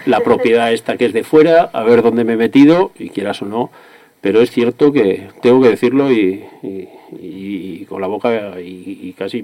la 0.05 0.21
propiedad 0.21 0.71
esta 0.71 0.95
que 0.95 1.08
es 1.08 1.12
de 1.12 1.25
fuera, 1.25 1.63
a 1.63 1.84
ver 1.84 2.01
dónde 2.01 2.23
me 2.23 2.34
he 2.34 2.38
metido, 2.38 2.91
y 2.97 3.10
quieras 3.10 3.41
o 3.41 3.45
no. 3.45 3.71
Pero 4.21 4.39
es 4.39 4.51
cierto 4.51 4.93
que 4.93 5.27
tengo 5.41 5.62
que 5.62 5.67
decirlo 5.67 6.13
y, 6.13 6.45
con 7.89 7.99
la 7.99 8.08
boca 8.08 8.62
y, 8.62 9.13
casi 9.17 9.43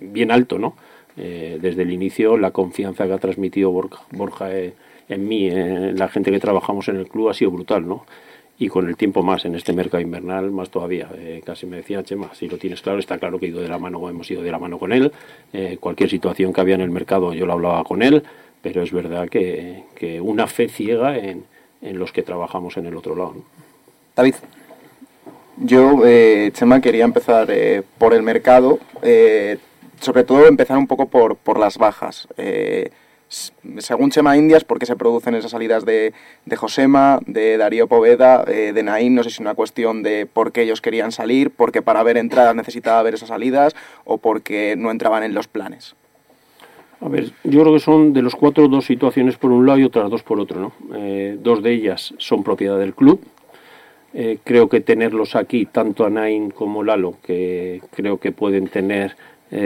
bien 0.00 0.32
alto, 0.32 0.58
¿no? 0.58 0.74
desde 1.14 1.82
el 1.82 1.92
inicio 1.92 2.36
la 2.36 2.50
confianza 2.50 3.06
que 3.06 3.12
ha 3.12 3.18
transmitido 3.18 3.70
Borja, 3.70 4.02
Borja 4.10 4.50
en 4.52 5.28
mí, 5.28 5.46
en 5.46 5.96
la 5.96 6.08
gente 6.08 6.32
que 6.32 6.40
trabajamos 6.40 6.88
en 6.88 6.96
el 6.96 7.06
club, 7.06 7.28
ha 7.28 7.34
sido 7.34 7.52
brutal, 7.52 7.86
¿no? 7.86 8.04
Y 8.60 8.68
con 8.68 8.88
el 8.88 8.96
tiempo 8.96 9.22
más 9.22 9.44
en 9.44 9.54
este 9.54 9.72
mercado 9.72 10.00
invernal, 10.00 10.50
más 10.50 10.70
todavía. 10.70 11.08
Eh, 11.16 11.42
casi 11.44 11.66
me 11.66 11.76
decía 11.76 12.02
Chema, 12.02 12.34
si 12.34 12.48
lo 12.48 12.58
tienes 12.58 12.82
claro, 12.82 12.98
está 12.98 13.18
claro 13.18 13.38
que 13.38 13.46
he 13.46 13.48
ido 13.50 13.60
de 13.60 13.68
la 13.68 13.78
mano, 13.78 14.08
hemos 14.08 14.28
ido 14.30 14.42
de 14.42 14.50
la 14.50 14.58
mano 14.58 14.78
con 14.78 14.92
él. 14.92 15.12
Eh, 15.52 15.76
cualquier 15.78 16.10
situación 16.10 16.52
que 16.52 16.60
había 16.60 16.74
en 16.74 16.80
el 16.80 16.90
mercado 16.90 17.32
yo 17.32 17.46
lo 17.46 17.52
hablaba 17.52 17.84
con 17.84 18.02
él, 18.02 18.24
pero 18.60 18.82
es 18.82 18.92
verdad 18.92 19.28
que, 19.28 19.84
que 19.94 20.20
una 20.20 20.48
fe 20.48 20.68
ciega 20.68 21.16
en, 21.16 21.44
en, 21.82 21.98
los 22.00 22.10
que 22.10 22.22
trabajamos 22.22 22.76
en 22.76 22.86
el 22.86 22.96
otro 22.96 23.14
lado. 23.14 23.36
David. 24.16 24.34
Yo, 25.60 26.04
eh, 26.04 26.50
Chema, 26.52 26.80
quería 26.80 27.04
empezar 27.04 27.48
por 27.98 28.14
el 28.14 28.22
mercado, 28.22 28.78
sobre 30.00 30.22
todo 30.22 30.46
empezar 30.46 30.78
un 30.78 30.86
poco 30.86 31.06
por, 31.06 31.36
por 31.36 31.58
las 31.58 31.78
bajas 31.78 32.28
según 33.28 34.10
Chema 34.10 34.36
Indias, 34.36 34.64
por 34.64 34.78
qué 34.78 34.86
se 34.86 34.96
producen 34.96 35.34
esas 35.34 35.50
salidas 35.50 35.84
de, 35.84 36.12
Josema, 36.56 37.20
de 37.26 37.58
Darío 37.58 37.86
Poveda, 37.86 38.44
eh, 38.46 38.72
de 38.74 38.82
Naín. 38.82 39.14
No 39.14 39.22
sé 39.22 39.30
si 39.30 39.34
es 39.34 39.40
una 39.40 39.54
cuestión 39.54 40.02
de 40.02 40.26
por 40.26 40.52
qué 40.52 40.62
ellos 40.62 40.80
querían 40.80 41.12
salir, 41.12 41.50
porque 41.50 41.82
para 41.82 42.02
ver 42.02 42.16
entradas 42.16 42.54
necesitaba 42.54 43.02
ver 43.02 43.14
esas 43.14 43.28
salidas 43.28 43.76
o 44.04 44.18
porque 44.18 44.74
no 44.76 44.90
entraban 44.90 45.22
en 45.22 45.34
los 45.34 45.46
planes. 45.46 45.94
A 47.00 47.08
ver, 47.08 47.30
yo 47.44 47.60
creo 47.60 47.74
que 47.74 47.80
son 47.80 48.12
de 48.12 48.22
los 48.22 48.34
cuatro 48.34 48.66
dos 48.66 48.86
situaciones 48.86 49.36
por 49.36 49.52
un 49.52 49.66
lado 49.66 49.78
y 49.78 49.84
otras 49.84 50.10
dos 50.10 50.22
por 50.22 50.40
otro. 50.40 50.60
¿no? 50.60 50.72
Eh, 50.96 51.36
dos 51.40 51.62
de 51.62 51.72
ellas 51.72 52.14
son 52.18 52.42
propiedad 52.42 52.78
del 52.78 52.94
club. 52.94 53.20
Eh, 54.14 54.38
creo 54.42 54.68
que 54.70 54.80
tenerlos 54.80 55.36
aquí, 55.36 55.66
tanto 55.66 56.06
a 56.06 56.10
Nain 56.10 56.50
como 56.50 56.82
Lalo, 56.82 57.16
que 57.22 57.82
creo 57.94 58.18
que 58.18 58.32
pueden 58.32 58.68
tener 58.68 59.16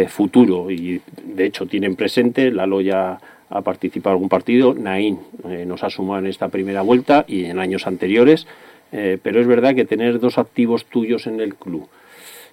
futuro 0.07 0.71
y 0.71 1.01
de 1.25 1.45
hecho 1.45 1.67
tienen 1.67 1.97
presente. 1.97 2.53
Lalo 2.53 2.81
ya 2.81 3.19
ha 3.53 3.61
participado 3.61 4.13
en 4.13 4.17
algún 4.17 4.29
partido. 4.29 4.75
Naín 4.75 5.21
eh, 5.49 5.65
nos 5.67 5.85
ha 5.85 5.91
sumado 5.91 6.21
en 6.21 6.27
esta 6.27 6.49
primera 6.49 6.83
vuelta 6.83 7.25
y 7.29 7.45
en 7.45 7.59
años 7.59 7.87
anteriores. 7.87 8.47
Eh, 8.93 9.19
pero 9.23 9.41
es 9.41 9.47
verdad 9.47 9.75
que 9.75 9.85
tener 9.85 10.21
dos 10.21 10.39
activos 10.39 10.85
tuyos 10.87 11.27
en 11.27 11.41
el 11.41 11.55
club, 11.55 11.89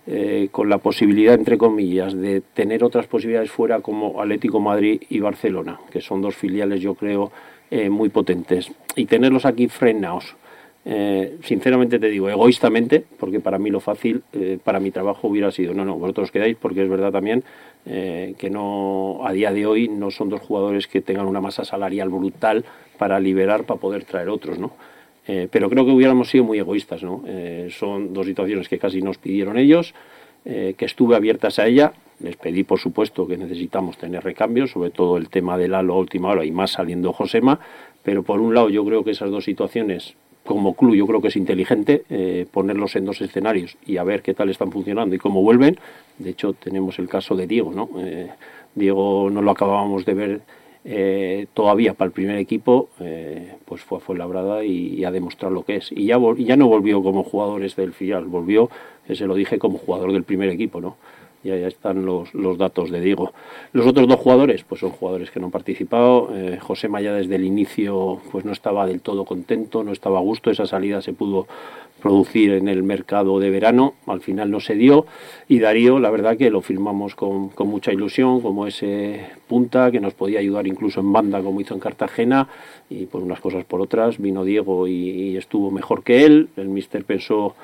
eh, 0.08 0.48
con 0.52 0.70
la 0.70 0.78
posibilidad, 0.78 1.34
entre 1.34 1.58
comillas, 1.58 2.14
de 2.14 2.42
tener 2.54 2.84
otras 2.84 3.08
posibilidades 3.08 3.52
fuera 3.52 3.82
como 3.82 4.22
Atlético 4.22 4.62
Madrid 4.62 5.02
y 5.10 5.20
Barcelona, 5.20 5.80
que 5.92 6.00
son 6.00 6.22
dos 6.22 6.36
filiales, 6.36 6.80
yo 6.80 6.96
creo, 6.96 7.32
muy 7.92 8.10
potentes, 8.10 8.72
y 8.96 9.06
tenerlos 9.06 9.46
aquí 9.46 9.68
frenados. 9.68 10.36
Sinceramente 11.44 12.00
te 12.00 12.10
digo, 12.10 12.30
egoístamente, 12.30 13.04
porque 13.20 13.40
para 13.40 13.60
mí 13.60 13.70
lo 13.70 13.80
fácil, 13.80 14.24
para 14.64 14.80
mi 14.80 14.92
trabajo 14.92 15.28
hubiera 15.28 15.52
sido, 15.52 15.74
no, 15.74 15.86
no, 15.86 15.98
vosotros 15.98 16.32
quedáis, 16.32 16.58
porque 16.58 16.82
es 16.84 16.90
verdad 16.90 17.12
también 17.12 17.44
eh, 17.86 18.36
que 18.38 18.50
no 18.50 19.22
a 19.26 19.32
día 19.32 19.54
de 19.54 19.66
hoy 19.66 19.88
no 19.88 20.12
son 20.12 20.30
dos 20.30 20.42
jugadores 20.42 20.86
que 20.88 21.02
tengan 21.02 21.26
una 21.26 21.40
masa 21.40 21.64
salarial 21.64 22.10
brutal 22.10 22.66
para 22.98 23.20
liberar 23.20 23.64
para 23.64 23.80
poder 23.80 24.04
traer 24.04 24.30
otros, 24.30 24.60
¿no? 24.60 24.74
Eh, 25.28 25.48
pero 25.50 25.70
creo 25.70 25.86
que 25.86 25.92
hubiéramos 25.92 26.30
sido 26.30 26.44
muy 26.44 26.60
egoístas, 26.60 27.04
¿no? 27.04 27.24
Eh, 27.26 27.70
son 27.72 28.14
dos 28.14 28.26
situaciones 28.26 28.68
que 28.68 28.78
casi 28.78 29.02
nos 29.02 29.18
pidieron 29.18 29.58
ellos, 29.58 29.94
que 30.44 30.86
estuve 30.86 31.16
abiertas 31.16 31.60
a 31.60 31.68
ella. 31.68 31.94
Les 32.22 32.36
pedí, 32.38 32.64
por 32.64 32.80
supuesto, 32.80 33.28
que 33.28 33.38
necesitamos 33.38 33.98
tener 33.98 34.24
recambios, 34.24 34.72
sobre 34.72 34.90
todo 34.90 35.18
el 35.18 35.30
tema 35.30 35.58
del 35.58 35.72
Lalo 35.72 35.94
a 35.94 35.98
última 35.98 36.30
hora 36.30 36.44
y 36.46 36.52
más 36.52 36.72
saliendo 36.72 37.14
Josema. 37.14 37.60
Pero 38.04 38.24
por 38.24 38.40
un 38.40 38.56
lado, 38.56 38.70
yo 38.70 38.84
creo 38.86 39.04
que 39.04 39.12
esas 39.12 39.30
dos 39.30 39.44
situaciones 39.44 40.16
como 40.50 40.74
club 40.74 40.96
yo 40.96 41.06
creo 41.06 41.22
que 41.22 41.28
es 41.28 41.36
inteligente 41.36 42.06
eh, 42.10 42.48
ponerlos 42.52 42.96
en 42.96 43.06
dos 43.06 43.22
escenarios 43.22 43.78
y 43.86 43.98
a 43.98 44.04
ver 44.04 44.24
qué 44.24 44.34
tal 44.34 44.50
están 44.50 44.72
funcionando 44.72 45.14
y 45.14 45.20
cómo 45.20 45.44
vuelven. 45.44 45.78
De 46.18 46.32
hecho, 46.32 46.54
tenemos 46.54 46.98
el 46.98 47.08
caso 47.08 47.36
de 47.36 47.46
Diego, 47.46 47.72
¿no? 47.72 47.88
Eh, 48.00 48.32
Diego 48.74 49.30
no 49.30 49.44
lo 49.44 49.52
acabábamos 49.52 50.06
de 50.06 50.14
ver 50.16 50.42
eh, 50.86 51.46
todavía 51.54 51.94
para 51.94 52.08
el 52.08 52.14
primer 52.14 52.38
equipo, 52.38 52.90
pues 53.66 53.84
fue 53.84 54.00
a 54.00 54.02
Fuenlabrada 54.02 54.64
y, 54.64 54.96
y, 54.96 55.04
a 55.04 55.12
demostrar 55.12 55.52
lo 55.52 55.62
que 55.62 55.76
es. 55.76 55.92
Y 55.92 56.08
ya, 56.08 56.18
ya 56.40 56.58
no 56.58 56.68
volvió 56.68 57.04
como 57.04 57.24
jugador 57.24 57.62
del 57.62 57.94
filial, 57.94 58.26
volvió, 58.26 58.72
se 59.08 59.28
lo 59.28 59.36
dije, 59.36 59.60
como 59.60 59.78
jugador 59.78 60.14
del 60.14 60.24
primer 60.24 60.50
equipo, 60.50 60.82
¿no? 60.82 60.98
Y 61.44 61.52
ahí 61.52 61.64
están 61.64 62.06
los, 62.06 62.34
los 62.34 62.58
datos 62.58 62.92
de 62.92 63.00
Diego. 63.00 63.34
Los 63.72 63.88
otros 63.88 64.08
dos 64.08 64.20
jugadores, 64.20 64.64
pues 64.64 64.82
son 64.82 64.92
jugadores 64.92 65.32
que 65.32 65.40
no 65.40 65.48
han 65.48 65.52
participado. 65.52 66.30
Eh, 66.34 66.60
José 66.62 66.90
Maya 66.90 67.14
desde 67.14 67.36
el 67.36 67.46
inicio 67.46 68.20
pues 68.32 68.46
no 68.46 68.52
estaba 68.52 68.86
del 68.86 69.02
todo 69.02 69.26
contento, 69.26 69.84
no 69.84 69.92
estaba 69.92 70.20
a 70.20 70.22
gusto, 70.22 70.52
esa 70.52 70.66
salida 70.66 71.02
se 71.02 71.14
pudo 71.14 71.48
producir 72.02 72.54
en 72.54 72.70
el 72.70 72.82
mercado 72.82 73.40
de 73.40 73.50
verano, 73.50 73.94
al 74.08 74.22
final 74.22 74.52
no 74.52 74.60
se 74.60 74.76
dio. 74.76 75.06
Y 75.48 75.60
Darío 75.60 76.00
la 76.00 76.10
verdad 76.10 76.38
que 76.38 76.50
lo 76.50 76.62
firmamos 76.62 77.16
con, 77.16 77.50
con, 77.50 77.68
mucha 77.68 77.92
ilusión 77.92 78.42
como 78.42 78.68
ese 78.68 79.26
punta 79.48 79.92
que 79.92 80.00
nos 80.00 80.14
podía 80.14 80.40
ayudar 80.40 80.68
incluso 80.68 81.02
en 81.02 81.12
banda 81.12 81.42
como 81.42 81.60
hizo 81.62 81.74
en 81.74 81.80
Cartagena. 81.80 82.48
Y 82.90 83.06
por 83.06 83.22
unas 83.22 83.40
cosas 83.40 83.66
por 83.66 83.82
otras 83.82 84.18
vino 84.18 84.44
Diego 84.44 84.88
y 84.88 85.38
estuvo 85.38 85.72
mejor 85.72 86.04
que 86.04 86.26
él, 86.26 86.50
el 86.58 86.70
mister 86.70 87.06
pensó 87.06 87.56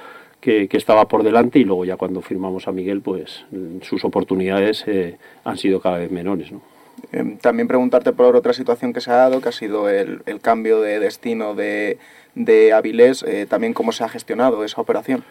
que, 0.45 0.67
que, 0.67 0.77
estaba 0.77 1.07
por 1.07 1.23
delante 1.23 1.57
y 1.57 1.63
luego 1.63 1.85
ya 1.85 1.97
cuando 1.97 2.21
firmamos 2.21 2.67
a 2.67 2.71
Miguel 2.71 3.01
pues 3.01 3.45
sus 3.81 4.05
oportunidades 4.05 4.83
eh, 4.85 5.17
han 5.43 5.57
sido 5.57 5.79
cada 5.81 5.97
vez 5.97 6.11
menores. 6.11 6.51
¿no? 6.51 6.61
Eh, 7.11 7.37
también 7.41 7.67
preguntarte 7.67 8.13
por 8.13 8.35
otra 8.35 8.53
situación 8.53 8.93
que 8.93 9.01
se 9.01 9.09
ha 9.09 9.15
dado, 9.15 9.41
que 9.41 9.49
ha 9.49 9.51
sido 9.51 9.89
el, 9.89 10.21
el 10.27 10.39
cambio 10.41 10.81
de 10.81 10.99
destino 10.99 11.55
de, 11.55 11.97
de 12.35 12.73
Avilés, 12.73 13.23
eh, 13.23 13.47
también 13.49 13.73
cómo 13.73 13.91
se 13.91 14.03
ha 14.03 14.07
gestionado 14.07 14.63
esa 14.63 14.79
operación. 14.79 15.23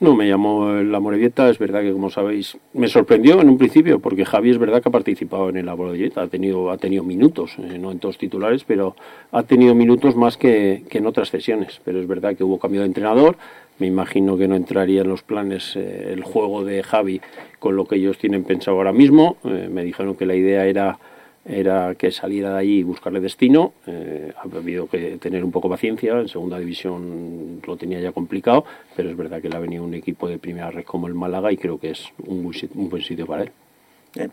No, 0.00 0.16
me 0.16 0.26
llamó 0.26 0.72
la 0.72 0.98
Morevieta, 0.98 1.50
es 1.50 1.58
verdad 1.58 1.82
que 1.82 1.92
como 1.92 2.08
sabéis 2.08 2.56
me 2.72 2.88
sorprendió 2.88 3.38
en 3.42 3.50
un 3.50 3.58
principio 3.58 3.98
porque 3.98 4.24
Javi 4.24 4.48
es 4.48 4.56
verdad 4.56 4.80
que 4.80 4.88
ha 4.88 4.92
participado 4.92 5.50
en 5.50 5.66
la 5.66 5.76
Morevieta, 5.76 6.22
ha 6.22 6.26
tenido, 6.26 6.70
ha 6.70 6.78
tenido 6.78 7.04
minutos, 7.04 7.56
eh, 7.58 7.76
no 7.78 7.92
en 7.92 7.98
todos 7.98 8.16
titulares, 8.16 8.64
pero 8.64 8.96
ha 9.30 9.42
tenido 9.42 9.74
minutos 9.74 10.16
más 10.16 10.38
que, 10.38 10.84
que, 10.88 10.98
en 10.98 11.06
otras 11.06 11.28
sesiones, 11.28 11.82
pero 11.84 12.00
es 12.00 12.08
verdad 12.08 12.34
que 12.34 12.44
hubo 12.44 12.58
cambio 12.58 12.80
de 12.80 12.86
entrenador, 12.86 13.36
me 13.80 13.86
imagino 13.86 14.36
que 14.36 14.46
no 14.46 14.54
entraría 14.54 15.00
en 15.00 15.08
los 15.08 15.22
planes 15.22 15.74
eh, 15.74 16.12
el 16.12 16.22
juego 16.22 16.64
de 16.64 16.82
Javi 16.82 17.20
con 17.58 17.76
lo 17.76 17.86
que 17.86 17.96
ellos 17.96 18.18
tienen 18.18 18.44
pensado 18.44 18.76
ahora 18.76 18.92
mismo, 18.92 19.38
eh, 19.44 19.68
me 19.70 19.82
dijeron 19.82 20.14
que 20.14 20.26
la 20.26 20.34
idea 20.34 20.66
era 20.66 20.98
era 21.44 21.94
que 21.94 22.12
saliera 22.12 22.52
de 22.52 22.58
allí 22.58 22.78
y 22.78 22.82
buscarle 22.82 23.18
destino. 23.18 23.72
Eh, 23.86 24.30
ha 24.36 24.42
habido 24.42 24.88
que 24.88 25.16
tener 25.16 25.42
un 25.42 25.50
poco 25.50 25.68
de 25.68 25.74
paciencia. 25.74 26.18
En 26.20 26.28
segunda 26.28 26.58
división 26.58 27.62
lo 27.66 27.76
tenía 27.78 27.98
ya 27.98 28.12
complicado, 28.12 28.66
pero 28.94 29.08
es 29.08 29.16
verdad 29.16 29.40
que 29.40 29.48
le 29.48 29.56
ha 29.56 29.58
venido 29.58 29.82
un 29.82 29.94
equipo 29.94 30.28
de 30.28 30.38
primera 30.38 30.70
red 30.70 30.84
como 30.84 31.06
el 31.08 31.14
Málaga 31.14 31.50
y 31.50 31.56
creo 31.56 31.80
que 31.80 31.90
es 31.90 32.12
un 32.26 32.42
buen 32.42 32.54
sitio, 32.54 32.78
un 32.78 32.90
buen 32.90 33.02
sitio 33.02 33.26
para 33.26 33.44
él. 33.44 33.52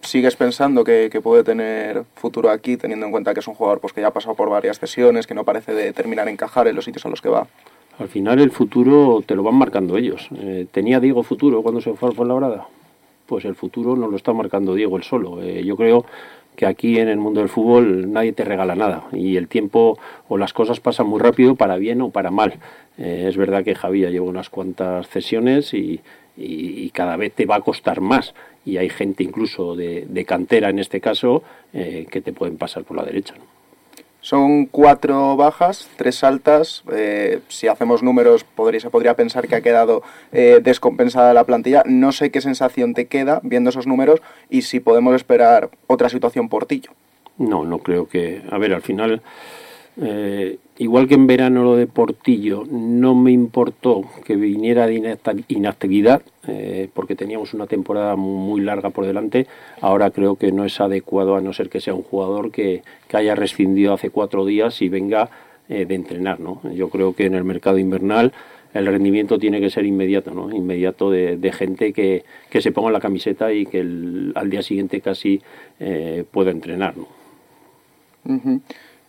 ¿Sigues 0.02 0.36
pensando 0.36 0.84
que, 0.84 1.10
puede 1.24 1.44
tener 1.44 2.04
futuro 2.16 2.50
aquí, 2.50 2.78
teniendo 2.78 3.06
en 3.06 3.12
cuenta 3.12 3.34
que 3.34 3.42
es 3.42 3.48
un 3.48 3.54
jugador 3.54 3.80
pues, 3.80 3.94
que 3.94 4.02
ya 4.02 4.08
ha 4.08 4.14
pasado 4.14 4.36
por 4.36 4.50
varias 4.50 4.78
sesiones, 4.78 5.28
que 5.28 5.36
no 5.36 5.44
parece 5.44 5.74
de 5.74 5.94
terminar 5.94 6.28
encajar 6.28 6.68
en 6.68 6.76
los 6.76 6.84
sitios 6.84 7.06
a 7.06 7.10
los 7.10 7.22
que 7.22 7.30
va? 7.30 7.48
Al 8.00 8.10
final 8.10 8.40
el 8.40 8.52
futuro 8.52 9.24
te 9.26 9.36
lo 9.36 9.42
van 9.42 9.56
marcando 9.56 9.98
ellos. 9.98 10.30
Eh, 10.38 10.68
¿Tenía 10.72 11.00
Diego 11.00 11.24
futuro 11.24 11.64
cuando 11.64 11.82
se 11.82 11.94
fue 11.94 12.10
a 12.10 12.12
Fuenlabrada? 12.12 12.68
Pues 13.26 13.44
el 13.46 13.56
futuro 13.56 13.96
nos 13.96 14.12
lo 14.12 14.16
está 14.16 14.34
marcando 14.34 14.76
Diego 14.76 14.98
él 14.98 15.04
solo. 15.04 15.42
Eh, 15.42 15.64
yo 15.66 15.76
creo 15.76 16.06
que 16.56 16.68
aquí 16.68 17.00
en 17.00 17.08
el 17.08 17.18
mundo 17.18 17.40
del 17.40 17.50
fútbol 17.50 18.12
nadie 18.12 18.34
te 18.34 18.46
regala 18.46 18.76
nada 18.76 19.06
y 19.12 19.38
el 19.38 19.48
tiempo 19.48 19.98
o 20.28 20.38
las 20.38 20.54
cosas 20.54 20.80
pasan 20.80 21.08
muy 21.08 21.20
rápido 21.20 21.56
para 21.56 21.78
bien 21.78 22.02
o 22.02 22.12
para 22.12 22.30
mal. 22.30 22.60
Eh, 23.00 23.26
es 23.28 23.36
verdad 23.36 23.64
que 23.64 23.74
Javi 23.74 24.02
ya 24.02 24.12
lleva 24.12 24.26
unas 24.28 24.50
cuantas 24.50 25.08
cesiones 25.08 25.74
y, 25.74 26.02
cada 26.94 27.16
vez 27.18 27.34
te 27.34 27.46
va 27.46 27.56
a 27.56 27.62
costar 27.62 28.00
más 28.00 28.34
y 28.66 28.78
hay 28.78 28.90
gente 28.90 29.24
incluso 29.24 29.76
de, 29.76 30.26
cantera 30.28 30.70
en 30.70 30.80
este 30.80 31.02
caso 31.02 31.44
que 31.72 32.22
te 32.24 32.34
pueden 32.34 32.58
pasar 32.58 32.84
por 32.84 32.98
la 32.98 33.04
derecha. 33.04 33.36
¿no? 33.38 33.57
Son 34.28 34.66
cuatro 34.66 35.38
bajas, 35.38 35.90
tres 35.96 36.22
altas. 36.22 36.84
Eh, 36.92 37.40
si 37.48 37.70
hacemos 37.70 38.04
números, 38.04 38.44
podría, 38.44 38.82
se 38.82 38.90
podría 38.90 39.14
pensar 39.14 39.48
que 39.48 39.56
ha 39.56 39.62
quedado 39.62 40.04
eh, 40.34 40.60
descompensada 40.62 41.34
la 41.34 41.46
plantilla. 41.46 41.84
No 41.86 42.12
sé 42.12 42.30
qué 42.30 42.42
sensación 42.42 42.94
te 42.94 43.06
queda 43.06 43.40
viendo 43.42 43.70
esos 43.70 43.88
números 43.88 44.22
y 44.50 44.64
si 44.64 44.82
podemos 44.82 45.16
esperar 45.16 45.70
otra 45.88 46.10
situación 46.10 46.50
portillo. 46.50 46.92
No, 47.38 47.64
no 47.64 47.80
creo 47.80 48.10
que. 48.10 48.42
A 48.52 48.58
ver, 48.58 48.74
al 48.74 48.82
final 48.82 49.22
eh, 50.02 50.58
igual 50.80 51.08
que 51.08 51.16
en 51.16 51.28
verano 51.28 51.64
lo 51.64 51.76
de 51.76 51.88
Portillo, 51.88 52.64
no 52.70 53.16
me 53.16 53.32
importó 53.32 54.04
que 54.26 54.36
viniera 54.36 54.86
de 54.88 55.18
inactividad, 55.48 56.22
eh, 56.48 56.90
porque 56.94 57.16
teníamos 57.16 57.54
una 57.54 57.68
temporada 57.68 58.16
muy 58.16 58.62
larga 58.62 58.90
por 58.92 59.06
delante. 59.06 59.48
Ahora 59.82 60.12
creo 60.12 60.36
que 60.36 60.52
no 60.52 60.66
es 60.66 60.80
adecuado, 60.80 61.36
a 61.36 61.42
no 61.42 61.54
ser 61.54 61.70
que 61.70 61.82
sea 61.82 61.94
un 61.94 62.04
jugador 62.04 62.52
que, 62.52 62.84
que 63.08 63.18
haya 63.18 63.36
rescindido 63.36 63.94
hace 63.94 64.10
cuatro 64.10 64.46
días 64.46 64.82
y 64.82 64.90
venga 64.90 65.30
eh, 65.70 65.86
de 65.86 65.96
entrenar. 65.96 66.40
¿no? 66.40 66.62
Yo 66.74 66.90
creo 66.90 67.14
que 67.14 67.26
en 67.26 67.36
el 67.36 67.44
mercado 67.44 67.78
invernal 67.78 68.32
el 68.74 68.86
rendimiento 68.86 69.40
tiene 69.40 69.60
que 69.60 69.72
ser 69.72 69.86
inmediato, 69.86 70.32
¿no? 70.32 70.56
inmediato 70.56 71.10
de, 71.10 71.52
gente 71.52 71.94
que, 71.94 72.24
que, 72.50 72.62
se 72.62 72.72
ponga 72.72 72.92
la 72.92 73.00
camiseta 73.00 73.52
y 73.52 73.66
que 73.66 73.80
al 73.80 74.50
día 74.50 74.62
siguiente 74.62 75.02
casi 75.02 75.42
eh, 75.80 76.24
pueda 76.30 76.52
entrenar. 76.52 76.94
¿no? 76.96 77.08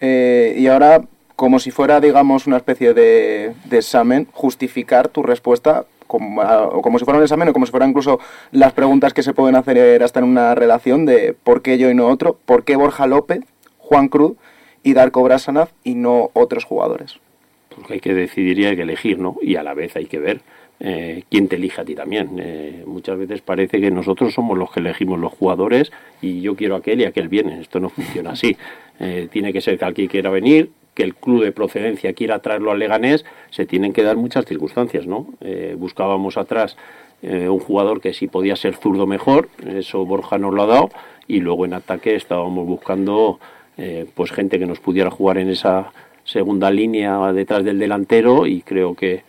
Y 0.00 0.66
ahora, 0.68 1.02
como 1.38 1.60
si 1.60 1.70
fuera, 1.70 2.00
digamos, 2.00 2.48
una 2.48 2.56
especie 2.56 2.94
de, 2.94 3.54
de 3.66 3.76
examen, 3.76 4.26
justificar 4.32 5.06
tu 5.06 5.22
respuesta 5.22 5.86
como, 6.08 6.42
o 6.42 6.82
como 6.82 6.98
si 6.98 7.04
fuera 7.04 7.18
un 7.18 7.22
examen 7.22 7.46
o 7.46 7.52
como 7.52 7.64
si 7.64 7.70
fueran 7.70 7.90
incluso 7.90 8.18
las 8.50 8.72
preguntas 8.72 9.14
que 9.14 9.22
se 9.22 9.32
pueden 9.34 9.54
hacer 9.54 10.02
hasta 10.02 10.18
en 10.18 10.26
una 10.26 10.56
relación 10.56 11.06
de 11.06 11.36
por 11.40 11.62
qué 11.62 11.78
yo 11.78 11.90
y 11.90 11.94
no 11.94 12.08
otro, 12.08 12.40
por 12.44 12.64
qué 12.64 12.74
Borja 12.74 13.06
López, 13.06 13.42
Juan 13.78 14.08
Cruz 14.08 14.36
y 14.82 14.94
Darko 14.94 15.22
Brasanaz 15.22 15.72
y 15.84 15.94
no 15.94 16.30
otros 16.32 16.64
jugadores. 16.64 17.20
Porque 17.68 17.94
hay 17.94 18.00
que 18.00 18.14
decidir 18.14 18.58
y 18.58 18.66
hay 18.66 18.74
que 18.74 18.82
elegir, 18.82 19.20
¿no? 19.20 19.36
Y 19.40 19.54
a 19.54 19.62
la 19.62 19.74
vez 19.74 19.94
hay 19.94 20.06
que 20.06 20.18
ver 20.18 20.40
eh, 20.80 21.22
quién 21.30 21.46
te 21.46 21.54
elige 21.54 21.80
a 21.80 21.84
ti 21.84 21.94
también. 21.94 22.30
Eh, 22.40 22.82
muchas 22.84 23.16
veces 23.16 23.42
parece 23.42 23.80
que 23.80 23.92
nosotros 23.92 24.34
somos 24.34 24.58
los 24.58 24.72
que 24.72 24.80
elegimos 24.80 25.20
los 25.20 25.32
jugadores 25.32 25.92
y 26.20 26.40
yo 26.40 26.56
quiero 26.56 26.74
aquel 26.74 27.00
y 27.00 27.04
aquel 27.04 27.28
viene. 27.28 27.60
Esto 27.60 27.78
no 27.78 27.90
funciona 27.90 28.30
así. 28.32 28.56
Eh, 28.98 29.28
tiene 29.30 29.52
que 29.52 29.60
ser 29.60 29.78
que 29.78 29.84
alguien 29.84 30.08
quiera 30.08 30.30
venir, 30.30 30.72
que 30.98 31.04
el 31.04 31.14
club 31.14 31.44
de 31.44 31.52
procedencia 31.52 32.12
quiera 32.12 32.40
traerlo 32.40 32.72
al 32.72 32.80
Leganés, 32.80 33.24
se 33.50 33.66
tienen 33.66 33.92
que 33.92 34.02
dar 34.02 34.16
muchas 34.16 34.44
circunstancias, 34.46 35.06
¿no? 35.06 35.28
Eh, 35.40 35.76
buscábamos 35.78 36.36
atrás 36.36 36.76
eh, 37.22 37.48
un 37.48 37.60
jugador 37.60 38.00
que 38.00 38.12
si 38.12 38.26
podía 38.26 38.56
ser 38.56 38.74
zurdo 38.74 39.06
mejor, 39.06 39.48
eso 39.64 40.04
Borja 40.04 40.38
nos 40.38 40.52
lo 40.52 40.64
ha 40.64 40.66
dado, 40.66 40.90
y 41.28 41.38
luego 41.38 41.66
en 41.66 41.74
ataque 41.74 42.16
estábamos 42.16 42.66
buscando 42.66 43.38
eh, 43.76 44.06
pues 44.12 44.32
gente 44.32 44.58
que 44.58 44.66
nos 44.66 44.80
pudiera 44.80 45.08
jugar 45.08 45.38
en 45.38 45.50
esa 45.50 45.92
segunda 46.24 46.68
línea 46.72 47.32
detrás 47.32 47.62
del 47.62 47.78
delantero 47.78 48.48
y 48.48 48.62
creo 48.62 48.96
que 48.96 49.22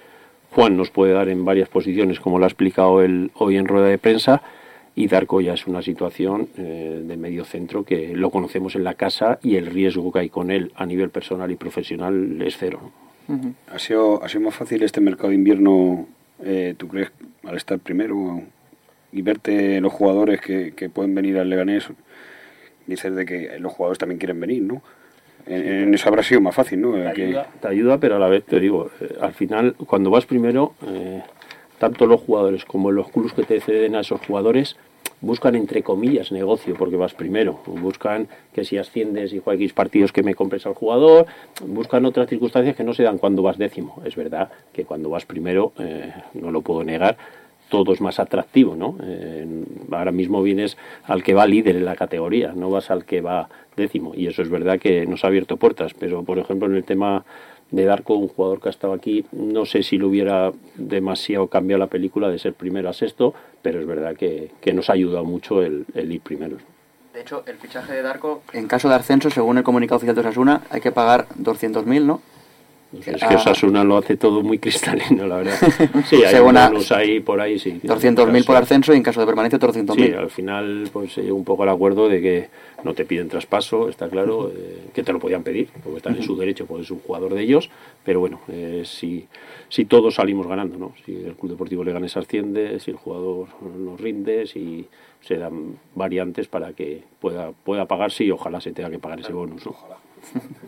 Juan 0.49 0.75
nos 0.75 0.89
puede 0.89 1.13
dar 1.13 1.29
en 1.29 1.45
varias 1.45 1.69
posiciones, 1.69 2.19
como 2.19 2.39
lo 2.39 2.45
ha 2.45 2.47
explicado 2.47 3.03
él 3.03 3.29
hoy 3.35 3.57
en 3.57 3.67
rueda 3.67 3.89
de 3.89 3.99
prensa, 3.99 4.41
y 4.99 5.07
Darko 5.07 5.39
ya 5.39 5.53
es 5.53 5.65
una 5.65 5.81
situación 5.81 6.49
eh, 6.57 7.01
de 7.01 7.15
medio 7.15 7.45
centro 7.45 7.85
que 7.85 8.13
lo 8.17 8.31
conocemos 8.31 8.75
en 8.75 8.83
la 8.83 8.95
casa 8.95 9.39
y 9.41 9.55
el 9.55 9.67
riesgo 9.67 10.11
que 10.11 10.19
hay 10.19 10.29
con 10.29 10.51
él 10.51 10.73
a 10.75 10.85
nivel 10.85 11.09
personal 11.09 11.49
y 11.51 11.55
profesional 11.55 12.41
es 12.41 12.57
cero. 12.57 12.91
Uh 13.29 13.33
-huh. 13.33 13.53
¿Ha, 13.71 13.79
sido, 13.79 14.21
¿Ha 14.21 14.27
sido 14.27 14.41
más 14.41 14.55
fácil 14.55 14.83
este 14.83 14.99
mercado 14.99 15.29
de 15.29 15.35
invierno, 15.35 16.05
eh, 16.43 16.75
tú 16.77 16.89
crees, 16.89 17.13
al 17.45 17.55
estar 17.55 17.79
primero 17.79 18.41
y 19.13 19.21
verte 19.21 19.79
los 19.79 19.93
jugadores 19.93 20.41
que, 20.41 20.73
que 20.75 20.89
pueden 20.89 21.15
venir 21.15 21.37
al 21.37 21.49
Leganés? 21.49 21.87
Dices 22.85 23.15
de 23.15 23.25
que 23.25 23.57
los 23.57 23.71
jugadores 23.71 23.99
también 23.99 24.19
quieren 24.19 24.37
venir, 24.41 24.63
¿no? 24.63 24.81
En, 25.47 25.61
en 25.83 25.93
eso 25.93 26.09
habrá 26.09 26.23
sido 26.23 26.41
más 26.41 26.55
fácil, 26.55 26.81
¿no? 26.81 26.91
Te 26.91 27.07
ayuda, 27.07 27.47
te 27.61 27.67
ayuda 27.69 27.99
pero 27.99 28.17
a 28.17 28.19
la 28.19 28.27
vez 28.27 28.43
te 28.43 28.59
digo, 28.59 28.91
eh, 28.99 29.15
al 29.21 29.31
final, 29.31 29.75
cuando 29.87 30.09
vas 30.09 30.25
primero, 30.25 30.73
eh, 30.85 31.21
tanto 31.77 32.05
los 32.05 32.19
jugadores 32.19 32.65
como 32.65 32.91
los 32.91 33.09
clubes 33.09 33.31
que 33.31 33.43
te 33.43 33.61
ceden 33.61 33.95
a 33.95 34.01
esos 34.01 34.19
jugadores 34.27 34.75
buscan 35.21 35.55
entre 35.55 35.83
comillas 35.83 36.31
negocio 36.31 36.75
porque 36.77 36.95
vas 36.95 37.13
primero. 37.13 37.59
Buscan 37.65 38.27
que 38.53 38.63
si 38.63 38.77
asciendes 38.77 39.33
y 39.33 39.39
juegas 39.39 39.73
partidos 39.73 40.11
que 40.11 40.23
me 40.23 40.35
compres 40.35 40.65
al 40.65 40.73
jugador 40.73 41.25
buscan 41.65 42.05
otras 42.05 42.29
circunstancias 42.29 42.75
que 42.75 42.83
no 42.83 42.93
se 42.93 43.03
dan 43.03 43.17
cuando 43.17 43.41
vas 43.41 43.57
décimo. 43.57 44.01
Es 44.05 44.15
verdad 44.15 44.49
que 44.73 44.85
cuando 44.85 45.09
vas 45.09 45.25
primero 45.25 45.73
eh, 45.79 46.13
no 46.33 46.51
lo 46.51 46.61
puedo 46.61 46.83
negar 46.83 47.17
todo 47.69 47.93
es 47.93 48.01
más 48.01 48.19
atractivo 48.19 48.75
no 48.75 48.95
eh, 49.03 49.45
ahora 49.91 50.11
mismo 50.11 50.41
vienes 50.41 50.75
al 51.03 51.21
que 51.21 51.35
va 51.35 51.45
líder 51.45 51.75
en 51.75 51.85
la 51.85 51.95
categoría 51.95 52.51
no 52.55 52.71
vas 52.71 52.89
al 52.89 53.05
que 53.05 53.21
va 53.21 53.49
décimo. 53.75 54.13
Y 54.15 54.27
eso 54.27 54.41
es 54.41 54.49
verdad 54.49 54.79
que 54.79 55.05
nos 55.05 55.23
ha 55.23 55.27
abierto 55.27 55.57
puertas 55.57 55.93
pero 55.93 56.23
por 56.23 56.39
ejemplo 56.39 56.67
en 56.67 56.75
el 56.75 56.83
tema 56.83 57.25
de 57.71 57.85
Darko, 57.85 58.15
un 58.15 58.27
jugador 58.27 58.61
que 58.61 58.69
ha 58.69 58.71
estado 58.71 58.93
aquí, 58.93 59.25
no 59.31 59.65
sé 59.65 59.83
si 59.83 59.97
lo 59.97 60.07
hubiera 60.07 60.51
demasiado 60.75 61.47
cambiado 61.47 61.79
la 61.79 61.87
película 61.87 62.29
de 62.29 62.39
ser 62.39 62.53
primero 62.53 62.89
a 62.89 62.93
sexto, 62.93 63.33
pero 63.61 63.79
es 63.79 63.85
verdad 63.85 64.15
que, 64.15 64.51
que 64.61 64.73
nos 64.73 64.89
ha 64.89 64.93
ayudado 64.93 65.25
mucho 65.25 65.61
el, 65.61 65.85
el, 65.93 66.11
ir 66.11 66.21
primero. 66.21 66.57
De 67.13 67.21
hecho, 67.21 67.43
el 67.45 67.57
fichaje 67.57 67.93
de 67.93 68.01
Darko, 68.01 68.43
en 68.53 68.67
caso 68.67 68.89
de 68.89 68.95
ascenso, 68.95 69.29
según 69.29 69.57
el 69.57 69.63
comunicado 69.63 69.97
oficial 69.97 70.15
de 70.15 70.21
Osasuna, 70.21 70.61
hay 70.69 70.81
que 70.81 70.91
pagar 70.91 71.27
200.000, 71.37 72.03
¿no? 72.03 72.21
Es 72.91 73.23
que 73.23 73.35
Osasuna 73.35 73.83
lo 73.83 73.97
hace 73.97 74.17
todo 74.17 74.41
muy 74.41 74.57
cristalino, 74.57 75.27
la 75.27 75.37
verdad. 75.37 75.57
Sí, 76.09 76.23
hay 76.23 76.31
Según 76.31 76.57
unos 76.57 76.91
ahí 76.91 77.19
por 77.19 77.39
ahí, 77.39 77.59
sí. 77.59 77.79
200.000 77.83 78.45
por 78.45 78.55
ascenso 78.55 78.93
y 78.93 78.97
en 78.97 79.03
caso 79.03 79.19
de 79.19 79.27
permanencia 79.27 79.59
300.000. 79.59 79.95
Sí, 79.95 80.13
al 80.13 80.29
final 80.31 80.89
pues 80.91 81.13
se 81.13 81.21
llegó 81.21 81.35
un 81.35 81.43
poco 81.43 81.63
al 81.63 81.69
acuerdo 81.69 82.09
de 82.09 82.21
que 82.21 82.49
no 82.83 82.95
te 82.95 83.05
piden 83.05 83.29
traspaso, 83.29 83.89
está 83.89 84.09
claro, 84.09 84.37
uh 84.37 84.43
-huh. 84.47 84.53
eh, 84.55 84.89
que 84.93 85.03
te 85.03 85.13
lo 85.13 85.19
podían 85.19 85.43
pedir, 85.43 85.69
porque 85.83 85.97
están 85.97 86.13
uh 86.13 86.15
-huh. 86.15 86.19
en 86.21 86.25
su 86.25 86.35
derecho, 86.35 86.65
porque 86.65 86.83
es 86.83 86.91
un 86.91 86.99
jugador 86.99 87.33
de 87.33 87.41
ellos, 87.43 87.69
pero 88.03 88.21
bueno, 88.21 88.41
eh, 88.47 88.81
si, 88.85 89.27
si 89.67 89.85
todos 89.85 90.15
salimos 90.15 90.47
ganando, 90.47 90.77
¿no? 90.77 90.93
Si 91.05 91.15
el 91.15 91.35
Club 91.35 91.51
Deportivo 91.51 91.83
Leganés 91.83 92.17
asciende, 92.17 92.79
si 92.79 92.91
el 92.91 92.97
jugador 92.97 93.49
nos 93.77 93.99
rinde, 94.01 94.47
si 94.47 94.87
se 95.21 95.37
dan 95.37 95.77
variantes 95.95 96.47
para 96.47 96.73
que 96.73 97.03
pueda, 97.19 97.51
pueda 97.51 97.85
pagarse 97.85 98.23
y 98.23 98.31
ojalá 98.31 98.61
se 98.61 98.71
tenga 98.71 98.89
que 98.89 98.99
pagar 98.99 99.19
ese 99.19 99.33
bonus. 99.33 99.67
Ojalá. 99.67 99.97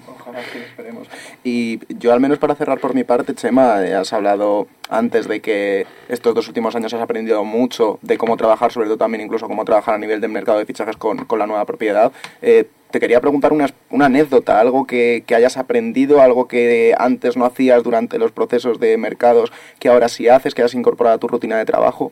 Ojalá 0.08 0.40
que 0.52 0.64
esperemos. 0.64 1.08
Y 1.44 1.80
yo 2.00 2.14
al 2.14 2.20
menos 2.20 2.38
para 2.40 2.56
cerrar 2.56 2.80
por 2.80 2.94
mi 2.94 3.04
parte, 3.04 3.36
Chema, 3.36 3.86
eh, 3.86 3.94
has 3.94 4.14
hablado 4.14 4.68
antes 4.90 5.28
de 5.28 5.40
que 5.40 5.86
estos 6.10 6.36
dos 6.36 6.48
últimos 6.48 6.76
años 6.76 6.94
has 6.94 7.02
aprendido 7.02 7.44
mucho 7.44 8.00
de 8.02 8.18
cómo 8.18 8.38
trabajar, 8.38 8.72
sobre 8.72 8.88
todo 8.88 8.98
también 8.98 9.24
incluso 9.24 9.48
cómo 9.48 9.66
trabajar 9.66 9.96
a 9.96 9.98
nivel 9.98 10.22
del 10.22 10.32
mercado 10.32 10.60
de 10.60 10.66
fichajes 10.66 10.98
con, 10.98 11.26
con 11.26 11.40
la 11.40 11.48
nueva 11.48 11.66
propiedad. 11.66 12.12
Eh, 12.42 12.68
te 12.92 13.00
quería 13.00 13.22
preguntar 13.22 13.54
una, 13.54 13.68
una 13.90 14.08
anécdota, 14.08 14.60
algo 14.60 14.86
que, 14.86 15.24
que, 15.26 15.34
hayas 15.34 15.58
aprendido, 15.58 16.22
algo 16.22 16.48
que 16.48 16.94
antes 16.98 17.38
no 17.38 17.46
hacías 17.46 17.84
durante 17.84 18.20
los 18.20 18.32
procesos 18.32 18.80
de 18.80 18.98
mercados, 18.98 19.52
que 19.80 19.88
ahora 19.88 20.10
sí 20.10 20.28
haces, 20.28 20.54
que 20.54 20.62
has 20.62 20.74
incorporado 20.74 21.16
a 21.16 21.20
tu 21.20 21.28
rutina 21.30 21.58
de 21.58 21.66
trabajo. 21.66 22.12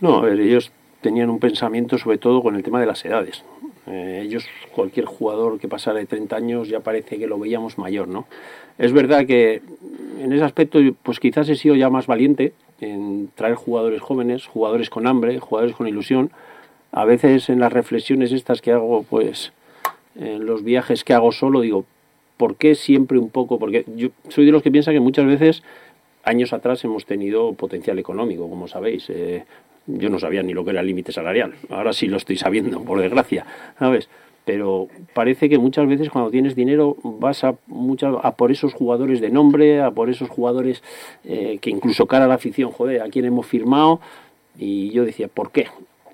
No, 0.00 0.26
ellos 0.28 0.70
tenían 1.00 1.30
un 1.30 1.38
pensamiento 1.38 1.98
sobre 1.98 2.18
todo 2.18 2.42
con 2.42 2.56
el 2.56 2.62
tema 2.62 2.80
de 2.80 2.86
las 2.86 3.04
edades. 3.04 3.44
Eh, 3.90 4.22
ellos, 4.24 4.46
cualquier 4.74 5.06
jugador 5.06 5.58
que 5.58 5.68
pasara 5.68 5.98
de 5.98 6.06
30 6.06 6.36
años 6.36 6.68
ya 6.68 6.80
parece 6.80 7.18
que 7.18 7.26
lo 7.26 7.38
veíamos 7.38 7.78
mayor, 7.78 8.08
¿no? 8.08 8.26
Es 8.76 8.92
verdad 8.92 9.26
que 9.26 9.62
en 10.20 10.32
ese 10.32 10.44
aspecto, 10.44 10.78
pues 11.02 11.20
quizás 11.20 11.48
he 11.48 11.56
sido 11.56 11.74
ya 11.74 11.90
más 11.90 12.06
valiente 12.06 12.52
en 12.80 13.30
traer 13.34 13.54
jugadores 13.54 14.00
jóvenes, 14.00 14.46
jugadores 14.46 14.90
con 14.90 15.06
hambre, 15.06 15.38
jugadores 15.38 15.74
con 15.74 15.88
ilusión. 15.88 16.30
A 16.92 17.04
veces 17.04 17.48
en 17.48 17.60
las 17.60 17.72
reflexiones 17.72 18.32
estas 18.32 18.60
que 18.60 18.72
hago, 18.72 19.02
pues 19.02 19.52
en 20.16 20.46
los 20.46 20.64
viajes 20.64 21.04
que 21.04 21.14
hago 21.14 21.32
solo, 21.32 21.60
digo, 21.60 21.84
¿por 22.36 22.56
qué 22.56 22.74
siempre 22.74 23.18
un 23.18 23.30
poco? 23.30 23.58
Porque 23.58 23.84
yo 23.96 24.08
soy 24.28 24.46
de 24.46 24.52
los 24.52 24.62
que 24.62 24.70
piensa 24.70 24.92
que 24.92 25.00
muchas 25.00 25.26
veces 25.26 25.62
años 26.24 26.52
atrás 26.52 26.84
hemos 26.84 27.06
tenido 27.06 27.52
potencial 27.54 27.98
económico, 27.98 28.48
como 28.48 28.68
sabéis. 28.68 29.08
Eh, 29.10 29.44
yo 29.88 30.08
no 30.10 30.18
sabía 30.18 30.42
ni 30.42 30.52
lo 30.52 30.64
que 30.64 30.70
era 30.70 30.80
el 30.80 30.86
límite 30.86 31.12
salarial. 31.12 31.54
Ahora 31.70 31.92
sí 31.92 32.06
lo 32.06 32.16
estoy 32.16 32.36
sabiendo, 32.36 32.82
por 32.82 33.00
desgracia, 33.00 33.44
¿sabes? 33.78 34.08
Pero 34.44 34.88
parece 35.12 35.48
que 35.48 35.58
muchas 35.58 35.86
veces 35.86 36.08
cuando 36.08 36.30
tienes 36.30 36.54
dinero 36.54 36.96
vas 37.02 37.44
a, 37.44 37.56
muchas, 37.66 38.14
a 38.22 38.34
por 38.36 38.50
esos 38.50 38.72
jugadores 38.72 39.20
de 39.20 39.30
nombre, 39.30 39.82
a 39.82 39.90
por 39.90 40.08
esos 40.08 40.30
jugadores 40.30 40.82
eh, 41.24 41.58
que 41.60 41.70
incluso 41.70 42.06
cara 42.06 42.24
a 42.24 42.28
la 42.28 42.34
afición, 42.34 42.70
joder, 42.70 43.02
a 43.02 43.08
quien 43.08 43.24
hemos 43.24 43.46
firmado. 43.46 44.00
Y 44.58 44.90
yo 44.90 45.04
decía, 45.04 45.28
¿por 45.28 45.52
qué? 45.52 45.66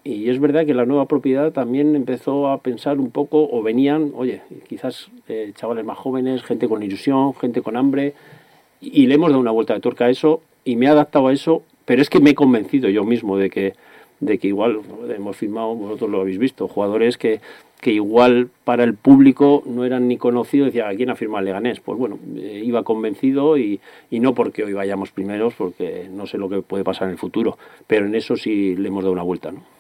Y 0.04 0.28
es 0.28 0.38
verdad 0.38 0.66
que 0.66 0.74
la 0.74 0.84
nueva 0.84 1.06
propiedad 1.06 1.52
también 1.52 1.96
empezó 1.96 2.48
a 2.48 2.58
pensar 2.58 2.98
un 2.98 3.10
poco, 3.10 3.48
o 3.50 3.62
venían, 3.62 4.12
oye, 4.14 4.42
quizás 4.68 5.08
eh, 5.28 5.52
chavales 5.54 5.84
más 5.84 5.96
jóvenes, 5.96 6.42
gente 6.42 6.68
con 6.68 6.82
ilusión, 6.82 7.34
gente 7.34 7.62
con 7.62 7.76
hambre, 7.76 8.12
y, 8.82 9.06
le 9.06 9.14
hemos 9.14 9.30
dado 9.30 9.40
una 9.40 9.50
vuelta 9.50 9.72
de 9.72 9.80
tuerca 9.80 10.04
a 10.04 10.10
eso, 10.10 10.42
y 10.62 10.76
me 10.76 10.86
he 10.86 10.88
adaptado 10.90 11.28
a 11.28 11.32
eso 11.32 11.62
pero 11.84 12.02
es 12.02 12.10
que 12.10 12.20
me 12.20 12.30
he 12.30 12.34
convencido 12.34 12.88
yo 12.88 13.04
mismo 13.04 13.36
de 13.36 13.50
que, 13.50 13.74
de 14.20 14.38
que 14.38 14.48
igual 14.48 14.80
hemos 15.14 15.36
firmado, 15.36 15.74
vosotros 15.74 16.10
lo 16.10 16.20
habéis 16.20 16.38
visto, 16.38 16.68
jugadores 16.68 17.18
que, 17.18 17.40
que 17.80 17.92
igual 17.92 18.48
para 18.64 18.84
el 18.84 18.94
público 18.94 19.62
no 19.66 19.84
eran 19.84 20.08
ni 20.08 20.16
conocidos, 20.16 20.66
decía, 20.66 20.88
¿a 20.88 20.94
quién 20.94 21.10
ha 21.10 21.16
firmado 21.16 21.44
Leganés? 21.44 21.80
Pues 21.80 21.98
bueno, 21.98 22.18
eh, 22.36 22.62
iba 22.64 22.82
convencido 22.82 23.58
y, 23.58 23.80
y, 24.10 24.20
no 24.20 24.34
porque 24.34 24.64
hoy 24.64 24.72
vayamos 24.72 25.10
primeros, 25.10 25.54
porque 25.54 26.08
no 26.10 26.26
sé 26.26 26.38
lo 26.38 26.48
que 26.48 26.62
puede 26.62 26.84
pasar 26.84 27.08
en 27.08 27.12
el 27.12 27.18
futuro, 27.18 27.58
pero 27.86 28.06
en 28.06 28.14
eso 28.14 28.36
sí 28.36 28.74
le 28.76 28.88
hemos 28.88 29.04
dado 29.04 29.12
una 29.12 29.22
vuelta, 29.22 29.52
¿no? 29.52 29.73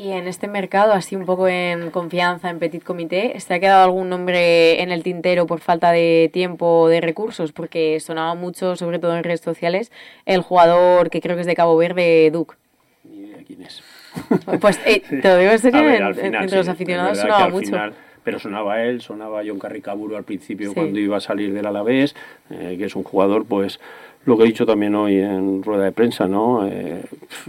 Y 0.00 0.12
en 0.12 0.26
este 0.28 0.48
mercado, 0.48 0.94
así 0.94 1.14
un 1.14 1.26
poco 1.26 1.46
en 1.46 1.90
confianza, 1.90 2.48
en 2.48 2.58
petit 2.58 2.82
comité, 2.82 3.38
¿se 3.38 3.52
ha 3.52 3.60
quedado 3.60 3.84
algún 3.84 4.08
nombre 4.08 4.80
en 4.80 4.92
el 4.92 5.02
tintero 5.02 5.46
por 5.46 5.60
falta 5.60 5.92
de 5.92 6.30
tiempo 6.32 6.80
o 6.80 6.88
de 6.88 7.02
recursos? 7.02 7.52
Porque 7.52 8.00
sonaba 8.00 8.34
mucho, 8.34 8.76
sobre 8.76 8.98
todo 8.98 9.14
en 9.14 9.24
redes 9.24 9.42
sociales, 9.42 9.92
el 10.24 10.40
jugador 10.40 11.10
que 11.10 11.20
creo 11.20 11.36
que 11.36 11.42
es 11.42 11.46
de 11.46 11.54
Cabo 11.54 11.76
Verde, 11.76 12.30
Duke. 12.30 12.54
Ni 13.04 13.26
idea 13.26 13.44
quién 13.46 13.60
es. 13.60 13.82
Pues 14.60 14.80
eh, 14.86 15.02
te 15.06 15.28
lo 15.28 15.36
digo 15.36 15.52
en 15.52 15.58
serio, 15.60 15.84
ver, 15.84 16.14
final, 16.14 16.18
entre 16.18 16.48
sí, 16.48 16.56
los 16.56 16.68
aficionados 16.68 17.18
sonaba 17.18 17.50
mucho. 17.50 17.66
Final, 17.66 17.94
pero 18.24 18.38
sonaba 18.38 18.82
él, 18.82 19.02
sonaba 19.02 19.42
John 19.46 19.58
Carricaburo 19.58 20.16
al 20.16 20.24
principio 20.24 20.70
sí. 20.70 20.74
cuando 20.74 20.98
iba 20.98 21.18
a 21.18 21.20
salir 21.20 21.52
del 21.52 21.66
Alavés, 21.66 22.16
eh, 22.48 22.76
que 22.78 22.86
es 22.86 22.96
un 22.96 23.02
jugador 23.02 23.44
pues 23.44 23.80
lo 24.24 24.36
que 24.36 24.44
he 24.44 24.46
dicho 24.46 24.66
también 24.66 24.94
hoy 24.94 25.18
en 25.18 25.62
rueda 25.62 25.84
de 25.84 25.92
prensa, 25.92 26.26
¿no? 26.26 26.66
Eh, 26.66 27.04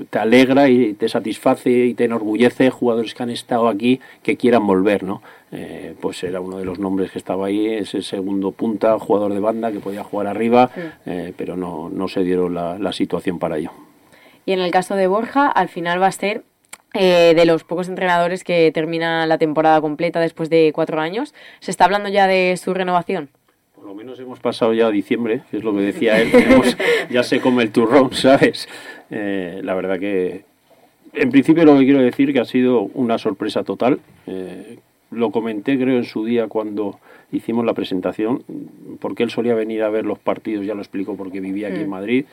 te 0.09 0.19
alegra 0.19 0.69
y 0.69 0.93
te 0.93 1.09
satisface 1.09 1.69
y 1.69 1.93
te 1.93 2.05
enorgullece 2.05 2.69
jugadores 2.69 3.13
que 3.13 3.23
han 3.23 3.29
estado 3.29 3.67
aquí 3.67 3.99
que 4.23 4.37
quieran 4.37 4.65
volver, 4.65 5.03
¿no? 5.03 5.21
Eh, 5.51 5.95
pues 5.99 6.23
era 6.23 6.39
uno 6.39 6.57
de 6.57 6.65
los 6.65 6.79
nombres 6.79 7.11
que 7.11 7.19
estaba 7.19 7.47
ahí, 7.47 7.67
ese 7.67 8.01
segundo 8.01 8.51
punta, 8.51 8.97
jugador 8.99 9.33
de 9.33 9.41
banda 9.41 9.71
que 9.71 9.79
podía 9.79 10.03
jugar 10.03 10.27
arriba, 10.27 10.71
sí. 10.73 10.81
eh, 11.07 11.33
pero 11.35 11.57
no, 11.57 11.89
no 11.89 12.07
se 12.07 12.23
dieron 12.23 12.53
la, 12.53 12.79
la 12.79 12.93
situación 12.93 13.37
para 13.37 13.57
ello. 13.57 13.71
Y 14.45 14.53
en 14.53 14.61
el 14.61 14.71
caso 14.71 14.95
de 14.95 15.07
Borja, 15.07 15.47
al 15.47 15.67
final 15.67 16.01
va 16.01 16.07
a 16.07 16.11
ser 16.11 16.43
eh, 16.93 17.33
de 17.35 17.45
los 17.45 17.63
pocos 17.63 17.87
entrenadores 17.87 18.43
que 18.43 18.71
termina 18.73 19.25
la 19.25 19.37
temporada 19.37 19.79
completa 19.79 20.19
después 20.19 20.49
de 20.49 20.71
cuatro 20.73 20.99
años. 20.99 21.33
¿Se 21.59 21.71
está 21.71 21.85
hablando 21.85 22.09
ya 22.09 22.27
de 22.27 22.57
su 22.57 22.73
renovación? 22.73 23.29
Por 23.81 23.89
lo 23.89 23.95
menos 23.95 24.19
hemos 24.19 24.39
pasado 24.39 24.75
ya 24.75 24.85
a 24.85 24.91
diciembre, 24.91 25.41
que 25.49 25.57
es 25.57 25.63
lo 25.63 25.73
que 25.73 25.81
decía 25.81 26.21
él. 26.21 26.29
Tenemos, 26.29 26.77
ya 27.09 27.23
se 27.23 27.41
come 27.41 27.63
el 27.63 27.71
turrón, 27.71 28.11
¿sabes? 28.13 28.69
Eh, 29.09 29.59
la 29.63 29.73
verdad 29.73 29.97
que, 29.97 30.43
en 31.13 31.31
principio, 31.31 31.65
lo 31.65 31.79
que 31.79 31.85
quiero 31.85 31.99
decir 31.99 32.31
que 32.31 32.39
ha 32.39 32.45
sido 32.45 32.81
una 32.93 33.17
sorpresa 33.17 33.63
total. 33.63 33.99
Eh, 34.27 34.77
lo 35.09 35.31
comenté, 35.31 35.79
creo, 35.79 35.97
en 35.97 36.03
su 36.03 36.23
día 36.23 36.47
cuando 36.47 36.99
hicimos 37.31 37.65
la 37.65 37.73
presentación, 37.73 38.43
porque 38.99 39.23
él 39.23 39.31
solía 39.31 39.55
venir 39.55 39.81
a 39.81 39.89
ver 39.89 40.05
los 40.05 40.19
partidos, 40.19 40.63
ya 40.63 40.75
lo 40.75 40.81
explico, 40.81 41.15
porque 41.15 41.39
vivía 41.39 41.69
aquí 41.69 41.79
mm. 41.79 41.83
en 41.83 41.89
Madrid. 41.89 42.25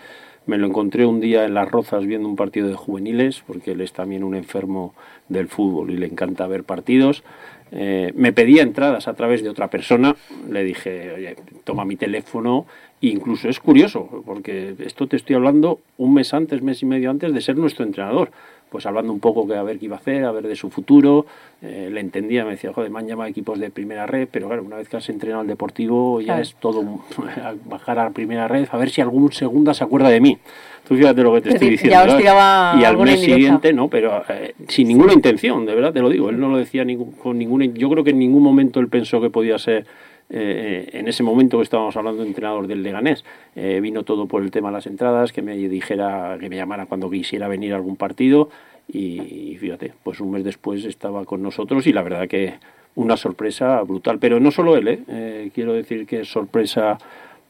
Me 0.45 0.59
lo 0.59 0.67
encontré 0.67 1.07
un 1.07 1.21
día 1.21 1.47
en 1.47 1.55
Las 1.55 1.71
Rozas 1.71 2.05
viendo 2.05 2.29
un 2.29 2.37
partido 2.37 2.69
de 2.69 2.75
juveniles, 2.75 3.43
porque 3.47 3.73
él 3.73 3.81
es 3.81 3.95
también 3.95 4.23
un 4.23 4.35
enfermo 4.35 4.95
del 5.31 5.49
fútbol 5.49 5.91
y 5.93 5.97
le 5.97 6.07
encanta 6.07 6.47
ver 6.47 6.65
partidos. 6.65 7.23
Eh, 7.72 8.12
me 8.14 8.33
pedía 8.33 8.62
entradas 8.62 9.09
a 9.09 9.14
través 9.14 9.42
de 9.42 9.50
otra 9.50 9.68
persona, 9.68 10.16
le 10.50 10.64
dije, 10.64 11.12
oye, 11.12 11.37
toma 11.64 11.85
mi 11.85 11.96
teléfono, 11.96 12.66
e 13.00 13.09
incluso 13.09 13.48
es 13.48 13.61
curioso, 13.61 14.22
porque 14.24 14.74
esto 14.81 15.07
te 15.07 15.16
estoy 15.16 15.37
hablando 15.37 15.81
un 15.98 16.14
mes 16.14 16.35
antes, 16.35 16.62
mes 16.62 16.83
y 16.83 16.87
medio 16.87 17.11
antes 17.11 17.33
de 17.33 17.40
ser 17.40 17.57
nuestro 17.57 17.85
entrenador, 17.85 18.31
pues 18.70 18.87
hablando 18.87 19.12
un 19.12 19.20
poco 19.20 19.46
que 19.46 19.54
a 19.54 19.62
ver 19.62 19.78
qué 19.78 19.87
iba 19.87 19.96
a 19.96 19.98
hacer, 19.98 20.24
a 20.24 20.33
ver 20.33 20.46
de 20.46 20.57
su 20.57 20.70
futuro, 20.70 21.26
eh, 21.62 21.88
le 21.92 22.00
entendía, 22.00 22.44
me 22.44 22.52
decía, 22.52 22.72
joder, 22.72 22.90
me 22.90 22.98
han 22.98 23.07
llamado 23.07 23.28
equipos 23.28 23.59
de 23.59 23.70
primera 23.70 24.07
red, 24.07 24.28
pero 24.31 24.48
claro, 24.48 24.62
una 24.62 24.76
vez 24.76 24.88
que 24.88 24.96
has 24.96 25.09
entrenado 25.09 25.42
al 25.42 25.46
deportivo 25.46 26.20
ya 26.20 26.26
claro. 26.26 26.42
es 26.42 26.54
todo 26.57 26.85
bajar 27.64 27.98
a 27.98 28.04
la 28.04 28.11
primera 28.11 28.48
red, 28.48 28.68
a 28.70 28.76
ver 28.76 28.90
si 28.90 29.00
algún 29.00 29.33
segunda 29.33 29.74
se 29.74 29.85
acuerda 29.85 30.09
de 30.09 30.20
mí. 30.20 30.38
Tú 30.87 30.96
fíjate 30.96 31.22
lo 31.22 31.35
que 31.35 31.42
te 31.42 31.48
estoy 31.54 31.70
diciendo. 31.70 32.18
y 32.20 32.85
al 32.85 32.96
mes 32.96 33.20
siguiente, 33.20 33.72
no, 33.72 33.88
pero 33.88 34.22
eh, 34.28 34.54
sin 34.68 34.88
ninguna 34.88 35.12
intención, 35.12 35.66
de 35.66 35.74
verdad 35.74 35.92
te 35.92 36.00
lo 36.00 36.09
digo. 36.09 36.31
Él 36.31 36.40
no 36.40 36.48
lo 36.48 36.57
decía 36.57 36.85
ningún, 36.85 37.12
con 37.12 37.38
ninguna. 37.38 37.66
Yo 37.66 37.90
creo 37.90 38.04
que 38.04 38.11
en 38.11 38.18
ningún 38.18 38.42
momento 38.42 38.81
él 38.81 38.88
pensó 38.88 39.20
que 39.20 39.31
podía 39.31 39.59
ser. 39.59 39.87
Eh, 40.31 40.91
en 40.93 41.09
ese 41.09 41.23
momento 41.23 41.62
estábamos 41.62 41.97
hablando 41.97 42.23
de 42.23 42.29
entrenador 42.29 42.67
del 42.67 42.83
Leganés, 42.83 43.25
eh, 43.57 43.81
vino 43.81 44.03
todo 44.03 44.27
por 44.27 44.43
el 44.43 44.51
tema 44.51 44.69
de 44.69 44.75
las 44.75 44.87
entradas, 44.87 45.33
que 45.33 45.43
me 45.43 45.57
dijera, 45.57 46.37
que 46.38 46.49
me 46.49 46.57
llamara 46.57 46.87
cuando 46.87 47.11
quisiera 47.11 47.49
venir 47.49 47.73
a 47.73 47.77
algún 47.77 47.97
partido 47.97 48.51
y, 48.91 49.57
fíjate, 49.59 49.93
pues 50.03 50.21
un 50.21 50.31
mes 50.31 50.45
después 50.45 50.85
estaba 50.85 51.25
con 51.25 51.43
nosotros 51.43 51.87
y 51.87 51.93
la 51.93 52.03
verdad 52.03 52.27
que 52.27 52.55
una 52.95 53.17
sorpresa 53.17 53.83
brutal. 53.83 54.19
Pero 54.19 54.41
no 54.41 54.51
solo 54.51 54.77
él, 54.77 54.88
¿eh? 54.88 55.51
quiero 55.55 55.75
decir 55.75 56.07
que 56.07 56.21
es 56.21 56.29
sorpresa 56.29 56.99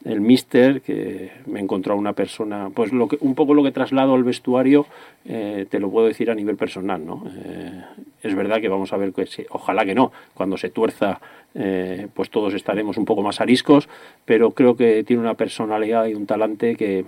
el 0.08 0.22
mister, 0.22 0.80
que 0.80 1.30
me 1.46 1.60
encontró 1.60 1.94
una 1.94 2.14
persona, 2.14 2.70
pues 2.74 2.92
lo 2.92 3.08
que, 3.08 3.18
un 3.20 3.34
poco 3.34 3.52
lo 3.52 3.62
que 3.62 3.72
traslado 3.72 4.14
al 4.14 4.24
vestuario, 4.24 4.86
eh, 5.26 5.66
te 5.68 5.78
lo 5.78 5.90
puedo 5.90 6.06
decir 6.06 6.30
a 6.30 6.34
nivel 6.34 6.56
personal, 6.56 7.04
¿no? 7.04 7.24
Eh, 7.44 7.82
es 8.22 8.34
verdad 8.34 8.58
que 8.58 8.68
vamos 8.68 8.90
a 8.94 8.96
ver 8.96 9.12
que 9.12 9.26
se, 9.26 9.46
ojalá 9.50 9.84
que 9.84 9.94
no, 9.94 10.10
cuando 10.32 10.56
se 10.56 10.70
tuerza, 10.70 11.20
eh, 11.54 12.08
pues 12.14 12.30
todos 12.30 12.54
estaremos 12.54 12.96
un 12.96 13.04
poco 13.04 13.22
más 13.22 13.42
ariscos, 13.42 13.90
pero 14.24 14.52
creo 14.52 14.76
que 14.76 15.04
tiene 15.04 15.20
una 15.20 15.34
personalidad 15.34 16.06
y 16.06 16.14
un 16.14 16.24
talante 16.24 16.74
que, 16.74 17.04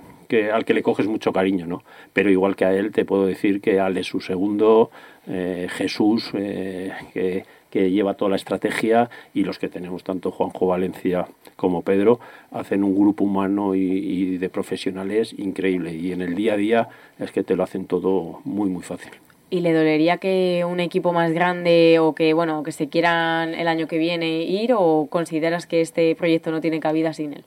al 0.52 0.66
que 0.66 0.74
le 0.74 0.82
coges 0.82 1.06
mucho 1.06 1.32
cariño, 1.32 1.66
¿no? 1.66 1.82
Pero 2.12 2.30
igual 2.30 2.54
que 2.54 2.66
a 2.66 2.74
él 2.74 2.92
te 2.92 3.06
puedo 3.06 3.24
decir 3.24 3.62
que 3.62 3.80
al 3.80 3.94
de 3.94 4.04
su 4.04 4.20
segundo, 4.20 4.90
Jesús, 5.26 6.30
que 6.32 7.44
que 7.70 7.90
lleva 7.90 8.14
toda 8.14 8.30
la 8.30 8.37
estrategia 8.37 9.11
y 9.35 9.44
los 9.44 9.59
que 9.59 9.68
tenemos 9.68 10.04
tanto 10.04 10.30
Juanjo 10.30 10.66
Valencia 10.66 11.26
como 11.56 11.83
Pedro 11.83 12.20
hacen 12.50 12.85
un 12.85 12.94
grupo 12.94 13.24
humano 13.24 13.74
y, 13.74 13.80
y, 13.80 14.38
de 14.38 14.48
profesionales 14.48 15.35
increíble 15.38 15.94
y 15.94 16.12
en 16.12 16.22
el 16.22 16.35
día 16.35 16.54
a 16.54 16.56
día 16.56 16.88
es 17.18 17.30
que 17.32 17.42
te 17.42 17.57
lo 17.57 17.62
hacen 17.62 17.86
todo 17.86 18.40
muy 18.44 18.68
muy 18.68 18.82
fácil. 18.82 19.12
¿Y 19.53 19.61
le 19.61 19.72
dolería 19.72 20.18
que 20.18 20.64
un 20.64 20.78
equipo 20.78 21.12
más 21.12 21.32
grande 21.32 21.99
o 21.99 22.14
que 22.14 22.34
bueno 22.34 22.62
que 22.62 22.70
se 22.70 22.88
quieran 22.88 23.55
el 23.55 23.66
año 23.66 23.88
que 23.88 23.99
viene 23.99 24.42
ir 24.44 24.72
o 24.76 25.09
consideras 25.11 25.66
que 25.66 25.80
este 25.80 26.14
proyecto 26.14 26.53
no 26.53 26.61
tiene 26.61 26.78
cabida 26.78 27.12
sin 27.12 27.32
él? 27.32 27.44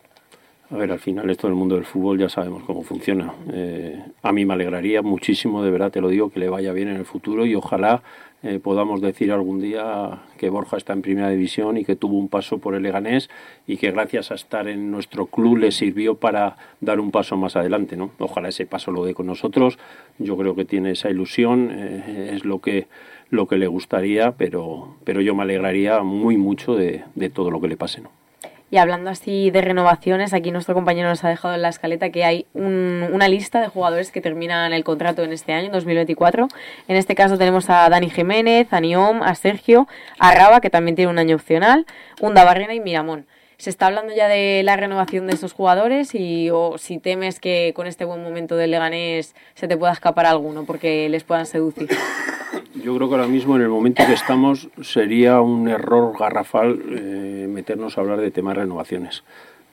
A 0.69 0.75
ver, 0.75 0.91
al 0.91 0.99
final 0.99 1.29
esto 1.29 1.47
del 1.47 1.55
mundo 1.55 1.75
del 1.75 1.85
fútbol 1.85 2.19
ya 2.19 2.29
sabemos 2.29 2.63
cómo 2.63 2.81
funciona. 2.81 3.33
Eh, 3.53 4.01
a 4.21 4.31
mí 4.31 4.43
me 4.43 4.53
alegraría 4.53 5.01
muchísimo, 5.01 5.63
de 5.63 5.69
verdad 5.69 5.91
te 5.91 6.01
lo 6.01 6.09
digo, 6.09 6.29
que 6.29 6.39
le 6.39 6.49
vaya 6.49 6.73
bien 6.73 6.87
en 6.87 6.95
el 6.95 7.05
futuro 7.05 7.45
y 7.45 7.53
ojalá 7.53 8.01
eh, 8.43 8.59
podamos 8.59 8.99
decir 8.99 9.31
algún 9.31 9.61
día 9.61 10.23
que 10.37 10.49
Borja 10.49 10.75
está 10.75 10.91
en 10.91 11.01
primera 11.01 11.29
división 11.29 11.77
y 11.77 11.85
que 11.85 11.95
tuvo 11.95 12.17
un 12.17 12.27
paso 12.27 12.57
por 12.57 12.75
el 12.75 12.83
Leganés 12.83 13.29
y 13.67 13.77
que 13.77 13.91
gracias 13.91 14.31
a 14.31 14.35
estar 14.35 14.67
en 14.67 14.91
nuestro 14.91 15.27
club 15.27 15.59
le 15.59 15.71
sirvió 15.71 16.15
para 16.15 16.57
dar 16.81 16.99
un 16.99 17.11
paso 17.11 17.37
más 17.37 17.55
adelante. 17.55 17.95
¿no? 17.95 18.11
Ojalá 18.19 18.49
ese 18.49 18.65
paso 18.65 18.91
lo 18.91 19.05
dé 19.05 19.13
con 19.13 19.27
nosotros. 19.27 19.79
Yo 20.19 20.35
creo 20.35 20.55
que 20.55 20.65
tiene 20.65 20.91
esa 20.91 21.09
ilusión, 21.09 21.71
eh, 21.71 22.31
es 22.33 22.43
lo 22.43 22.59
que, 22.59 22.87
lo 23.29 23.47
que 23.47 23.57
le 23.57 23.67
gustaría, 23.67 24.33
pero, 24.33 24.97
pero 25.05 25.21
yo 25.21 25.35
me 25.35 25.43
alegraría 25.43 26.03
muy 26.03 26.35
mucho 26.35 26.75
de, 26.75 27.03
de 27.15 27.29
todo 27.29 27.49
lo 27.49 27.61
que 27.61 27.69
le 27.69 27.77
pase. 27.77 28.01
¿no? 28.01 28.22
Y 28.73 28.77
hablando 28.77 29.11
así 29.11 29.51
de 29.51 29.61
renovaciones, 29.61 30.33
aquí 30.33 30.49
nuestro 30.49 30.73
compañero 30.73 31.07
nos 31.07 31.23
ha 31.23 31.29
dejado 31.29 31.53
en 31.53 31.61
la 31.61 31.69
escaleta 31.69 32.09
que 32.09 32.25
hay 32.25 32.47
una 32.55 33.27
lista 33.27 33.61
de 33.61 33.67
jugadores 33.67 34.11
que 34.11 34.19
terminan 34.19 34.73
el 34.73 34.83
contrato 34.83 35.21
en 35.21 35.31
este 35.31 35.53
año, 35.53 35.69
2024. 35.69 36.47
En 36.87 36.95
este 36.95 37.13
caso 37.13 37.37
tenemos 37.37 37.69
a 37.69 37.87
Dani 37.87 38.09
Jiménez, 38.09 38.73
a 38.73 38.79
Niom, 38.79 39.21
a 39.21 39.35
Sergio, 39.35 39.87
a 40.17 40.33
Raba, 40.33 40.59
que 40.59 40.71
también 40.71 40.95
tiene 40.95 41.11
un 41.11 41.19
año 41.19 41.35
opcional, 41.35 41.85
Unda 42.19 42.43
Barrena 42.45 42.73
y 42.73 42.79
Miramón. 42.79 43.27
¿Se 43.57 43.69
está 43.69 43.85
hablando 43.85 44.11
ya 44.11 44.27
de 44.27 44.63
la 44.63 44.75
renovación 44.75 45.27
de 45.27 45.33
estos 45.33 45.53
jugadores 45.53 46.15
y 46.15 46.49
o 46.49 46.79
si 46.79 46.97
temes 46.97 47.39
que 47.39 47.73
con 47.75 47.85
este 47.85 48.05
buen 48.05 48.23
momento 48.23 48.55
del 48.55 48.71
Leganés 48.71 49.35
se 49.53 49.67
te 49.67 49.77
pueda 49.77 49.93
escapar 49.93 50.25
alguno 50.25 50.65
porque 50.65 51.07
les 51.09 51.23
puedan 51.23 51.45
seducir? 51.45 51.89
Yo 52.75 52.95
creo 52.95 53.07
que 53.07 53.15
ahora 53.15 53.27
mismo, 53.27 53.55
en 53.55 53.61
el 53.61 53.69
momento 53.69 54.03
que 54.05 54.13
estamos, 54.13 54.67
sería 54.81 55.41
un 55.41 55.67
error 55.67 56.17
garrafal 56.17 56.81
eh, 56.89 57.47
meternos 57.47 57.97
a 57.97 58.01
hablar 58.01 58.19
de 58.19 58.31
temas 58.31 58.55
de 58.55 58.61
renovaciones. 58.61 59.23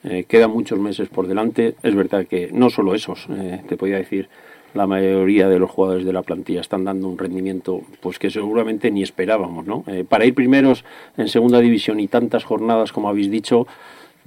Eh, 0.03 0.25
quedan 0.27 0.51
muchos 0.51 0.77
meses 0.77 1.09
por 1.09 1.25
delante. 1.25 1.75
Es 1.81 1.95
verdad 1.95 2.27
que 2.27 2.51
no 2.53 2.69
solo 2.69 2.93
esos, 2.93 3.25
eh, 3.31 3.63
te 3.67 3.75
podía 3.75 3.97
decir, 3.97 4.29
la 4.75 4.85
mayoría 4.85 5.49
de 5.49 5.57
los 5.57 5.71
jugadores 5.71 6.05
de 6.05 6.13
la 6.13 6.21
plantilla 6.21 6.61
están 6.61 6.83
dando 6.83 7.07
un 7.07 7.17
rendimiento 7.17 7.81
pues 8.01 8.19
que 8.19 8.29
seguramente 8.29 8.91
ni 8.91 9.01
esperábamos. 9.01 9.65
¿no? 9.65 9.83
para 10.07 10.25
ir 10.25 10.35
primeros 10.35 10.85
en 11.17 11.27
segunda 11.27 11.59
división 11.59 11.99
y 11.99 12.07
tantas 12.07 12.43
jornadas, 12.43 12.91
como 12.91 13.09
habéis 13.09 13.31
dicho, 13.31 13.65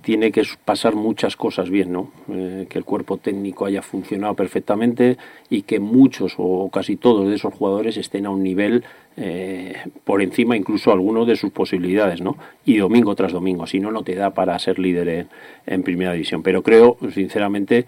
tiene 0.04 0.30
que 0.30 0.42
pasar 0.64 0.94
muchas 0.94 1.34
cosas 1.34 1.70
bien, 1.70 1.90
¿no? 1.90 2.12
Eh, 2.28 2.66
que 2.68 2.78
el 2.78 2.84
cuerpo 2.84 3.16
técnico 3.16 3.64
haya 3.64 3.80
funcionado 3.80 4.34
perfectamente 4.34 5.16
y 5.48 5.62
que 5.62 5.80
muchos 5.80 6.34
o 6.36 6.68
casi 6.70 6.96
todos 6.96 7.26
de 7.26 7.34
esos 7.34 7.54
jugadores 7.54 7.96
estén 7.96 8.26
a 8.26 8.30
un 8.30 8.42
nivel 8.42 8.84
eh, 9.16 9.74
por 10.04 10.20
encima 10.20 10.56
incluso 10.56 10.92
algunos 10.92 11.26
de 11.26 11.36
sus 11.36 11.52
posibilidades, 11.52 12.20
¿no? 12.20 12.36
Y 12.66 12.76
domingo 12.76 13.14
tras 13.14 13.32
domingo, 13.32 13.66
si 13.66 13.80
no, 13.80 13.90
no 13.90 14.02
te 14.02 14.14
da 14.14 14.34
para 14.34 14.58
ser 14.58 14.78
líder 14.78 15.26
en 15.66 15.82
primera 15.82 16.12
división. 16.12 16.42
Pero 16.42 16.62
creo, 16.62 16.98
sinceramente, 17.12 17.86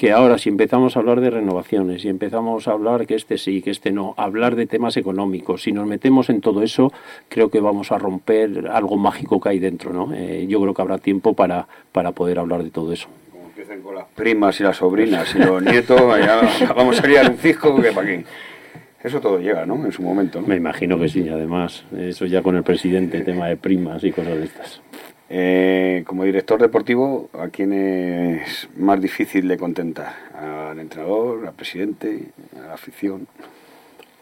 que 0.00 0.12
ahora 0.12 0.38
si 0.38 0.48
empezamos 0.48 0.96
a 0.96 1.00
hablar 1.00 1.20
de 1.20 1.28
renovaciones, 1.28 2.06
y 2.06 2.08
empezamos 2.08 2.66
a 2.66 2.70
hablar 2.70 3.06
que 3.06 3.14
este 3.14 3.36
sí, 3.36 3.60
que 3.60 3.70
este 3.70 3.92
no, 3.92 4.14
hablar 4.16 4.56
de 4.56 4.64
temas 4.64 4.96
económicos, 4.96 5.64
si 5.64 5.72
nos 5.72 5.86
metemos 5.86 6.30
en 6.30 6.40
todo 6.40 6.62
eso, 6.62 6.90
creo 7.28 7.50
que 7.50 7.60
vamos 7.60 7.92
a 7.92 7.98
romper 7.98 8.68
algo 8.72 8.96
mágico 8.96 9.38
que 9.38 9.50
hay 9.50 9.58
dentro, 9.58 9.92
¿no? 9.92 10.14
Eh, 10.14 10.46
yo 10.48 10.58
creo 10.58 10.72
que 10.72 10.80
habrá 10.80 10.96
tiempo 10.96 11.34
para, 11.34 11.68
para 11.92 12.12
poder 12.12 12.38
hablar 12.38 12.62
de 12.62 12.70
todo 12.70 12.94
eso. 12.94 13.08
Como 13.30 13.44
empiecen 13.48 13.82
con 13.82 13.94
las 13.94 14.06
primas 14.06 14.58
y 14.58 14.62
las 14.62 14.78
sobrinas 14.78 15.34
y 15.34 15.38
los 15.40 15.62
nietos, 15.62 16.00
ya 16.18 16.72
vamos 16.74 16.98
a 16.98 17.06
liar 17.06 17.30
un 17.30 17.36
fisco 17.36 17.76
que 17.76 17.92
para 17.92 18.10
aquí. 18.10 18.24
Eso 19.04 19.20
todo 19.20 19.38
llega, 19.38 19.66
¿no? 19.66 19.84
En 19.84 19.92
su 19.92 20.00
momento. 20.00 20.40
Me 20.40 20.56
imagino 20.56 20.98
que 20.98 21.10
sí, 21.10 21.28
además. 21.28 21.84
Eso 21.94 22.24
ya 22.24 22.40
con 22.40 22.56
el 22.56 22.62
presidente, 22.62 23.20
tema 23.20 23.48
de 23.48 23.58
primas 23.58 24.02
y 24.02 24.12
cosas 24.12 24.38
de 24.38 24.44
estas. 24.44 24.80
Eh, 25.32 26.02
como 26.06 26.24
director 26.24 26.60
deportivo, 26.60 27.30
¿a 27.34 27.48
quién 27.48 27.72
es 27.72 28.68
más 28.76 29.00
difícil 29.00 29.46
de 29.46 29.56
contentar? 29.56 30.12
¿Al 30.34 30.80
entrenador, 30.80 31.46
al 31.46 31.54
presidente, 31.54 32.24
a 32.56 32.66
la 32.66 32.74
afición? 32.74 33.28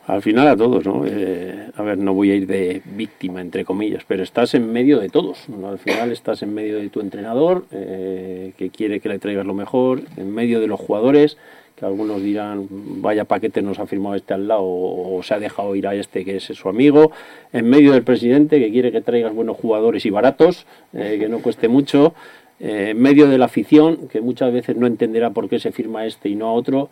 Al 0.06 0.20
final 0.20 0.48
a 0.48 0.56
todos, 0.56 0.84
¿no? 0.84 1.04
Eh, 1.06 1.70
a 1.74 1.82
ver, 1.82 1.96
no 1.96 2.12
voy 2.12 2.30
a 2.30 2.34
ir 2.34 2.46
de 2.46 2.82
víctima, 2.94 3.40
entre 3.40 3.64
comillas, 3.64 4.04
pero 4.06 4.22
estás 4.22 4.54
en 4.54 4.70
medio 4.70 4.98
de 5.00 5.08
todos. 5.08 5.46
Al 5.64 5.78
final 5.78 6.12
estás 6.12 6.42
en 6.42 6.52
medio 6.52 6.76
de 6.76 6.90
tu 6.90 7.00
entrenador, 7.00 7.64
eh, 7.72 8.52
que 8.58 8.68
quiere 8.68 9.00
que 9.00 9.08
le 9.08 9.18
traigas 9.18 9.46
lo 9.46 9.54
mejor, 9.54 10.02
en 10.18 10.30
medio 10.34 10.60
de 10.60 10.66
los 10.66 10.78
jugadores, 10.78 11.38
que 11.78 11.86
algunos 11.86 12.20
dirán, 12.22 12.66
vaya 12.70 13.24
paquete 13.24 13.62
nos 13.62 13.78
ha 13.78 13.86
firmado 13.86 14.16
este 14.16 14.34
al 14.34 14.48
lado 14.48 14.64
o, 14.64 15.22
se 15.22 15.34
ha 15.34 15.38
dejado 15.38 15.74
ir 15.76 15.86
a 15.86 15.94
este 15.94 16.24
que 16.24 16.36
es 16.36 16.44
su 16.44 16.68
amigo, 16.68 17.12
en 17.52 17.68
medio 17.68 17.92
del 17.92 18.02
presidente 18.02 18.58
que 18.58 18.70
quiere 18.70 18.90
que 18.90 19.00
traigas 19.00 19.34
buenos 19.34 19.56
jugadores 19.56 20.04
y 20.04 20.10
baratos, 20.10 20.66
eh, 20.92 21.16
que 21.20 21.28
no 21.28 21.38
cueste 21.38 21.68
mucho, 21.68 22.14
eh, 22.58 22.88
en 22.90 23.00
medio 23.00 23.28
de 23.28 23.38
la 23.38 23.44
afición, 23.44 24.08
que 24.08 24.20
muchas 24.20 24.52
veces 24.52 24.76
no 24.76 24.86
entenderá 24.88 25.30
por 25.30 25.48
qué 25.48 25.60
se 25.60 25.70
firma 25.70 26.04
este 26.04 26.28
y 26.28 26.34
no 26.34 26.48
a 26.48 26.52
otro, 26.52 26.90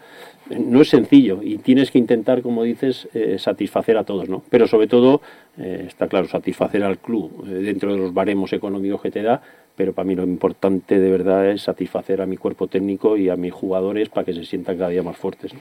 eh, 0.51 0.59
no 0.59 0.82
es 0.82 0.89
sencillo 0.89 1.41
y 1.43 1.59
tienes 1.59 1.91
que 1.91 1.99
intentar, 1.99 2.43
como 2.43 2.62
dices, 2.62 3.09
satisfacer 3.39 3.99
a 3.99 4.05
todos, 4.05 4.28
¿no? 4.28 4.45
Pero 4.51 4.68
sobre 4.68 4.87
todo, 4.87 5.20
está 5.59 6.07
claro, 6.07 6.28
satisfacer 6.28 6.84
al 6.84 6.99
club 6.99 7.45
dentro 7.45 7.93
de 7.93 7.99
los 7.99 8.14
baremos 8.14 8.53
económicos 8.53 9.03
que 9.03 9.11
te 9.11 9.22
da, 9.22 9.43
pero 9.77 9.93
para 9.93 10.07
mí 10.07 10.14
lo 10.14 10.24
importante 10.24 10.99
de 10.99 11.11
verdad 11.11 11.49
es 11.51 11.62
satisfacer 11.62 12.22
a 12.22 12.27
mi 12.27 12.37
cuerpo 12.37 12.66
técnico 12.66 13.16
y 13.16 13.29
a 13.29 13.37
mis 13.37 13.53
jugadores 13.53 14.09
para 14.09 14.24
que 14.24 14.33
se 14.33 14.45
sientan 14.45 14.79
cada 14.79 14.91
día 14.91 15.03
más 15.03 15.16
fuertes. 15.16 15.53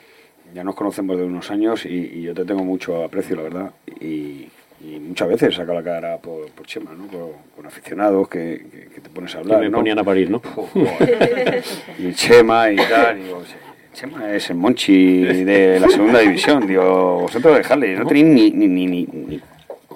Ya 0.53 0.63
nos 0.63 0.75
conocemos 0.75 1.17
de 1.17 1.25
unos 1.25 1.51
años 1.51 1.85
y, 1.85 2.21
yo 2.21 2.33
te 2.33 2.45
tengo 2.45 2.63
mucho 2.63 3.03
aprecio, 3.03 3.35
la 3.35 3.43
verdad, 3.43 3.71
y, 3.99 4.47
muchas 5.01 5.27
veces 5.27 5.55
saco 5.55 5.73
la 5.73 5.81
cara 5.81 6.17
por, 6.17 6.47
Chema, 6.65 6.91
¿no? 6.93 7.07
con 7.07 7.65
aficionados 7.65 8.29
que, 8.29 8.89
te 9.01 9.09
pones 9.09 9.35
a 9.35 9.39
hablar. 9.39 9.59
Que 9.59 9.65
me 9.65 9.75
ponían 9.75 9.99
a 9.99 10.03
parir, 10.03 10.29
¿no? 10.29 10.41
y 11.99 12.13
Chema 12.13 12.71
y 12.71 12.77
tal, 12.77 13.21
digo, 13.21 13.41
Chema 13.93 14.33
es 14.33 14.49
el 14.49 14.57
Monchi 14.57 15.23
de 15.43 15.79
la 15.79 15.89
segunda 15.89 16.19
división, 16.19 16.67
digo, 16.67 17.21
vosotros 17.21 17.57
dejadle, 17.57 17.95
no 17.95 18.05
tenéis 18.05 18.25
ni, 18.25 18.51
ni, 18.51 18.67
ni, 18.67 19.05
ni 19.05 19.41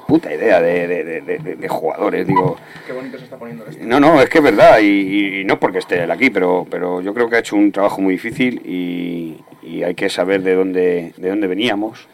puta 0.10 0.34
idea 0.34 0.60
de, 0.60 0.88
de, 0.88 1.55
de, 1.55 1.68
jugadores, 1.70 2.26
digo. 2.26 2.57
Qué 2.88 2.93
bonito 2.93 3.20
se 3.20 3.26
está 3.26 3.38
poniendo 3.38 3.64
esto. 3.68 3.86
No, 3.86 3.99
no, 3.99 4.20
es 4.20 4.28
que 4.28 4.39
es 4.39 4.43
verdad, 4.43 4.80
y, 4.82 5.43
no 5.45 5.60
porque 5.60 5.78
esté 5.78 6.03
él 6.03 6.10
aquí, 6.10 6.32
pero, 6.32 6.66
pero 6.70 6.99
yo 6.99 7.14
creo 7.14 7.30
que 7.30 7.36
ha 7.36 7.39
hecho 7.39 7.55
un 7.55 7.72
trabajo 7.72 8.01
muy 8.01 8.14
difícil 8.14 8.60
y, 8.66 9.43
hay 9.84 9.93
que 9.93 10.10
saber 10.10 10.41
de 10.41 10.55
dónde, 10.55 11.14
de 11.16 11.30
dónde 11.30 11.45
veníamos, 11.45 12.07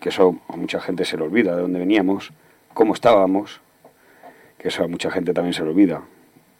que 0.00 0.08
eso 0.08 0.38
a 0.48 0.56
mucha 0.56 0.80
gente 0.80 1.04
se 1.04 1.18
le 1.18 1.24
olvida, 1.24 1.54
de 1.54 1.60
dónde 1.60 1.78
veníamos, 1.78 2.32
cómo 2.72 2.94
estábamos, 2.94 3.60
que 4.58 4.68
eso 4.68 4.82
a 4.82 4.88
mucha 4.88 5.10
gente 5.10 5.34
también 5.34 5.52
se 5.52 5.62
le 5.62 5.70
olvida. 5.70 6.02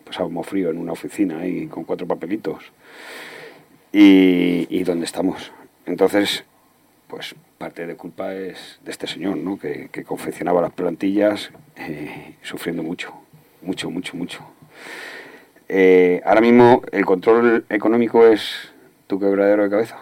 Pasábamos 0.05 0.47
frío 0.47 0.71
en 0.71 0.79
una 0.79 0.93
oficina 0.93 1.41
ahí 1.41 1.67
con 1.67 1.85
cuatro 1.85 2.07
papelitos. 2.07 2.71
Y, 3.93 4.67
y 4.69 4.85
dónde 4.85 5.07
estamos. 5.07 5.51
Entonces, 5.87 6.45
pues 7.09 7.35
parte 7.59 7.87
de 7.87 7.97
culpa 7.97 8.35
es 8.35 8.79
de 8.85 8.91
este 8.91 9.07
señor, 9.07 9.37
¿no? 9.37 9.59
que, 9.59 9.89
confeccionaba 10.05 10.61
las 10.61 10.73
plantillas 10.73 11.51
eh, 11.77 12.35
sufriendo 12.43 12.83
mucho, 12.83 13.13
mucho, 13.63 13.91
mucho, 13.91 14.17
mucho. 14.17 14.41
Eh, 15.69 16.21
ahora 16.25 16.41
mismo 16.41 16.83
el 16.93 17.05
control 17.05 17.65
económico 17.69 18.27
es 18.27 18.73
tu 19.07 19.19
quebradero 19.19 19.65
de 19.65 19.71
cabeza. 19.71 19.99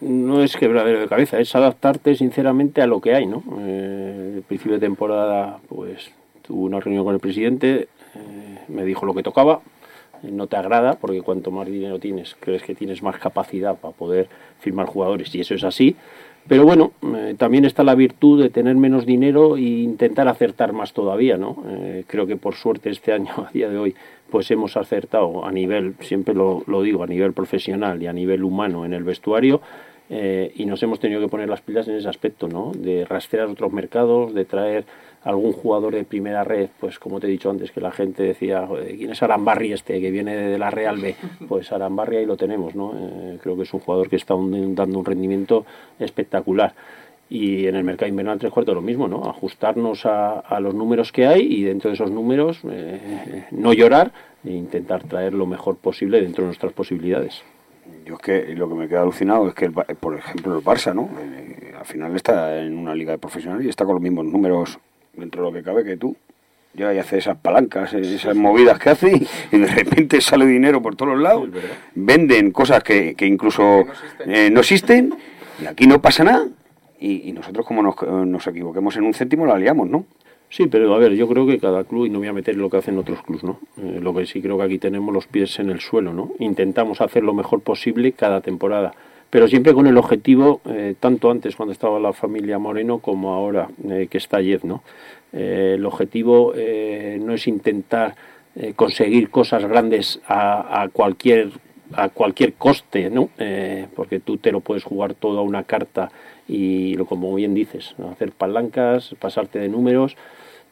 No 0.00 0.42
es 0.42 0.56
quebradero 0.56 1.00
de 1.00 1.08
cabeza, 1.08 1.38
es 1.38 1.54
adaptarte 1.54 2.14
sinceramente 2.14 2.80
a 2.80 2.86
lo 2.86 3.00
que 3.00 3.14
hay, 3.14 3.26
¿no? 3.26 3.42
Eh, 3.60 4.34
el 4.36 4.42
principio 4.42 4.74
de 4.74 4.80
temporada, 4.80 5.58
pues 5.68 6.12
tuve 6.42 6.64
una 6.64 6.80
reunión 6.80 7.04
con 7.04 7.14
el 7.14 7.20
presidente, 7.20 7.88
me 8.68 8.84
dijo 8.84 9.04
lo 9.06 9.14
que 9.14 9.22
tocaba, 9.22 9.60
no 10.22 10.46
te 10.46 10.56
agrada, 10.56 10.94
porque 10.94 11.22
cuanto 11.22 11.50
más 11.50 11.66
dinero 11.66 11.98
tienes, 11.98 12.36
crees 12.40 12.62
que 12.62 12.74
tienes 12.74 13.02
más 13.02 13.18
capacidad 13.18 13.76
para 13.76 13.94
poder 13.94 14.28
firmar 14.60 14.86
jugadores, 14.86 15.34
y 15.34 15.40
eso 15.40 15.54
es 15.54 15.64
así. 15.64 15.96
Pero 16.46 16.64
bueno, 16.64 16.92
eh, 17.16 17.34
también 17.38 17.64
está 17.64 17.82
la 17.84 17.94
virtud 17.94 18.42
de 18.42 18.50
tener 18.50 18.76
menos 18.76 19.06
dinero 19.06 19.56
e 19.56 19.62
intentar 19.62 20.28
acertar 20.28 20.74
más 20.74 20.92
todavía, 20.92 21.38
¿no? 21.38 21.56
Eh, 21.66 22.04
creo 22.06 22.26
que 22.26 22.36
por 22.36 22.54
suerte 22.54 22.90
este 22.90 23.12
año, 23.12 23.32
a 23.48 23.50
día 23.52 23.68
de 23.68 23.78
hoy, 23.78 23.94
pues 24.30 24.50
hemos 24.50 24.76
acertado 24.76 25.44
a 25.44 25.52
nivel, 25.52 25.94
siempre 26.00 26.34
lo, 26.34 26.62
lo 26.66 26.82
digo, 26.82 27.02
a 27.02 27.06
nivel 27.06 27.32
profesional 27.32 28.02
y 28.02 28.06
a 28.06 28.12
nivel 28.12 28.44
humano 28.44 28.84
en 28.84 28.92
el 28.92 29.04
vestuario, 29.04 29.62
eh, 30.10 30.52
y 30.54 30.66
nos 30.66 30.82
hemos 30.82 31.00
tenido 31.00 31.20
que 31.20 31.28
poner 31.28 31.48
las 31.48 31.62
pilas 31.62 31.88
en 31.88 31.96
ese 31.96 32.08
aspecto, 32.08 32.46
¿no? 32.46 32.72
De 32.76 33.06
rastrear 33.06 33.48
otros 33.48 33.72
mercados, 33.72 34.34
de 34.34 34.44
traer 34.44 34.84
algún 35.24 35.52
jugador 35.52 35.94
de 35.94 36.04
primera 36.04 36.44
red, 36.44 36.68
pues 36.78 36.98
como 36.98 37.18
te 37.18 37.26
he 37.26 37.30
dicho 37.30 37.50
antes, 37.50 37.72
que 37.72 37.80
la 37.80 37.90
gente 37.90 38.22
decía, 38.22 38.68
¿quién 38.96 39.10
es 39.10 39.22
Arambarri 39.22 39.72
este, 39.72 40.00
que 40.00 40.10
viene 40.10 40.36
de 40.36 40.58
la 40.58 40.70
Real 40.70 41.00
B? 41.00 41.16
Pues 41.48 41.72
Arambarri 41.72 42.18
ahí 42.18 42.26
lo 42.26 42.36
tenemos, 42.36 42.74
¿no? 42.74 42.92
Eh, 42.96 43.38
creo 43.42 43.56
que 43.56 43.62
es 43.62 43.74
un 43.74 43.80
jugador 43.80 44.08
que 44.08 44.16
está 44.16 44.34
dando 44.34 44.98
un 44.98 45.04
rendimiento 45.04 45.64
espectacular. 45.98 46.74
Y 47.30 47.66
en 47.66 47.74
el 47.74 47.84
mercado 47.84 48.08
invernal 48.08 48.38
tres 48.38 48.52
cuartos 48.52 48.74
lo 48.74 48.82
mismo, 48.82 49.08
¿no? 49.08 49.24
Ajustarnos 49.24 50.04
a, 50.04 50.40
a 50.40 50.60
los 50.60 50.74
números 50.74 51.10
que 51.10 51.26
hay 51.26 51.40
y 51.40 51.64
dentro 51.64 51.88
de 51.88 51.94
esos 51.94 52.10
números 52.10 52.60
eh, 52.70 53.46
no 53.50 53.72
llorar 53.72 54.12
e 54.44 54.52
intentar 54.52 55.04
traer 55.04 55.32
lo 55.32 55.46
mejor 55.46 55.76
posible 55.76 56.20
dentro 56.20 56.42
de 56.42 56.48
nuestras 56.48 56.72
posibilidades. 56.72 57.42
Yo 58.04 58.14
es 58.14 58.20
que 58.20 58.54
lo 58.54 58.68
que 58.68 58.74
me 58.74 58.88
queda 58.88 59.02
alucinado 59.02 59.48
es 59.48 59.54
que, 59.54 59.70
por 59.70 60.16
ejemplo, 60.16 60.56
el 60.56 60.62
Barça, 60.62 60.94
¿no? 60.94 61.08
Eh, 61.18 61.72
al 61.76 61.84
final 61.86 62.14
está 62.14 62.62
en 62.62 62.76
una 62.76 62.94
liga 62.94 63.12
de 63.12 63.18
profesionales 63.18 63.66
y 63.66 63.70
está 63.70 63.84
con 63.84 63.94
los 63.94 64.02
mismos 64.02 64.26
números 64.26 64.78
dentro 65.16 65.44
de 65.44 65.50
lo 65.50 65.56
que 65.56 65.62
cabe 65.62 65.84
que 65.84 65.96
tú. 65.96 66.16
Ya 66.74 66.92
y 66.92 66.98
hace 66.98 67.18
esas 67.18 67.38
palancas, 67.38 67.94
esas 67.94 68.34
movidas 68.34 68.80
que 68.80 68.90
hace 68.90 69.12
y 69.52 69.58
de 69.58 69.66
repente 69.66 70.20
sale 70.20 70.44
dinero 70.44 70.82
por 70.82 70.96
todos 70.96 71.12
los 71.12 71.22
lados. 71.22 71.48
Venden 71.94 72.50
cosas 72.50 72.82
que, 72.82 73.14
que 73.14 73.26
incluso 73.26 73.62
no 73.62 73.92
existen. 73.92 74.34
Eh, 74.34 74.50
no 74.50 74.60
existen 74.60 75.14
y 75.62 75.66
aquí 75.66 75.86
no 75.86 76.02
pasa 76.02 76.24
nada. 76.24 76.48
y, 76.98 77.32
nosotros 77.32 77.64
como 77.66 77.82
nos, 77.82 77.94
nos 78.26 78.46
equivoquemos 78.46 78.96
en 78.96 79.04
un 79.04 79.14
céntimo 79.14 79.46
la 79.46 79.58
liamos, 79.58 79.88
¿no? 79.88 80.06
Sí, 80.54 80.68
pero 80.68 80.94
a 80.94 80.98
ver, 80.98 81.14
yo 81.14 81.26
creo 81.26 81.48
que 81.48 81.58
cada 81.58 81.82
club, 81.82 82.06
y 82.06 82.10
no 82.10 82.20
voy 82.20 82.28
a 82.28 82.32
meter 82.32 82.54
lo 82.56 82.70
que 82.70 82.76
hacen 82.76 82.96
otros 82.96 83.22
clubs, 83.22 83.42
¿no? 83.42 83.58
Eh, 83.76 83.98
lo 84.00 84.14
que 84.14 84.24
sí 84.24 84.40
creo 84.40 84.56
que 84.56 84.62
aquí 84.62 84.78
tenemos 84.78 85.12
los 85.12 85.26
pies 85.26 85.58
en 85.58 85.68
el 85.68 85.80
suelo, 85.80 86.12
¿no? 86.12 86.30
Intentamos 86.38 87.00
hacer 87.00 87.24
lo 87.24 87.34
mejor 87.34 87.60
posible 87.62 88.12
cada 88.12 88.40
temporada, 88.40 88.94
pero 89.34 89.48
siempre 89.48 89.74
con 89.74 89.88
el 89.88 89.96
objetivo, 89.96 90.60
eh, 90.64 90.94
tanto 91.00 91.28
antes 91.28 91.56
cuando 91.56 91.72
estaba 91.72 91.98
la 91.98 92.12
familia 92.12 92.60
Moreno 92.60 93.00
como 93.00 93.34
ahora 93.34 93.68
eh, 93.90 94.06
que 94.08 94.18
está 94.18 94.40
Jeff, 94.40 94.62
¿no? 94.62 94.84
el 95.32 95.84
objetivo 95.84 96.54
no 96.54 97.34
es 97.34 97.48
intentar 97.48 98.14
conseguir 98.76 99.30
cosas 99.30 99.64
grandes 99.64 100.20
a, 100.28 100.88
cualquier 100.92 101.50
a 101.94 102.08
cualquier 102.10 102.52
coste, 102.52 103.10
¿no? 103.10 103.30
porque 103.96 104.20
tú 104.20 104.36
te 104.36 104.52
lo 104.52 104.60
puedes 104.60 104.84
jugar 104.84 105.14
todo 105.14 105.40
a 105.40 105.42
una 105.42 105.64
carta 105.64 106.12
y 106.46 106.94
como 106.98 107.34
bien 107.34 107.52
dices, 107.52 107.96
hacer 108.12 108.30
palancas, 108.30 109.16
pasarte 109.18 109.58
de 109.58 109.68
números 109.68 110.16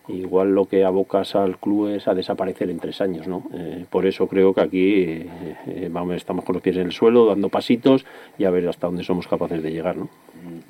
igual 0.08 0.54
lo 0.54 0.66
que 0.66 0.84
abocas 0.84 1.34
al 1.34 1.58
club 1.58 1.88
es 1.88 2.08
a 2.08 2.14
desaparecer 2.14 2.70
en 2.70 2.78
tres 2.78 3.00
años, 3.00 3.26
¿no? 3.26 3.44
Eh, 3.54 3.84
por 3.88 4.06
eso 4.06 4.26
creo 4.26 4.52
que 4.54 4.60
aquí 4.60 4.94
eh, 5.02 5.26
eh, 5.66 5.88
vamos, 5.90 6.16
estamos 6.16 6.44
con 6.44 6.54
los 6.54 6.62
pies 6.62 6.76
en 6.76 6.86
el 6.86 6.92
suelo, 6.92 7.26
dando 7.26 7.48
pasitos 7.48 8.04
y 8.38 8.44
a 8.44 8.50
ver 8.50 8.68
hasta 8.68 8.86
dónde 8.86 9.04
somos 9.04 9.28
capaces 9.28 9.62
de 9.62 9.70
llegar, 9.70 9.96
¿no? 9.96 10.08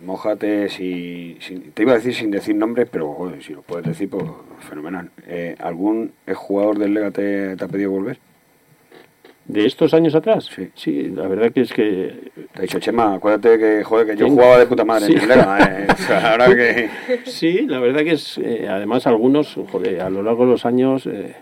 Mójate, 0.05 0.69
si, 0.69 1.39
te 1.73 1.83
iba 1.83 1.93
a 1.93 1.97
decir 1.97 2.15
sin 2.15 2.31
decir 2.31 2.55
nombres, 2.55 2.89
pero 2.91 3.33
si 3.41 3.55
lo 3.55 3.63
puedes 3.63 3.87
decir, 3.87 4.11
pues 4.11 4.25
fenomenal. 4.61 5.11
¿Algún 5.59 6.13
jugador 6.35 6.79
del 6.79 6.93
Lega 6.93 7.11
te 7.11 7.53
ha 7.53 7.69
pedido 7.69 7.93
volver? 7.93 8.19
¿De 9.53 9.67
estos 9.67 9.93
años 9.93 10.15
atrás? 10.15 10.49
Sí. 10.55 10.71
Sí, 10.75 11.13
la 11.15 11.29
verdad 11.29 11.53
que 11.53 11.61
es 11.61 11.73
que... 11.75 12.31
Te 12.55 12.59
ha 12.59 12.63
dicho, 12.63 12.81
Chema, 12.81 13.15
acuérdate 13.15 13.59
que, 13.59 13.85
joder, 13.85 14.07
que 14.07 14.17
yo 14.17 14.27
jugaba 14.27 14.59
de 14.59 14.65
puta 14.65 14.83
madre 14.83 15.09
sí. 15.09 15.13
en 15.13 15.31
eh, 15.31 15.87
ahora 16.25 16.47
que... 16.57 16.89
Sí, 17.27 17.67
la 17.67 17.79
verdad 17.79 18.01
que 18.01 18.13
es... 18.13 18.39
Eh, 18.39 18.67
además, 18.67 19.07
algunos, 19.07 19.59
joder, 19.71 20.01
a 20.01 20.09
lo 20.09 20.23
largo 20.23 20.47
de 20.47 20.53
los 20.53 20.65
años... 20.65 21.07
Eh, 21.07 21.35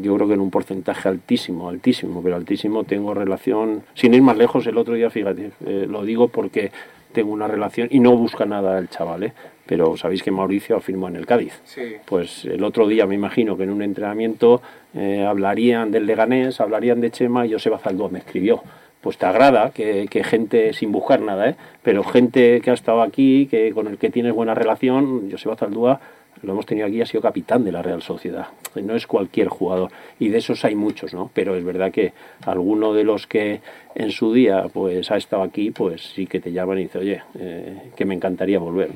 yo 0.00 0.14
creo 0.14 0.28
que 0.28 0.34
en 0.34 0.40
un 0.40 0.50
porcentaje 0.50 1.08
altísimo, 1.08 1.68
altísimo, 1.68 2.22
pero 2.22 2.36
altísimo 2.36 2.84
tengo 2.84 3.14
relación, 3.14 3.82
sin 3.94 4.14
ir 4.14 4.22
más 4.22 4.36
lejos, 4.36 4.64
el 4.68 4.78
otro 4.78 4.94
día, 4.94 5.10
fíjate, 5.10 5.50
lo 5.88 6.04
digo 6.04 6.28
porque 6.28 6.70
tengo 7.12 7.32
una 7.32 7.48
relación 7.48 7.88
y 7.90 7.98
no 7.98 8.16
busca 8.16 8.44
nada 8.44 8.78
el 8.78 8.88
chaval, 8.88 9.24
¿eh? 9.24 9.32
Pero 9.72 9.96
sabéis 9.96 10.22
que 10.22 10.30
Mauricio 10.30 10.78
firmó 10.80 11.08
en 11.08 11.16
el 11.16 11.24
Cádiz. 11.24 11.62
Pues 12.04 12.44
el 12.44 12.62
otro 12.62 12.86
día 12.86 13.06
me 13.06 13.14
imagino 13.14 13.56
que 13.56 13.62
en 13.62 13.70
un 13.70 13.80
entrenamiento 13.80 14.60
eh, 14.92 15.24
hablarían 15.26 15.90
del 15.90 16.04
Leganés, 16.04 16.60
hablarían 16.60 17.00
de 17.00 17.10
Chema 17.10 17.46
y 17.46 17.52
Joseba 17.52 17.78
Zaldúa 17.78 18.10
me 18.10 18.18
escribió. 18.18 18.62
Pues 19.00 19.16
te 19.16 19.24
agrada 19.24 19.70
que, 19.70 20.06
gente 20.24 20.74
sin 20.74 20.92
buscar 20.92 21.22
nada, 21.22 21.48
¿eh? 21.48 21.56
pero 21.82 22.04
gente 22.04 22.60
que 22.60 22.70
ha 22.70 22.74
estado 22.74 23.00
aquí, 23.00 23.46
que 23.46 23.72
con 23.72 23.86
el 23.86 23.96
que 23.96 24.10
tienes 24.10 24.34
buena 24.34 24.54
relación, 24.54 25.30
Joseba 25.30 25.56
Zaldúa 25.56 25.98
lo 26.42 26.52
hemos 26.52 26.66
tenido 26.66 26.86
aquí, 26.86 27.00
ha 27.00 27.06
sido 27.06 27.22
capitán 27.22 27.64
de 27.64 27.72
la 27.72 27.80
Real 27.80 28.02
Sociedad. 28.02 28.48
No 28.74 28.94
es 28.94 29.06
cualquier 29.06 29.48
jugador. 29.48 29.90
Y 30.18 30.28
de 30.28 30.36
esos 30.36 30.66
hay 30.66 30.74
muchos, 30.74 31.14
¿no? 31.14 31.30
Pero 31.32 31.56
es 31.56 31.64
verdad 31.64 31.90
que 31.90 32.12
alguno 32.44 32.92
de 32.92 33.04
los 33.04 33.26
que 33.26 33.62
en 33.94 34.10
su 34.10 34.34
día 34.34 34.66
pues 34.70 35.10
ha 35.10 35.16
estado 35.16 35.42
aquí, 35.42 35.70
pues 35.70 36.02
sí 36.14 36.26
que 36.26 36.40
te 36.40 36.52
llaman 36.52 36.78
y 36.78 36.82
dicen, 36.82 37.00
oye, 37.00 37.22
eh, 37.38 37.90
que 37.96 38.04
me 38.04 38.14
encantaría 38.14 38.58
volver. 38.58 38.90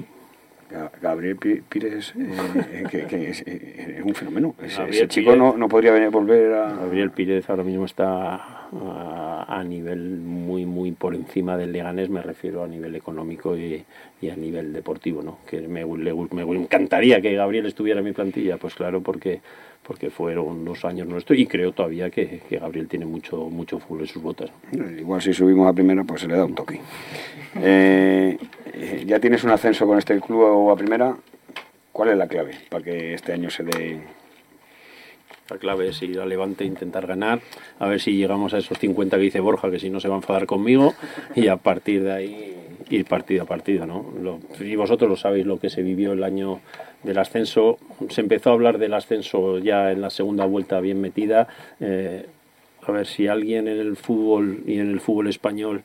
Gabriel 1.00 1.36
Pires, 1.36 2.12
eh, 2.16 2.84
que, 2.90 3.30
es, 3.30 3.42
eh, 3.46 4.00
un 4.04 4.14
fenómeno. 4.14 4.54
Ese, 4.62 5.06
chico 5.08 5.36
no, 5.36 5.56
no, 5.56 5.68
podría 5.68 5.92
venir, 5.92 6.10
volver 6.10 6.52
a. 6.54 6.72
Gabriel 6.74 7.10
Pires 7.10 7.48
ahora 7.48 7.62
mismo 7.62 7.84
está 7.84 8.66
a, 9.48 9.64
nivel 9.64 10.18
muy, 10.18 10.66
muy 10.66 10.92
por 10.92 11.14
encima 11.14 11.56
del 11.56 11.72
Leganés, 11.72 12.10
me 12.10 12.22
refiero 12.22 12.64
a 12.64 12.68
nivel 12.68 12.94
económico 12.96 13.56
y, 13.56 13.84
y 14.20 14.30
a 14.30 14.36
nivel 14.36 14.72
deportivo. 14.72 15.22
¿no? 15.22 15.38
Que 15.46 15.60
me, 15.68 15.84
me, 15.84 16.42
encantaría 16.56 17.20
que 17.20 17.34
Gabriel 17.34 17.66
estuviera 17.66 18.00
en 18.00 18.06
mi 18.06 18.12
plantilla, 18.12 18.56
pues 18.56 18.74
claro, 18.74 19.02
porque 19.02 19.40
porque 19.86 20.10
fueron 20.10 20.64
dos 20.64 20.84
años 20.84 21.06
nuestros 21.06 21.38
y 21.38 21.46
creo 21.46 21.72
todavía 21.72 22.10
que, 22.10 22.40
que, 22.48 22.58
Gabriel 22.58 22.88
tiene 22.88 23.06
mucho 23.06 23.36
mucho 23.48 23.78
fútbol 23.78 24.00
en 24.00 24.06
sus 24.08 24.22
botas. 24.22 24.50
Igual 24.72 25.22
si 25.22 25.32
subimos 25.32 25.68
a 25.68 25.72
primera, 25.72 26.02
pues 26.02 26.22
se 26.22 26.28
le 26.28 26.36
da 26.36 26.44
un 26.44 26.54
toque. 26.54 26.80
Eh, 27.62 28.36
ya 29.06 29.20
tienes 29.20 29.44
un 29.44 29.50
ascenso 29.50 29.86
con 29.86 29.98
este 29.98 30.18
club 30.20 30.70
a 30.70 30.76
primera. 30.76 31.16
¿Cuál 31.92 32.10
es 32.10 32.18
la 32.18 32.26
clave 32.26 32.52
para 32.68 32.84
que 32.84 33.14
este 33.14 33.32
año 33.32 33.48
se 33.48 33.62
dé? 33.62 34.00
La 35.48 35.58
clave 35.58 35.88
es 35.88 36.02
ir 36.02 36.18
a 36.18 36.26
Levante 36.26 36.64
e 36.64 36.66
intentar 36.66 37.06
ganar, 37.06 37.40
a 37.78 37.86
ver 37.86 38.00
si 38.00 38.16
llegamos 38.16 38.52
a 38.52 38.58
esos 38.58 38.76
50 38.80 39.16
que 39.16 39.22
dice 39.22 39.38
Borja, 39.38 39.70
que 39.70 39.78
si 39.78 39.90
no 39.90 40.00
se 40.00 40.08
va 40.08 40.14
a 40.14 40.18
enfadar 40.18 40.44
conmigo, 40.46 40.94
y 41.36 41.46
a 41.46 41.56
partir 41.56 42.02
de 42.02 42.12
ahí 42.12 42.65
ir 42.90 43.04
partido 43.04 43.44
a 43.44 43.46
partido. 43.46 43.86
¿no? 43.86 44.06
y 44.60 44.76
vosotros 44.76 45.08
lo 45.08 45.16
sabéis 45.16 45.46
lo 45.46 45.58
que 45.58 45.70
se 45.70 45.82
vivió 45.82 46.12
el 46.12 46.24
año 46.24 46.60
del 47.02 47.18
ascenso. 47.18 47.78
Se 48.10 48.20
empezó 48.20 48.50
a 48.50 48.52
hablar 48.54 48.78
del 48.78 48.94
ascenso 48.94 49.58
ya 49.58 49.92
en 49.92 50.00
la 50.00 50.10
segunda 50.10 50.44
vuelta 50.46 50.80
bien 50.80 51.00
metida. 51.00 51.48
Eh, 51.80 52.26
a 52.82 52.92
ver 52.92 53.06
si 53.06 53.26
alguien 53.26 53.66
en 53.68 53.78
el 53.78 53.96
fútbol 53.96 54.62
y 54.66 54.78
en 54.78 54.90
el 54.90 55.00
fútbol 55.00 55.28
español 55.28 55.82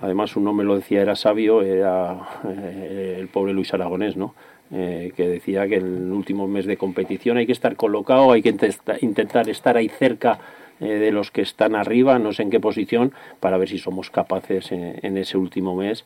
además 0.00 0.36
un 0.36 0.44
nombre 0.44 0.66
lo 0.66 0.76
decía, 0.76 1.02
era 1.02 1.16
sabio, 1.16 1.62
era 1.62 2.18
eh, 2.48 3.16
el 3.18 3.28
pobre 3.28 3.52
Luis 3.52 3.72
Aragonés, 3.72 4.16
¿no? 4.16 4.34
Eh, 4.72 5.12
que 5.14 5.28
decía 5.28 5.68
que 5.68 5.76
en 5.76 6.06
el 6.06 6.12
último 6.12 6.48
mes 6.48 6.66
de 6.66 6.76
competición 6.76 7.36
hay 7.36 7.46
que 7.46 7.52
estar 7.52 7.76
colocado, 7.76 8.32
hay 8.32 8.42
que 8.42 8.56
intentar 9.02 9.48
estar 9.48 9.76
ahí 9.76 9.88
cerca 9.88 10.38
eh, 10.80 10.86
de 10.86 11.12
los 11.12 11.30
que 11.30 11.42
están 11.42 11.74
arriba, 11.74 12.18
no 12.18 12.32
sé 12.32 12.42
en 12.42 12.50
qué 12.50 12.60
posición, 12.60 13.12
para 13.40 13.58
ver 13.58 13.68
si 13.68 13.78
somos 13.78 14.10
capaces 14.10 14.72
en, 14.72 15.16
ese 15.16 15.38
último 15.38 15.76
mes 15.76 16.04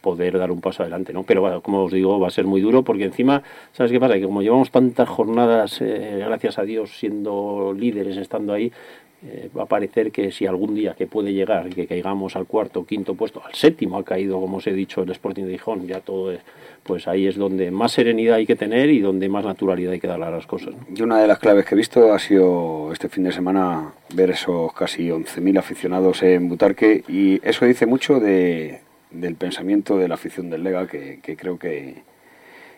poder 0.00 0.36
dar 0.36 0.50
un 0.50 0.60
paso 0.60 0.82
adelante, 0.82 1.12
¿no? 1.12 1.22
Pero 1.22 1.62
como 1.62 1.84
os 1.84 1.92
digo, 1.92 2.18
va 2.18 2.26
a 2.26 2.30
ser 2.30 2.44
muy 2.44 2.60
duro 2.60 2.82
porque 2.82 3.04
encima, 3.04 3.44
¿sabes 3.70 3.92
qué 3.92 4.00
pasa? 4.00 4.14
Que 4.14 4.24
como 4.24 4.42
llevamos 4.42 4.72
tantas 4.72 5.08
jornadas, 5.08 5.78
gracias 5.80 6.58
a 6.58 6.64
Dios, 6.64 6.98
siendo 6.98 7.72
líderes, 7.72 8.16
estando 8.16 8.52
ahí, 8.52 8.72
eh, 9.26 9.50
va 9.56 9.64
a 9.64 9.66
parecer 9.66 10.12
que 10.12 10.30
si 10.30 10.46
algún 10.46 10.76
día 10.76 10.94
que 10.94 11.08
puede 11.08 11.32
llegar, 11.32 11.68
que 11.70 11.88
caigamos 11.88 12.36
al 12.36 12.46
cuarto, 12.46 12.86
quinto 12.86 13.14
puesto, 13.14 13.42
al 13.44 13.52
séptimo 13.52 13.98
ha 13.98 14.04
caído, 14.04 14.40
como 14.40 14.58
os 14.58 14.66
he 14.68 14.72
dicho, 14.72 15.02
el 15.02 15.10
Sporting 15.10 15.44
de 15.44 15.52
Gijón, 15.52 15.88
ya 15.88 16.00
todo 16.00 16.30
es, 16.30 16.40
pues 16.84 17.08
ahí 17.08 17.26
es 17.26 17.36
donde 17.36 17.72
más 17.72 17.92
serenidad 17.92 18.36
hay 18.36 18.46
que 18.46 18.54
tener 18.54 18.90
y 18.90 19.00
donde 19.00 19.28
más 19.28 19.44
naturalidad 19.44 19.94
hay 19.94 20.00
que 20.00 20.06
darle 20.06 20.26
a 20.26 20.30
las 20.30 20.46
cosas. 20.46 20.74
Y 20.94 21.02
una 21.02 21.20
de 21.20 21.26
las 21.26 21.40
claves 21.40 21.64
que 21.64 21.74
he 21.74 21.78
visto 21.78 22.12
ha 22.12 22.18
sido 22.20 22.92
este 22.92 23.08
fin 23.08 23.24
de 23.24 23.32
semana 23.32 23.92
ver 24.14 24.30
esos 24.30 24.72
casi 24.72 25.08
11.000 25.08 25.58
aficionados 25.58 26.22
en 26.22 26.48
Butarque 26.48 27.02
y 27.08 27.40
eso 27.42 27.64
dice 27.64 27.86
mucho 27.86 28.20
de, 28.20 28.82
del 29.10 29.34
pensamiento 29.34 29.98
de 29.98 30.06
la 30.06 30.14
afición 30.14 30.48
del 30.48 30.62
Lega 30.62 30.86
que, 30.86 31.18
que 31.22 31.36
creo 31.36 31.58
que, 31.58 32.02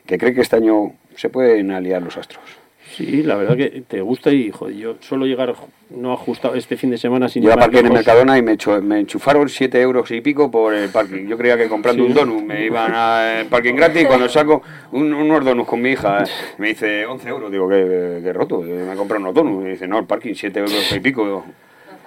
que 0.06 0.16
cree 0.16 0.34
que 0.34 0.40
este 0.40 0.56
año 0.56 0.94
se 1.16 1.28
pueden 1.28 1.70
aliar 1.70 2.00
los 2.00 2.16
astros. 2.16 2.59
Sí, 2.88 3.22
la 3.22 3.36
verdad 3.36 3.56
que 3.56 3.82
te 3.86 4.00
gusta 4.00 4.32
y 4.32 4.50
joder, 4.50 4.74
yo 4.74 4.94
suelo 5.00 5.24
llegar 5.24 5.54
no 5.90 6.12
ajustado 6.12 6.54
este 6.54 6.76
fin 6.76 6.90
de 6.90 6.98
semana 6.98 7.28
sin 7.28 7.42
Yo 7.42 7.54
parqué 7.54 7.80
en 7.80 7.92
Mercadona 7.92 8.36
y 8.36 8.42
me, 8.42 8.56
me 8.82 9.00
enchufaron 9.00 9.48
7 9.48 9.80
euros 9.80 10.10
y 10.10 10.20
pico 10.20 10.50
por 10.50 10.74
el 10.74 10.90
parking. 10.90 11.26
Yo 11.26 11.38
creía 11.38 11.56
que 11.56 11.68
comprando 11.68 12.04
un 12.04 12.14
donut 12.14 12.42
me 12.42 12.64
iban 12.64 12.92
al 12.92 13.46
parking 13.46 13.74
gratis 13.74 14.02
y 14.02 14.06
cuando 14.06 14.28
saco 14.28 14.62
un, 14.92 15.12
unos 15.12 15.44
donuts 15.44 15.68
con 15.68 15.80
mi 15.80 15.90
hija 15.90 16.24
me 16.58 16.68
dice 16.68 17.06
11 17.06 17.28
euros. 17.28 17.52
Digo, 17.52 17.68
que, 17.68 18.32
roto, 18.32 18.60
me 18.60 18.92
he 18.92 18.96
comprado 18.96 19.22
unos 19.22 19.34
donuts. 19.34 19.62
Me 19.62 19.70
dice, 19.70 19.86
no, 19.86 19.98
el 19.98 20.06
parking 20.06 20.34
7 20.34 20.58
euros 20.58 20.92
y 20.92 21.00
pico. 21.00 21.44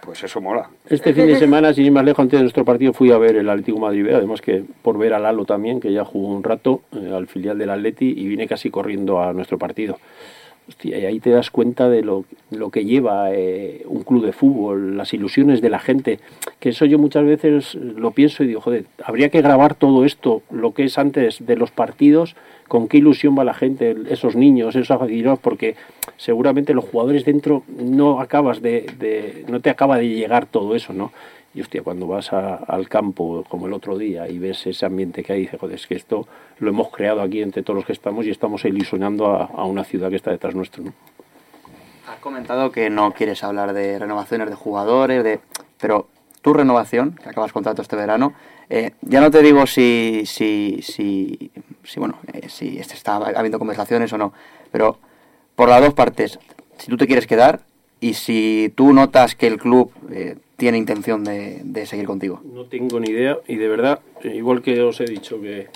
Pues 0.05 0.21
eso 0.21 0.41
mola. 0.41 0.69
Este 0.89 1.13
fin 1.13 1.27
de 1.27 1.37
semana, 1.37 1.73
sin 1.73 1.85
ir 1.85 1.91
más 1.93 2.03
lejos, 2.03 2.19
antes 2.19 2.37
de 2.37 2.43
nuestro 2.43 2.65
partido 2.65 2.91
fui 2.91 3.11
a 3.11 3.17
ver 3.17 3.37
el 3.37 3.49
Atlético 3.49 3.79
Madrid 3.79 4.09
además 4.09 4.41
que 4.41 4.61
por 4.81 4.97
ver 4.97 5.13
a 5.13 5.19
Lalo 5.19 5.45
también, 5.45 5.79
que 5.79 5.93
ya 5.93 6.03
jugó 6.03 6.27
un 6.27 6.43
rato 6.43 6.81
eh, 6.91 7.11
al 7.13 7.27
filial 7.27 7.57
del 7.57 7.69
Atleti 7.69 8.13
y 8.17 8.27
vine 8.27 8.45
casi 8.45 8.69
corriendo 8.69 9.21
a 9.21 9.31
nuestro 9.31 9.57
partido. 9.57 9.97
Hostia, 10.67 10.97
y 10.97 11.05
ahí 11.05 11.19
te 11.19 11.29
das 11.29 11.51
cuenta 11.51 11.89
de 11.89 12.01
lo, 12.03 12.23
lo 12.49 12.69
que 12.69 12.85
lleva 12.85 13.33
eh, 13.33 13.83
un 13.85 14.03
club 14.03 14.25
de 14.25 14.31
fútbol, 14.31 14.95
las 14.95 15.13
ilusiones 15.13 15.61
de 15.61 15.69
la 15.69 15.79
gente, 15.79 16.19
que 16.59 16.69
eso 16.69 16.85
yo 16.85 16.97
muchas 16.97 17.25
veces 17.25 17.75
lo 17.75 18.11
pienso 18.11 18.43
y 18.43 18.47
digo, 18.47 18.61
joder, 18.61 18.85
habría 19.03 19.27
que 19.29 19.41
grabar 19.41 19.75
todo 19.75 20.05
esto, 20.05 20.41
lo 20.51 20.73
que 20.73 20.85
es 20.85 20.97
antes 20.97 21.45
de 21.45 21.57
los 21.57 21.71
partidos, 21.71 22.37
con 22.69 22.87
qué 22.87 22.97
ilusión 22.97 23.37
va 23.37 23.43
la 23.43 23.53
gente, 23.53 23.95
esos 24.09 24.37
niños, 24.37 24.75
esos 24.75 24.91
aficionados, 24.91 25.39
porque 25.39 25.75
seguramente 26.15 26.73
los 26.73 26.85
jugadores 26.85 27.25
dentro 27.25 27.63
no 27.77 28.21
acabas 28.21 28.61
de, 28.61 28.85
de, 28.99 29.45
no 29.49 29.59
te 29.59 29.69
acaba 29.69 29.97
de 29.97 30.07
llegar 30.07 30.45
todo 30.45 30.75
eso, 30.75 30.93
¿no? 30.93 31.11
Y 31.55 31.61
hostia, 31.61 31.83
cuando 31.83 32.07
vas 32.07 32.33
al 32.33 32.89
campo 32.89 33.43
como 33.47 33.67
el 33.67 33.73
otro 33.73 33.97
día 33.97 34.27
y 34.27 34.39
ves 34.39 34.65
ese 34.65 34.85
ambiente 34.85 35.23
que 35.23 35.33
hay, 35.33 35.41
dices, 35.41 35.59
joder, 35.59 35.75
es 35.75 35.85
que 35.85 35.95
esto 35.95 36.27
lo 36.57 36.69
hemos 36.69 36.89
creado 36.89 37.21
aquí 37.21 37.41
entre 37.41 37.61
todos 37.61 37.77
los 37.77 37.85
que 37.85 37.93
estamos 37.93 38.25
y 38.25 38.31
estamos 38.31 38.65
ilusionando 38.65 39.27
a, 39.27 39.65
una 39.65 39.83
ciudad 39.83 40.09
que 40.09 40.15
está 40.15 40.31
detrás 40.31 40.55
nuestro. 40.55 40.83
¿no? 40.83 40.93
Has 42.07 42.17
comentado 42.19 42.71
que 42.71 42.89
no 42.89 43.11
quieres 43.11 43.43
hablar 43.43 43.73
de 43.73 43.99
renovaciones 43.99 44.49
de 44.49 44.55
jugadores, 44.55 45.23
de 45.23 45.41
pero 45.79 46.07
tu 46.41 46.53
renovación, 46.53 47.15
que 47.21 47.29
acabas 47.29 47.53
contrato 47.53 47.81
este 47.81 47.95
verano, 47.95 48.33
eh, 48.69 48.91
ya 49.01 49.21
no 49.21 49.29
te 49.29 49.41
digo 49.41 49.67
si, 49.67 50.23
si, 50.25 50.79
si, 50.81 51.51
si 51.83 51.99
bueno, 51.99 52.17
eh, 52.33 52.49
si 52.49 52.79
está 52.79 53.17
habiendo 53.17 53.59
conversaciones 53.59 54.11
o 54.13 54.17
no, 54.17 54.33
pero 54.71 54.97
por 55.55 55.69
las 55.69 55.81
dos 55.81 55.93
partes, 55.93 56.39
si 56.77 56.87
tú 56.87 56.97
te 56.97 57.05
quieres 57.05 57.27
quedar 57.27 57.61
y 57.99 58.15
si 58.15 58.73
tú 58.75 58.91
notas 58.91 59.35
que 59.35 59.47
el 59.47 59.57
club 59.57 59.91
eh, 60.11 60.37
tiene 60.63 60.77
intención 60.77 61.25
de, 61.25 61.85
seguir 61.85 62.05
contigo. 62.05 62.39
No 62.45 62.67
tengo 62.67 62.97
ni 62.97 63.09
idea 63.09 63.37
y 63.49 63.57
de 63.57 63.67
verdad, 63.67 63.99
igual 64.23 64.61
que 64.61 64.81
os 64.81 65.01
he 65.01 65.03
dicho 65.03 65.41
que 65.41 65.67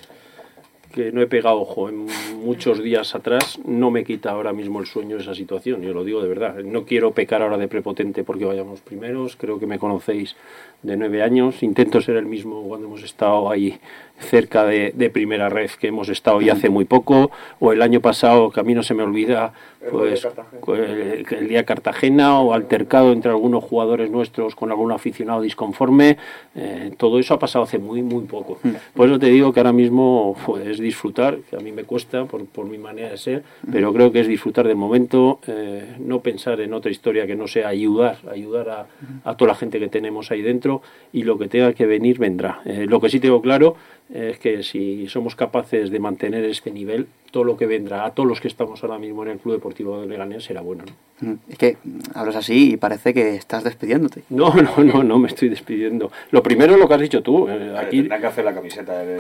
que 0.94 1.12
no 1.12 1.22
he 1.22 1.28
pegado 1.28 1.60
ojo 1.60 1.90
en 1.90 2.08
muchos 2.44 2.82
días 2.82 3.14
atrás, 3.14 3.60
no 3.66 3.92
me 3.92 4.06
quita 4.06 4.32
ahora 4.32 4.54
mismo 4.54 4.80
el 4.80 4.88
sueño 4.88 5.18
esa 5.18 5.36
situación, 5.36 5.82
yo 5.82 5.94
lo 5.94 6.06
digo 6.06 6.22
de 6.22 6.30
verdad. 6.30 6.56
No 6.64 6.86
quiero 6.86 7.12
pecar 7.12 7.42
ahora 7.42 7.58
de 7.58 7.68
prepotente 7.68 8.24
porque 8.24 8.46
vayamos 8.46 8.80
primeros, 8.80 9.36
creo 9.36 9.60
que 9.60 9.68
me 9.68 9.78
conocéis 9.78 10.38
de 10.82 10.96
nueve 10.96 11.22
años, 11.22 11.62
intento 11.62 12.02
ser 12.02 12.16
el 12.16 12.26
mismo 12.26 12.64
cuando 12.64 12.88
hemos 12.88 13.04
estado 13.04 13.52
ahí 13.52 13.78
cerca 14.20 14.66
de, 14.66 14.94
de 14.96 15.10
primera 15.10 15.50
red 15.50 15.70
que 15.72 15.88
hemos 15.88 16.10
estado 16.10 16.42
ya 16.42 16.54
hace 16.54 16.70
muy 16.70 16.86
poco, 16.86 17.32
o 17.60 17.72
el 17.72 17.82
año 17.82 18.02
pasado, 18.02 18.52
que 18.52 18.60
a 18.60 18.64
mí 18.64 18.74
no 18.74 18.84
se 18.84 18.94
me 18.94 19.04
olvida, 19.04 19.54
pues 19.92 20.28
el, 20.68 21.26
el 21.30 21.48
día 21.48 21.64
Cartagena 21.64 22.40
o 22.40 22.54
altercado 22.54 23.14
entre 23.14 23.32
algunos 23.32 23.64
jugadores 23.64 24.10
nuestros 24.10 24.56
con 24.56 24.72
algún 24.72 24.92
aficionado 24.92 25.42
disconforme, 25.42 26.18
eh, 26.56 26.92
todo 26.98 27.20
eso 27.20 27.34
ha 27.34 27.40
pasado 27.40 27.64
hace 27.64 27.78
muy, 27.78 28.02
muy 28.02 28.26
poco. 28.26 28.60
Por 28.94 29.08
eso 29.08 29.20
te 29.20 29.28
digo 29.28 29.54
que 29.54 29.60
ahora 29.60 29.72
mismo 29.72 30.36
pues, 30.46 30.80
disfrutar, 30.80 31.38
que 31.50 31.56
a 31.56 31.60
mí 31.60 31.72
me 31.72 31.84
cuesta 31.84 32.26
por, 32.26 32.46
por 32.46 32.66
mi 32.66 32.78
manera 32.78 33.10
de 33.10 33.18
ser, 33.18 33.44
pero 33.72 33.94
creo 33.94 34.12
que 34.12 34.22
es 34.22 34.28
disfrutar 34.28 34.68
del 34.68 34.76
momento, 34.76 35.40
eh, 35.48 35.96
no 36.00 36.22
pensar 36.22 36.60
en 36.60 36.74
otra 36.74 36.92
historia 36.92 37.28
que 37.28 37.36
no 37.36 37.48
sea 37.48 37.70
ayudar, 37.70 38.18
ayudar 38.30 38.70
a, 38.70 38.88
a 39.24 39.38
toda 39.38 39.50
la 39.50 39.56
gente 39.56 39.80
que 39.80 39.88
tenemos 39.88 40.32
ahí 40.32 40.42
dentro 40.42 40.82
y 41.14 41.24
lo 41.24 41.38
que 41.38 41.48
tenga 41.48 41.74
que 41.74 41.86
venir 41.86 42.18
vendrá. 42.18 42.62
Eh, 42.66 42.86
lo 42.90 43.00
que 43.00 43.10
sí 43.10 43.20
tengo 43.20 43.42
claro 43.42 43.76
es 44.14 44.40
que 44.40 44.64
si 44.64 45.08
somos 45.08 45.36
capaces 45.36 45.90
de 45.92 46.00
mantener 46.00 46.46
este 46.46 46.72
nivel, 46.72 47.08
todo 47.32 47.44
lo 47.44 47.58
que 47.58 47.66
vendrá 47.68 48.06
a 48.06 48.12
todos 48.12 48.28
los 48.28 48.40
que 48.40 48.48
estamos 48.48 48.82
ahora 48.84 48.98
mismo 48.98 49.22
en 49.24 49.32
el 49.32 49.38
Club 49.38 49.56
Deportivo 49.56 50.00
de 50.00 50.08
Leganés 50.08 50.46
será 50.46 50.62
bueno. 50.62 50.86
¿no? 51.20 51.32
Mm, 51.34 51.36
Es 51.50 51.58
que 51.58 51.78
hablas 52.14 52.38
así 52.38 52.72
y 52.74 52.78
parece 52.78 53.14
que 53.14 53.36
estás 53.36 53.66
despidiéndote. 53.66 54.24
No, 54.30 54.54
no, 54.56 54.84
no, 54.84 55.04
no 55.04 55.20
me 55.20 55.28
estoy 55.28 55.50
despidiendo. 55.50 56.10
Lo 56.32 56.42
primero 56.42 56.74
es 56.74 56.80
lo 56.80 56.88
que 56.88 56.94
has 56.94 57.02
dicho 57.02 57.22
tú. 57.22 57.50
eh, 57.50 57.74
Aquí 57.78 57.86
aquí 57.88 57.98
tendrá 58.00 58.20
que 58.22 58.28
hacer 58.28 58.46
la 58.46 58.54
camiseta 58.56 58.98
del, 59.04 59.18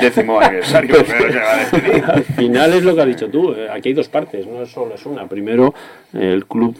décimo 0.00 0.40
aniversario. 0.40 0.96
despedir. 0.98 2.04
al 2.06 2.22
final 2.24 2.72
es 2.74 2.84
lo 2.84 2.94
que 2.94 3.00
has 3.02 3.08
dicho 3.08 3.28
tú. 3.28 3.52
eh, 3.54 3.68
Aquí 3.70 3.88
hay 3.88 3.94
dos 3.94 4.08
partes, 4.08 4.46
no 4.46 4.62
es 4.62 4.70
solo 4.70 4.94
es 4.94 5.04
una. 5.04 5.26
Primero, 5.26 5.74
el 6.12 6.46
club, 6.46 6.76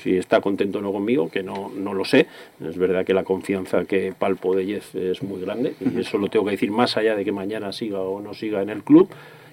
si 0.00 0.16
está 0.16 0.40
contento 0.40 0.78
o 0.78 0.82
no 0.82 0.92
conmigo, 0.92 1.28
que 1.28 1.42
no, 1.42 1.70
no 1.76 1.92
lo 1.92 2.04
sé. 2.04 2.26
Es 2.64 2.78
verdad 2.78 3.04
que 3.04 3.14
la 3.14 3.24
confianza 3.24 3.84
que 3.84 4.12
palpo 4.16 4.54
de 4.54 4.64
Jeff 4.66 4.94
es 4.94 5.22
muy 5.24 5.40
grande 5.40 5.74
y 5.80 6.00
eso 6.00 6.18
lo 6.18 6.28
tengo 6.28 6.44
que 6.44 6.51
decir 6.52 6.70
más 6.70 6.96
allá 6.96 7.16
de 7.16 7.24
que 7.24 7.32
mañana 7.32 7.72
siga 7.72 8.00
o 8.00 8.20
no 8.20 8.34
siga 8.34 8.62
en 8.62 8.70
el 8.70 8.82
club. 8.82 9.08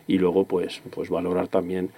Y 0.08 0.18
luego, 0.18 0.46
pues, 0.46 0.82
pues 0.92 1.10
valorar 1.10 1.48
también 1.48 1.92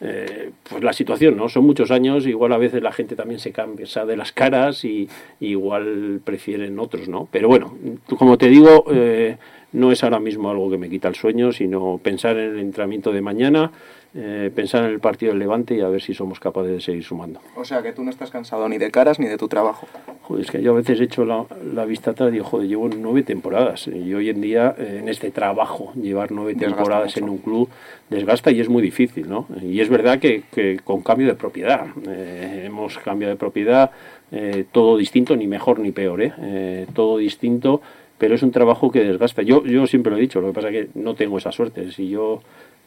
eh, 0.00 0.52
pues 0.68 0.84
la 0.84 0.92
situación, 0.92 1.36
¿no? 1.36 1.48
Son 1.48 1.64
muchos 1.64 1.90
años, 1.90 2.24
igual 2.26 2.52
a 2.52 2.58
veces 2.58 2.82
la 2.82 2.92
gente 2.92 3.16
también 3.16 3.40
se 3.40 3.50
cansa 3.50 4.06
de 4.06 4.16
las 4.16 4.30
caras 4.30 4.84
y, 4.84 5.08
igual 5.40 6.20
prefieren 6.24 6.78
otros, 6.78 7.08
¿no? 7.08 7.28
Pero 7.32 7.48
bueno, 7.48 7.76
como 8.16 8.38
te 8.38 8.48
digo, 8.48 8.84
eh, 8.92 9.36
no 9.72 9.90
es 9.90 10.04
ahora 10.04 10.20
mismo 10.20 10.50
algo 10.50 10.70
que 10.70 10.78
me 10.78 10.88
quita 10.88 11.08
el 11.08 11.16
sueño, 11.16 11.50
sino 11.50 11.98
pensar 11.98 12.38
en 12.38 12.50
el 12.50 12.58
entrenamiento 12.60 13.12
de 13.12 13.22
mañana, 13.22 13.72
eh, 14.14 14.50
pensar 14.54 14.84
en 14.84 14.90
el 14.90 15.00
partido 15.00 15.32
del 15.32 15.38
Levante 15.38 15.74
y 15.76 15.80
a 15.80 15.88
ver 15.88 16.00
si 16.00 16.14
somos 16.14 16.40
capaces 16.40 16.72
de 16.72 16.80
seguir 16.80 17.04
sumando. 17.04 17.40
O 17.56 17.64
sea, 17.64 17.82
que 17.82 17.92
tú 17.92 18.02
no 18.02 18.10
estás 18.10 18.30
cansado 18.30 18.68
ni 18.68 18.78
de 18.78 18.90
caras 18.90 19.18
ni 19.18 19.26
de 19.26 19.36
tu 19.36 19.48
trabajo. 19.48 19.86
Joder, 20.22 20.44
es 20.44 20.50
que 20.50 20.62
yo 20.62 20.72
a 20.72 20.76
veces 20.76 21.00
he 21.00 21.04
hecho 21.04 21.24
la, 21.24 21.44
la 21.74 21.84
vista 21.84 22.10
atrás 22.12 22.28
y 22.30 22.32
digo, 22.32 22.44
joder, 22.44 22.68
llevo 22.68 22.88
nueve 22.88 23.22
temporadas. 23.22 23.86
Y 23.88 24.12
hoy 24.14 24.28
en 24.30 24.40
día, 24.40 24.74
eh, 24.78 24.98
en 25.02 25.08
este 25.08 25.30
trabajo, 25.30 25.92
llevar 25.94 26.32
nueve 26.32 26.54
Desgasta 26.54 26.76
temporadas 26.76 27.14
mucho. 27.16 27.24
en 27.24 27.30
un 27.30 27.38
club 27.38 27.68
desgasta 28.10 28.50
y 28.50 28.60
es 28.60 28.68
muy 28.68 28.82
difícil, 28.82 29.28
¿no? 29.28 29.46
Y 29.62 29.80
es 29.80 29.88
verdad 29.88 30.18
que, 30.18 30.42
que 30.52 30.78
con 30.82 31.02
cambio 31.02 31.26
de 31.26 31.34
propiedad. 31.34 31.86
eh, 32.08 32.64
hemos 32.66 32.98
cambiado 32.98 33.32
de 33.34 33.38
propiedad, 33.38 33.90
eh, 34.32 34.64
todo 34.72 34.96
distinto, 34.96 35.36
ni 35.36 35.46
mejor 35.46 35.78
ni 35.78 35.92
peor, 35.92 36.22
¿eh? 36.22 36.32
Eh, 36.40 36.86
todo 36.94 37.18
distinto, 37.18 37.80
pero 38.18 38.34
es 38.34 38.42
un 38.42 38.50
trabajo 38.50 38.90
que 38.90 39.04
desgasta. 39.04 39.42
Yo, 39.42 39.64
yo 39.64 39.86
siempre 39.86 40.10
lo 40.10 40.18
he 40.18 40.20
dicho, 40.20 40.40
lo 40.40 40.48
que 40.48 40.54
pasa 40.54 40.68
es 40.70 40.74
que 40.86 40.98
no 40.98 41.14
tengo 41.14 41.38
esa 41.38 41.52
suerte. 41.52 41.90
Si 41.92 42.08
yo 42.08 42.40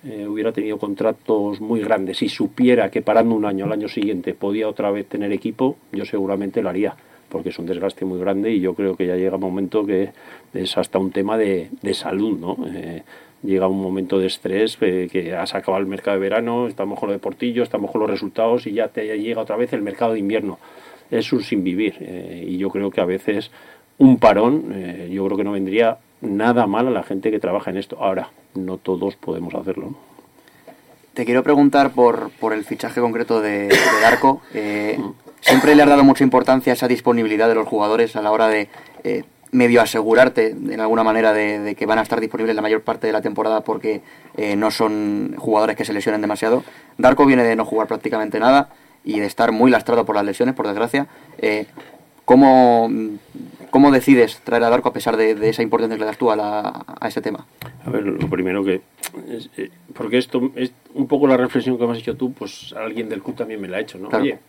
eh, 0.03 0.25
hubiera 0.27 0.51
tenido 0.51 0.79
contratos 0.79 1.61
muy 1.61 1.79
grandes 1.79 2.23
y 2.23 2.29
supiera 2.29 2.89
que 2.89 3.03
parando 3.03 3.35
un 3.35 3.45
año 3.45 3.65
al 3.65 3.73
año 3.73 3.87
siguiente 3.87 4.33
podía 4.33 4.67
otra 4.67 4.89
vez 4.89 5.07
tener 5.07 5.31
equipo, 5.31 5.77
yo 5.91 6.05
seguramente 6.05 6.63
lo 6.63 6.69
haría, 6.69 6.95
porque 7.29 7.49
es 7.49 7.59
un 7.59 7.67
desgaste 7.67 8.03
muy 8.03 8.19
grande 8.19 8.51
y 8.51 8.59
yo 8.61 8.73
creo 8.73 8.95
que 8.95 9.05
ya 9.05 9.15
llega 9.15 9.35
un 9.35 9.41
momento 9.41 9.85
que 9.85 10.09
es 10.55 10.75
hasta 10.75 10.97
un 10.97 11.11
tema 11.11 11.37
de, 11.37 11.69
de 11.83 11.93
salud, 11.93 12.35
¿no? 12.39 12.57
Eh, 12.73 13.03
llega 13.43 13.67
un 13.67 13.79
momento 13.79 14.17
de 14.17 14.25
estrés 14.25 14.77
que 14.77 15.35
has 15.37 15.53
acabado 15.53 15.81
el 15.81 15.87
mercado 15.87 16.17
de 16.17 16.21
verano, 16.21 16.67
estamos 16.67 16.99
con 16.99 17.09
lo 17.09 17.13
de 17.13 17.19
Portillo, 17.19 17.61
estamos 17.61 17.91
con 17.91 18.01
los 18.01 18.09
resultados 18.09 18.65
y 18.65 18.73
ya 18.73 18.87
te 18.87 19.05
llega 19.19 19.41
otra 19.41 19.55
vez 19.55 19.71
el 19.73 19.83
mercado 19.83 20.13
de 20.13 20.19
invierno. 20.19 20.57
Es 21.11 21.31
un 21.31 21.43
sin 21.43 21.63
vivir 21.63 21.95
eh, 21.99 22.43
y 22.47 22.57
yo 22.57 22.69
creo 22.69 22.89
que 22.89 23.01
a 23.01 23.05
veces 23.05 23.51
un 23.99 24.17
parón, 24.17 24.73
yo 25.11 25.25
creo 25.25 25.37
que 25.37 25.43
no 25.43 25.51
vendría 25.51 25.99
nada 26.21 26.67
mal 26.67 26.87
a 26.87 26.91
la 26.91 27.03
gente 27.03 27.31
que 27.31 27.39
trabaja 27.39 27.71
en 27.71 27.77
esto. 27.77 27.97
Ahora, 27.99 28.29
no 28.55 28.77
todos 28.77 29.15
podemos 29.15 29.53
hacerlo. 29.53 29.87
¿no? 29.91 30.11
Te 31.13 31.25
quiero 31.25 31.43
preguntar 31.43 31.91
por, 31.91 32.31
por 32.39 32.53
el 32.53 32.63
fichaje 32.63 33.01
concreto 33.01 33.41
de, 33.41 33.67
de 33.67 34.01
Darko. 34.01 34.41
Eh, 34.53 34.99
¿Siempre 35.41 35.73
le 35.73 35.81
has 35.81 35.89
dado 35.89 36.03
mucha 36.03 36.23
importancia 36.23 36.71
a 36.71 36.75
esa 36.75 36.87
disponibilidad 36.87 37.47
de 37.47 37.55
los 37.55 37.67
jugadores 37.67 38.15
a 38.15 38.21
la 38.21 38.31
hora 38.31 38.47
de 38.47 38.69
eh, 39.03 39.23
medio 39.51 39.81
asegurarte, 39.81 40.51
en 40.51 40.79
alguna 40.79 41.03
manera, 41.03 41.33
de, 41.33 41.57
de 41.57 41.73
que 41.73 41.87
van 41.87 41.97
a 41.97 42.03
estar 42.03 42.21
disponibles 42.21 42.55
la 42.55 42.61
mayor 42.61 42.83
parte 42.83 43.07
de 43.07 43.13
la 43.13 43.21
temporada 43.21 43.61
porque 43.61 44.03
eh, 44.37 44.55
no 44.55 44.69
son 44.69 45.33
jugadores 45.39 45.75
que 45.75 45.83
se 45.83 45.93
lesionen 45.93 46.21
demasiado? 46.21 46.63
Darko 46.99 47.25
viene 47.25 47.43
de 47.43 47.55
no 47.55 47.65
jugar 47.65 47.87
prácticamente 47.87 48.39
nada 48.39 48.69
y 49.03 49.19
de 49.19 49.25
estar 49.25 49.51
muy 49.51 49.71
lastrado 49.71 50.05
por 50.05 50.15
las 50.15 50.25
lesiones, 50.25 50.53
por 50.53 50.67
desgracia. 50.67 51.07
¿cómo, 52.23 52.87
¿Cómo 53.71 53.89
decides 53.91 54.39
traer 54.43 54.63
a 54.63 54.69
Darko 54.69 54.89
a 54.89 54.93
pesar 54.93 55.17
de, 55.17 55.33
de 55.33 55.49
esa 55.49 55.63
importancia 55.63 55.95
que 55.97 56.01
le 56.01 56.05
das 56.05 56.17
tú 56.17 56.29
a, 56.29 56.35
la- 56.35 56.85
a 56.99 57.07
ese 57.07 57.21
tema? 57.21 57.47
A 57.85 57.89
ver, 57.89 58.03
lo 58.03 58.29
primero 58.29 58.63
que... 58.63 58.81
es, 59.29 59.49
eh, 59.57 59.71
porque 59.93 60.17
esto 60.17 60.51
es 60.55 60.71
un 60.93 61.07
poco 61.07 61.25
la 61.25 61.37
reflexión 61.37 61.77
que 61.77 61.85
me 61.87 61.93
has 61.93 61.99
hecho 61.99 62.15
tú, 62.15 62.33
pues 62.33 62.73
alguien 62.77 63.07
del 63.09 63.23
club 63.23 63.35
también 63.37 63.59
me 63.61 63.67
la 63.67 63.77
ha 63.77 63.79
hecho, 63.79 63.97
¿no? 63.97 64.09
Claro. 64.09 64.23
Oye, 64.25 64.39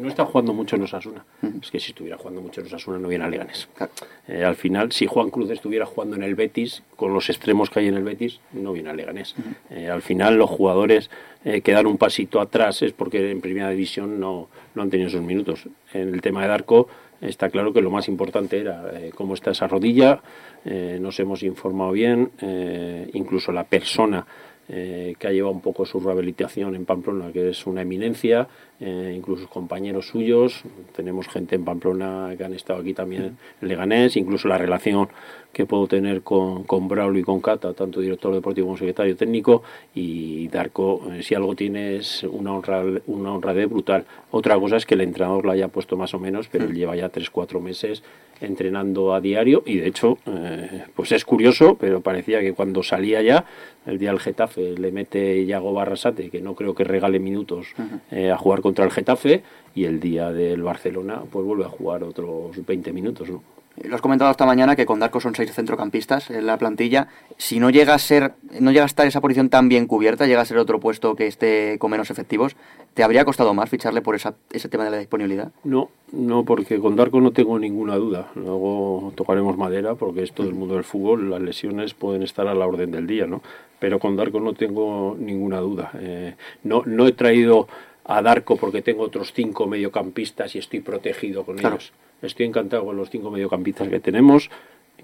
no 0.00 0.08
está 0.08 0.24
jugando 0.26 0.52
mucho 0.52 0.74
en 0.76 0.82
Osasuna. 0.82 1.24
Es 1.62 1.70
que 1.70 1.78
si 1.80 1.92
estuviera 1.92 2.18
jugando 2.18 2.40
mucho 2.42 2.60
en 2.60 2.66
Osasuna 2.66 2.98
no 2.98 3.08
viene 3.08 3.24
a 3.24 3.28
Leganes. 3.28 3.68
Claro. 3.76 3.92
Eh, 4.26 4.44
al 4.44 4.56
final, 4.56 4.90
si 4.92 5.06
Juan 5.06 5.30
Cruz 5.30 5.50
estuviera 5.50 5.86
jugando 5.86 6.16
en 6.16 6.24
el 6.24 6.34
Betis, 6.34 6.82
con 6.96 7.14
los 7.14 7.30
extremos 7.30 7.70
que 7.70 7.78
hay 7.80 7.86
en 7.88 7.94
el 7.94 8.02
Betis, 8.02 8.40
no 8.52 8.72
viene 8.72 8.90
a 8.90 8.92
Leganés. 8.92 9.34
Eh, 9.70 9.88
al 9.88 10.02
final, 10.02 10.34
los 10.36 10.50
jugadores 10.50 11.10
eh, 11.44 11.60
que 11.60 11.72
dan 11.72 11.86
un 11.86 11.96
pasito 11.96 12.40
atrás 12.40 12.82
es 12.82 12.92
porque 12.92 13.30
en 13.30 13.40
primera 13.40 13.70
división 13.70 14.18
no, 14.18 14.48
no 14.74 14.82
han 14.82 14.90
tenido 14.90 15.08
esos 15.08 15.22
minutos. 15.22 15.68
En 15.92 16.12
el 16.12 16.20
tema 16.20 16.42
de 16.42 16.48
Darko, 16.48 16.88
está 17.28 17.48
claro 17.50 17.72
que 17.72 17.80
lo 17.80 17.90
más 17.90 18.08
importante 18.08 18.58
era 18.58 18.90
eh, 18.92 19.10
cómo 19.14 19.34
está 19.34 19.50
esa 19.50 19.66
rodilla, 19.66 20.20
eh, 20.64 20.98
nos 21.00 21.18
hemos 21.20 21.42
informado 21.42 21.92
bien, 21.92 22.30
eh, 22.40 23.10
incluso 23.14 23.52
la 23.52 23.64
persona 23.64 24.26
que 24.66 25.26
ha 25.26 25.30
llevado 25.30 25.52
un 25.52 25.60
poco 25.60 25.84
su 25.84 26.00
rehabilitación 26.00 26.74
en 26.74 26.86
Pamplona, 26.86 27.30
que 27.30 27.50
es 27.50 27.66
una 27.66 27.82
eminencia, 27.82 28.48
eh, 28.80 29.14
incluso 29.16 29.48
compañeros 29.48 30.08
suyos, 30.08 30.62
tenemos 30.94 31.28
gente 31.28 31.54
en 31.54 31.64
Pamplona 31.64 32.34
que 32.36 32.44
han 32.44 32.54
estado 32.54 32.80
aquí 32.80 32.92
también 32.92 33.36
en 33.60 33.68
Leganés, 33.68 34.16
incluso 34.16 34.48
la 34.48 34.58
relación 34.58 35.08
que 35.52 35.64
puedo 35.64 35.86
tener 35.86 36.22
con, 36.22 36.64
con 36.64 36.88
Braulio 36.88 37.20
y 37.20 37.24
con 37.24 37.40
Cata, 37.40 37.72
tanto 37.72 38.00
director 38.00 38.34
deportivo 38.34 38.66
como 38.66 38.76
secretario 38.76 39.16
técnico, 39.16 39.62
y 39.94 40.48
Darko, 40.48 41.02
eh, 41.12 41.22
si 41.22 41.34
algo 41.34 41.54
tiene 41.54 41.96
es 41.96 42.24
una, 42.24 42.52
honra, 42.52 42.82
una 43.06 43.32
honradez 43.32 43.70
brutal. 43.70 44.04
Otra 44.32 44.58
cosa 44.58 44.76
es 44.76 44.84
que 44.84 44.94
el 44.94 45.00
entrenador 45.00 45.46
la 45.46 45.52
haya 45.52 45.68
puesto 45.68 45.96
más 45.96 46.12
o 46.12 46.18
menos, 46.18 46.48
pero 46.48 46.64
él 46.64 46.74
lleva 46.74 46.96
ya 46.96 47.10
3-4 47.10 47.60
meses 47.60 48.02
entrenando 48.40 49.14
a 49.14 49.20
diario 49.20 49.62
y 49.64 49.78
de 49.78 49.86
hecho, 49.86 50.18
eh, 50.26 50.84
pues 50.94 51.12
es 51.12 51.24
curioso, 51.24 51.76
pero 51.78 52.00
parecía 52.00 52.40
que 52.40 52.52
cuando 52.52 52.82
salía 52.82 53.22
ya, 53.22 53.44
el 53.86 53.98
día 53.98 54.10
del 54.10 54.18
Getafe 54.18 54.72
le 54.76 54.92
mete 54.92 55.44
Yago 55.46 55.72
Barrasate, 55.72 56.30
que 56.30 56.40
no 56.40 56.54
creo 56.54 56.74
que 56.74 56.84
regale 56.84 57.20
minutos 57.20 57.68
eh, 58.10 58.30
a 58.30 58.36
jugar 58.36 58.60
contra 58.64 58.86
el 58.86 58.90
Getafe, 58.90 59.42
y 59.74 59.84
el 59.84 60.00
día 60.00 60.32
del 60.32 60.62
Barcelona, 60.62 61.20
pues 61.30 61.44
vuelve 61.44 61.66
a 61.66 61.68
jugar 61.68 62.02
otros 62.02 62.64
20 62.64 62.94
minutos, 62.94 63.28
¿no? 63.28 63.42
Eh, 63.76 63.88
Lo 63.88 63.96
has 63.96 64.00
comentado 64.00 64.30
esta 64.30 64.46
mañana 64.46 64.74
que 64.74 64.86
con 64.86 65.00
Darko 65.00 65.20
son 65.20 65.34
seis 65.34 65.52
centrocampistas 65.52 66.30
en 66.30 66.46
la 66.46 66.56
plantilla. 66.56 67.08
Si 67.36 67.60
no 67.60 67.68
llega 67.68 67.92
a 67.92 67.98
ser, 67.98 68.32
no 68.58 68.70
llega 68.70 68.84
a 68.84 68.86
estar 68.86 69.06
esa 69.06 69.20
posición 69.20 69.50
tan 69.50 69.68
bien 69.68 69.86
cubierta, 69.86 70.26
llega 70.26 70.40
a 70.40 70.46
ser 70.46 70.56
otro 70.56 70.80
puesto 70.80 71.14
que 71.14 71.26
esté 71.26 71.76
con 71.78 71.90
menos 71.90 72.08
efectivos, 72.10 72.56
¿te 72.94 73.02
habría 73.02 73.26
costado 73.26 73.52
más 73.52 73.68
ficharle 73.68 74.00
por 74.00 74.14
esa, 74.14 74.34
ese 74.50 74.70
tema 74.70 74.84
de 74.84 74.92
la 74.92 74.98
disponibilidad? 74.98 75.52
No, 75.64 75.90
no, 76.12 76.44
porque 76.44 76.78
con 76.78 76.96
Darko 76.96 77.20
no 77.20 77.32
tengo 77.32 77.58
ninguna 77.58 77.96
duda. 77.96 78.30
Luego 78.34 79.12
tocaremos 79.14 79.58
madera, 79.58 79.94
porque 79.94 80.22
es 80.22 80.32
todo 80.32 80.46
el 80.48 80.54
mundo 80.54 80.76
del 80.76 80.84
fútbol, 80.84 81.28
las 81.28 81.42
lesiones 81.42 81.92
pueden 81.92 82.22
estar 82.22 82.46
a 82.46 82.54
la 82.54 82.66
orden 82.66 82.92
del 82.92 83.06
día, 83.06 83.26
¿no? 83.26 83.42
Pero 83.78 83.98
con 83.98 84.16
Darko 84.16 84.40
no 84.40 84.54
tengo 84.54 85.16
ninguna 85.18 85.58
duda. 85.58 85.90
Eh, 85.98 86.34
no, 86.62 86.82
no 86.86 87.06
he 87.06 87.12
traído 87.12 87.66
a 88.04 88.22
Darko 88.22 88.56
porque 88.56 88.82
tengo 88.82 89.02
otros 89.02 89.32
cinco 89.32 89.66
mediocampistas 89.66 90.54
y 90.54 90.58
estoy 90.58 90.80
protegido 90.80 91.44
con 91.44 91.56
Claro. 91.56 91.76
ellos. 91.76 91.92
Estoy 92.22 92.46
encantado 92.46 92.84
con 92.84 92.96
los 92.96 93.10
cinco 93.10 93.30
mediocampistas 93.30 93.88
que 93.88 94.00
tenemos, 94.00 94.50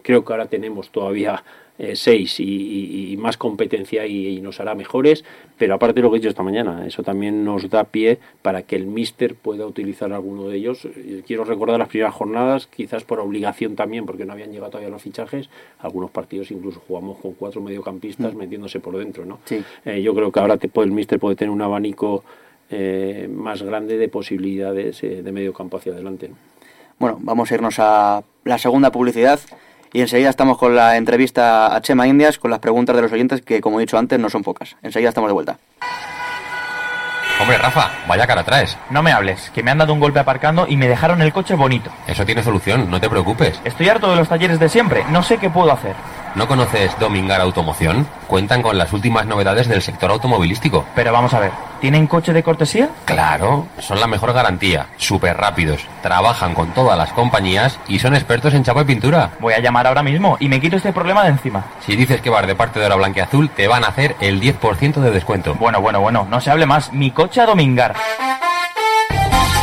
creo 0.03 0.25
que 0.25 0.33
ahora 0.33 0.47
tenemos 0.47 0.91
todavía 0.91 1.43
eh, 1.79 1.97
seis 1.97 2.41
y, 2.41 3.17
más 3.19 3.39
competencia 3.39 4.07
y, 4.07 4.41
nos 4.43 4.61
hará 4.61 4.75
mejores, 4.75 5.25
pero 5.57 5.75
aparte 5.75 5.95
de 5.95 6.03
lo 6.03 6.11
que 6.11 6.17
he 6.17 6.21
dicho 6.21 6.29
esta 6.29 6.43
mañana, 6.43 6.87
eso 6.87 7.03
también 7.03 7.43
nos 7.45 7.71
da 7.71 7.85
pie 7.85 8.19
para 8.43 8.63
que 8.63 8.77
el 8.77 8.87
míster 8.87 9.35
pueda 9.35 9.67
utilizar 9.67 10.13
alguno 10.13 10.49
de 10.49 10.59
ellos. 10.59 10.85
Eh, 10.85 11.23
quiero 11.27 11.45
recordar 11.45 11.79
las 11.79 11.89
primeras 11.89 12.15
jornadas, 12.15 12.67
quizás 12.67 13.05
por 13.05 13.21
obligación 13.21 13.77
también, 13.77 14.05
porque 14.05 14.27
no 14.27 14.35
habían 14.35 14.53
llegado 14.53 14.73
todavía 14.73 14.91
los 14.91 15.01
fichajes, 15.01 15.49
algunos 15.79 16.11
partidos 16.11 16.51
incluso 16.51 16.83
jugamos 16.87 17.19
con 17.19 17.33
cuatro 17.33 17.63
mediocampistas 17.63 18.35
mm. 18.35 18.37
metiéndose 18.37 18.81
por 18.81 18.99
dentro, 18.99 19.25
¿no? 19.25 19.39
Eh, 19.85 20.03
yo 20.03 20.15
creo 20.15 20.31
que 20.31 20.41
ahora 20.41 20.59
te 20.59 20.69
puede, 20.69 20.89
el 20.89 20.93
míster 20.93 21.19
puede 21.19 21.37
tener 21.37 21.51
un 21.51 21.63
abanico 21.63 22.25
más 23.31 23.63
grande 23.63 23.99
de 23.99 24.09
posibilidades 24.09 25.01
de 25.01 25.33
medio 25.33 25.53
campo 25.53 25.77
hacia 25.77 25.93
adelante. 25.93 26.31
Bueno, 26.99 27.19
vamos 27.21 27.51
a 27.51 27.55
irnos 27.55 27.79
a 27.79 28.23
la 28.45 28.59
segunda 28.59 28.91
publicidad. 28.93 29.41
Y 29.93 30.03
enseguida 30.03 30.31
estamos 30.31 30.57
con 30.57 30.77
la 30.77 30.97
entrevista 30.97 31.75
a 31.75 31.81
Chema 31.81 32.07
Indias, 32.07 32.39
con 32.39 32.51
las 32.51 32.61
preguntas 32.61 32.95
de 32.95 33.03
los 33.03 33.11
oyentes, 33.11 33.43
que 33.43 33.61
como 33.61 33.81
he 33.81 33.83
dicho 33.83 33.99
antes, 33.99 34.21
no 34.21 34.31
son 34.31 34.43
pocas. 34.43 34.77
Enseguida 34.83 35.09
estamos 35.09 35.29
de 35.29 35.35
vuelta. 35.35 35.59
Hombre, 37.41 37.57
Rafa, 37.57 37.91
vaya 38.07 38.27
cara 38.27 38.45
traes. 38.45 38.77
No 38.91 39.03
me 39.03 39.13
hables, 39.13 39.51
que 39.51 39.63
me 39.63 39.71
han 39.71 39.79
dado 39.79 39.95
un 39.95 39.99
golpe 39.99 40.21
aparcando 40.21 40.67
y 40.69 40.77
me 40.77 40.87
dejaron 40.87 41.23
el 41.23 41.33
coche 41.33 41.55
bonito. 41.55 41.91
Eso 42.07 42.27
tiene 42.27 42.43
solución, 42.43 42.91
no 42.91 43.01
te 43.01 43.09
preocupes. 43.09 43.59
Estoy 43.65 43.89
harto 43.89 44.11
de 44.11 44.17
los 44.17 44.29
talleres 44.29 44.61
de 44.61 44.69
siempre, 44.69 45.05
no 45.11 45.23
sé 45.23 45.39
qué 45.39 45.49
puedo 45.49 45.73
hacer. 45.73 45.97
¿No 46.35 46.47
conoces 46.47 46.97
Domingar 47.01 47.41
Automoción? 47.41 48.07
Cuentan 48.31 48.63
con 48.63 48.79
las 48.79 48.93
últimas 48.93 49.27
novedades 49.27 49.67
del 49.67 49.83
sector 49.83 50.09
automovilístico. 50.09 50.87
Pero 50.95 51.13
vamos 51.13 51.35
a 51.35 51.41
ver, 51.41 51.51
¿tienen 51.81 52.07
coche 52.07 52.33
de 52.33 52.45
cortesía? 52.45 52.89
Claro, 53.05 53.67
son 53.81 53.99
la 53.99 54.07
mejor 54.07 54.33
garantía, 54.33 54.87
súper 54.99 55.37
rápidos, 55.37 55.85
trabajan 56.01 56.55
con 56.55 56.69
todas 56.73 56.97
las 56.97 57.13
compañías 57.13 57.81
y 57.89 57.99
son 57.99 58.15
expertos 58.15 58.55
en 58.55 58.63
chapa 58.63 58.83
y 58.83 58.85
pintura. 58.85 59.33
Voy 59.41 59.55
a 59.55 59.59
llamar 59.59 59.89
ahora 59.89 60.05
mismo 60.05 60.37
y 60.39 60.49
me 60.49 60.61
quito 60.61 60.77
este 60.77 60.93
problema 60.93 61.25
de 61.25 61.31
encima. 61.31 61.65
Si 61.85 61.97
dices 61.97 62.21
que 62.21 62.31
vas 62.31 62.47
de 62.47 62.55
parte 62.55 62.79
de 62.79 62.89
la 62.89 62.95
Blanqueazul, 62.95 63.51
te 63.51 63.67
van 63.67 63.83
a 63.83 63.89
hacer 63.89 64.15
el 64.21 64.41
10% 64.41 65.01
de 65.01 65.11
descuento. 65.11 65.57
Bueno, 65.57 65.81
bueno, 65.81 66.01
bueno, 66.01 66.25
no 66.31 66.41
se 66.41 66.53
hable 66.53 66.67
más. 66.67 66.93
Mi 66.93 67.11
coche 67.11 67.41
a 67.41 67.47
Domingar. 67.47 67.97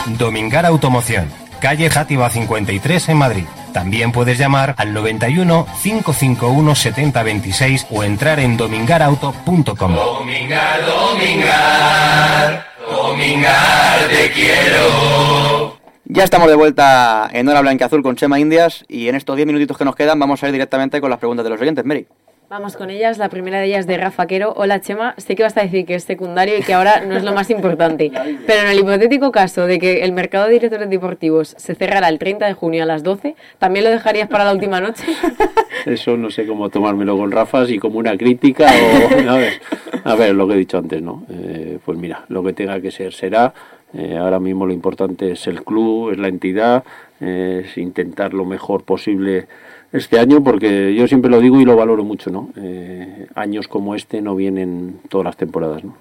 Domingar 0.08 0.66
Automoción, 0.66 1.32
calle 1.62 1.90
Játiva 1.90 2.30
53 2.30 3.08
en 3.08 3.18
Madrid. 3.18 3.46
También 3.78 4.12
puedes 4.12 4.40
llamar 4.40 4.74
al 4.80 4.92
91 4.92 5.68
551 5.84 6.74
7026 6.74 7.86
o 7.92 8.04
entrar 8.04 8.40
en 8.40 8.58
domingarauto.com. 8.58 9.94
Domingar, 9.94 10.84
Domingar, 10.84 12.68
Domingar, 12.90 14.08
te 14.10 14.32
quiero. 14.32 15.78
Ya 16.06 16.24
estamos 16.24 16.48
de 16.48 16.56
vuelta 16.56 17.30
en 17.32 17.48
Hora 17.48 17.62
Blanca 17.62 17.86
Azul 17.86 18.02
con 18.02 18.16
Chema 18.16 18.40
Indias 18.40 18.84
y 18.88 19.10
en 19.10 19.16
estos 19.16 19.36
10 19.36 19.46
minutitos 19.46 19.78
que 19.78 19.86
nos 19.86 19.96
quedan 19.96 20.18
vamos 20.18 20.42
a 20.42 20.48
ir 20.48 20.54
directamente 20.54 21.00
con 21.00 21.12
las 21.12 21.20
preguntas 21.20 21.44
de 21.44 21.52
los 21.52 21.62
oyentes. 21.62 21.86
Mary. 21.86 22.08
Vamos 22.50 22.78
con 22.78 22.90
ellas. 22.90 23.18
La 23.18 23.28
primera 23.28 23.60
de 23.60 23.66
ellas 23.66 23.88
de 23.88 23.98
Rafa 23.98 24.26
Quero. 24.26 24.54
Hola 24.56 24.80
Chema, 24.80 25.16
sé 25.18 25.36
que 25.36 25.44
vas 25.44 25.58
a 25.58 25.64
decir 25.64 25.86
que 25.86 25.96
es 25.96 26.06
secundario 26.06 26.58
y 26.58 26.62
que 26.62 26.74
ahora 26.74 27.04
no 27.06 27.18
es 27.18 27.24
lo 27.26 27.34
más 27.34 27.50
importante. 27.50 28.10
Pero 28.46 28.62
en 28.62 28.68
el 28.70 28.80
hipotético 28.80 29.34
caso 29.34 29.68
de 29.68 29.80
que 29.80 30.06
el 30.06 30.14
mercado 30.14 30.46
de 30.46 30.54
directores 30.54 30.90
deportivos 30.90 31.56
se 31.58 31.76
cerrara 31.76 32.08
el 32.08 32.20
30 32.20 32.46
de 32.46 32.54
junio 32.54 32.84
a 32.84 32.86
las 32.86 33.04
12, 33.04 33.36
¿también 33.58 33.84
lo 33.84 33.92
dejarías 33.92 34.30
para 34.30 34.46
la 34.46 34.54
última 34.54 34.80
noche? 34.80 35.04
Eso 35.86 36.16
no 36.16 36.32
sé 36.32 36.48
cómo 36.48 36.70
tomármelo 36.70 37.18
con 37.18 37.32
Rafa, 37.32 37.66
si 37.66 37.80
como 37.80 38.00
una 38.00 38.16
crítica 38.16 38.66
o... 38.66 40.10
A 40.10 40.16
ver, 40.16 40.34
lo 40.34 40.48
que 40.48 40.54
he 40.54 40.58
dicho 40.58 40.78
antes, 40.78 41.02
¿no? 41.02 41.26
Eh, 41.30 41.80
pues 41.84 41.98
mira, 41.98 42.24
lo 42.30 42.44
que 42.46 42.54
tenga 42.54 42.80
que 42.80 42.92
ser 42.92 43.12
será. 43.12 43.54
Eh, 43.94 44.16
ahora 44.18 44.40
mismo 44.40 44.66
lo 44.66 44.72
importante 44.72 45.32
es 45.32 45.48
el 45.48 45.66
club, 45.66 46.12
es 46.12 46.18
la 46.18 46.30
entidad, 46.30 46.86
es 47.20 47.78
intentar 47.78 48.34
lo 48.34 48.46
mejor 48.46 48.84
posible 48.84 49.48
este 49.92 50.20
año 50.20 50.44
porque 50.44 50.94
yo 50.94 51.08
siempre 51.08 51.32
lo 51.32 51.40
digo 51.40 51.60
y 51.60 51.66
lo 51.66 51.76
valoro 51.76 52.04
mucho, 52.04 52.30
¿no? 52.30 52.50
Eh, 52.58 53.28
años 53.36 53.68
como 53.68 53.96
este 53.96 54.22
no 54.22 54.36
vienen 54.36 55.00
todas 55.10 55.26
las 55.26 55.38
temporadas, 55.38 55.84
¿no? 55.84 55.96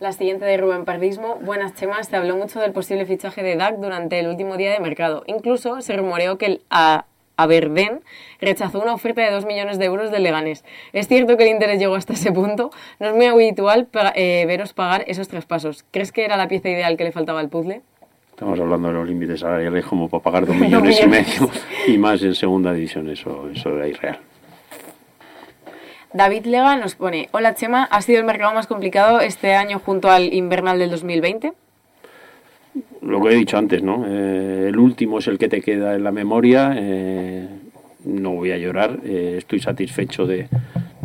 La 0.00 0.12
siguiente 0.12 0.46
de 0.46 0.56
Rubén 0.56 0.86
Pardismo. 0.86 1.36
Buenas, 1.42 1.74
Chemas. 1.74 2.08
Se 2.08 2.16
habló 2.16 2.34
mucho 2.34 2.58
del 2.58 2.72
posible 2.72 3.04
fichaje 3.04 3.42
de 3.42 3.54
DAC 3.56 3.76
durante 3.76 4.18
el 4.18 4.28
último 4.28 4.56
día 4.56 4.72
de 4.72 4.80
mercado. 4.80 5.24
Incluso 5.26 5.82
se 5.82 5.94
rumoreó 5.94 6.38
que 6.38 6.46
el 6.46 6.60
a 6.70 7.04
Aberden 7.36 8.00
rechazó 8.40 8.80
una 8.80 8.94
oferta 8.94 9.22
de 9.22 9.30
2 9.30 9.44
millones 9.44 9.78
de 9.78 9.84
euros 9.84 10.10
del 10.10 10.22
Leganés. 10.22 10.64
Es 10.94 11.06
cierto 11.06 11.36
que 11.36 11.44
el 11.44 11.50
interés 11.50 11.78
llegó 11.78 11.96
hasta 11.96 12.14
ese 12.14 12.32
punto. 12.32 12.70
No 12.98 13.08
es 13.08 13.14
muy 13.14 13.26
habitual 13.26 13.88
eh, 14.14 14.44
veros 14.46 14.72
pagar 14.72 15.04
esos 15.06 15.28
traspasos. 15.28 15.84
¿Crees 15.90 16.12
que 16.12 16.24
era 16.24 16.38
la 16.38 16.48
pieza 16.48 16.70
ideal 16.70 16.96
que 16.96 17.04
le 17.04 17.12
faltaba 17.12 17.40
al 17.40 17.50
puzzle? 17.50 17.82
Estamos 18.40 18.58
hablando 18.58 18.88
de 18.88 18.94
los 18.94 19.06
límites 19.06 19.40
salariales 19.40 19.84
como 19.84 20.08
para 20.08 20.22
pagar 20.22 20.46
dos 20.46 20.56
millones 20.58 20.98
y 21.04 21.06
medio 21.06 21.50
y 21.86 21.98
más 21.98 22.22
en 22.22 22.34
segunda 22.34 22.72
división, 22.72 23.10
eso, 23.10 23.50
eso 23.54 23.76
era 23.76 23.86
irreal. 23.86 24.18
David 26.14 26.46
Lega 26.46 26.74
nos 26.76 26.94
pone, 26.94 27.28
hola 27.32 27.54
Chema, 27.54 27.84
¿ha 27.84 28.00
sido 28.00 28.18
el 28.18 28.24
mercado 28.24 28.54
más 28.54 28.66
complicado 28.66 29.20
este 29.20 29.52
año 29.52 29.78
junto 29.78 30.10
al 30.10 30.32
invernal 30.32 30.78
del 30.78 30.90
2020? 30.90 31.52
Lo 33.02 33.20
que 33.20 33.28
he 33.28 33.34
dicho 33.34 33.58
antes, 33.58 33.82
¿no? 33.82 34.06
Eh, 34.08 34.68
el 34.68 34.78
último 34.78 35.18
es 35.18 35.26
el 35.26 35.36
que 35.36 35.50
te 35.50 35.60
queda 35.60 35.94
en 35.94 36.02
la 36.02 36.10
memoria. 36.10 36.72
Eh, 36.76 37.46
no 38.06 38.30
voy 38.30 38.52
a 38.52 38.56
llorar, 38.56 39.00
eh, 39.04 39.34
estoy 39.36 39.60
satisfecho 39.60 40.24
de, 40.24 40.48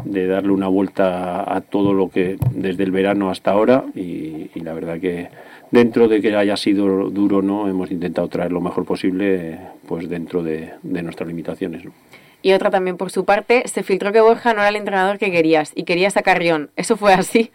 de, 0.05 0.27
darle 0.27 0.53
una 0.53 0.69
vuelta 0.69 1.53
a, 1.53 1.59
todo 1.59 1.91
lo 1.91 2.07
que 2.07 2.37
desde 2.51 2.83
el 2.83 2.91
verano 2.91 3.29
hasta 3.29 3.51
ahora 3.51 3.83
y 3.93 4.57
la 4.61 4.73
verdad 4.73 5.01
que 5.01 5.27
dentro 5.71 6.07
de 6.07 6.21
que 6.21 6.35
haya 6.35 6.57
sido 6.57 7.09
duro 7.09 7.41
no, 7.41 7.67
hemos 7.67 7.91
intentado 7.91 8.27
traer 8.27 8.51
lo 8.51 8.61
mejor 8.61 8.85
posible 8.85 9.59
pues 9.87 10.09
dentro 10.09 10.43
de, 10.43 10.71
nuestras 10.83 11.27
limitaciones. 11.27 11.83
Y 12.41 12.53
otra 12.53 12.69
también 12.69 12.97
por 12.97 13.09
su 13.11 13.25
parte, 13.25 13.63
se 13.67 13.83
filtró 13.83 14.11
que 14.11 14.21
Borja 14.21 14.53
no 14.53 14.61
era 14.61 14.69
el 14.69 14.75
entrenador 14.75 15.17
que 15.17 15.31
querías 15.31 15.71
y 15.75 15.83
querías 15.83 16.15
a 16.17 16.21
Carrión. 16.21 16.69
¿Eso 16.75 16.95
fue 16.95 17.13
así? 17.13 17.51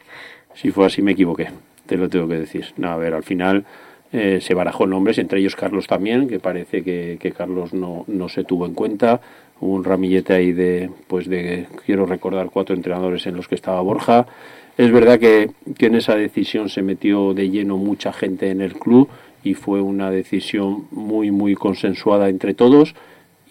Si 0.55 0.71
fue 0.71 0.87
así 0.87 1.01
me 1.01 1.13
equivoqué, 1.13 1.49
te 1.87 1.97
lo 1.97 2.09
tengo 2.09 2.27
que 2.27 2.35
decir. 2.35 2.67
No, 2.77 2.91
a 2.91 2.97
ver, 2.97 3.15
al 3.15 3.23
final 3.23 3.65
eh, 4.13 4.41
se 4.41 4.55
barajó 4.55 4.87
nombres, 4.87 5.19
entre 5.19 5.39
ellos 5.39 5.55
Carlos 5.55 5.87
también, 5.87 6.29
que 6.29 6.41
parece 6.41 6.83
que, 6.83 7.19
que 7.21 7.31
Carlos 7.31 7.73
no, 7.73 8.05
no, 8.09 8.29
se 8.29 8.43
tuvo 8.43 8.67
en 8.67 8.75
cuenta. 8.75 9.21
Hubo 9.61 9.75
un 9.75 9.85
ramillete 9.85 10.33
ahí 10.33 10.53
de, 10.53 10.91
pues 11.07 11.29
de, 11.29 11.69
quiero 11.87 12.07
recordar, 12.07 12.51
cuatro 12.51 12.75
entrenadores 12.75 13.27
en 13.27 13.37
los 13.37 13.47
que 13.47 13.55
estaba 13.55 13.81
Borja. 13.83 14.27
Es 14.77 14.91
verdad 14.93 15.19
que, 15.19 15.51
en 15.79 15.95
esa 15.95 16.15
decisión 16.15 16.69
se 16.69 16.83
metió 16.83 17.35
de 17.35 17.51
lleno 17.51 17.77
mucha 17.77 18.13
gente 18.13 18.51
en 18.51 18.61
el 18.61 18.75
club 18.75 19.09
y 19.43 19.55
fue 19.55 19.81
una 19.81 20.11
decisión 20.11 20.87
muy, 20.91 21.31
muy 21.31 21.55
consensuada 21.55 22.29
entre 22.29 22.55
todos. 22.55 22.95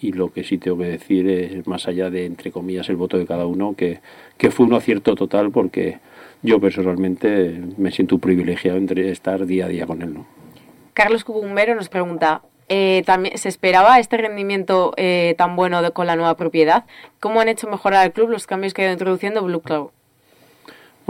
Y 0.02 0.12
lo 0.12 0.32
que 0.32 0.44
sí 0.44 0.58
tengo 0.58 0.78
que 0.78 0.86
decir 0.86 1.28
es, 1.28 1.66
más 1.66 1.86
allá 1.86 2.10
de, 2.10 2.24
entre 2.24 2.50
comillas, 2.50 2.88
el 2.88 2.96
voto 2.96 3.18
de 3.18 3.26
cada 3.26 3.46
uno, 3.46 3.74
que, 3.76 4.00
que 4.38 4.50
fue 4.50 4.66
un 4.66 4.74
acierto 4.74 5.14
total 5.14 5.50
porque 5.50 5.98
yo 6.42 6.60
personalmente 6.60 7.60
me 7.76 7.90
siento 7.90 8.18
privilegiado 8.18 8.78
entre 8.78 9.10
estar 9.10 9.44
día 9.46 9.66
a 9.66 9.68
día 9.68 9.86
con 9.86 10.02
él. 10.02 10.14
¿no? 10.14 10.26
Carlos 10.94 11.24
Cubumbero 11.24 11.74
nos 11.74 11.88
pregunta, 11.88 12.42
eh, 12.68 13.02
también, 13.04 13.36
¿se 13.36 13.48
esperaba 13.48 13.98
este 13.98 14.16
rendimiento 14.16 14.92
eh, 14.96 15.34
tan 15.36 15.56
bueno 15.56 15.92
con 15.92 16.06
la 16.06 16.16
nueva 16.16 16.36
propiedad? 16.36 16.84
¿Cómo 17.18 17.40
han 17.40 17.48
hecho 17.48 17.68
mejorar 17.68 18.04
al 18.04 18.12
club 18.12 18.30
los 18.30 18.46
cambios 18.46 18.74
que 18.74 18.82
ha 18.82 18.84
ido 18.86 18.92
introduciendo 18.92 19.42
Blue 19.42 19.60
Cloud? 19.60 19.90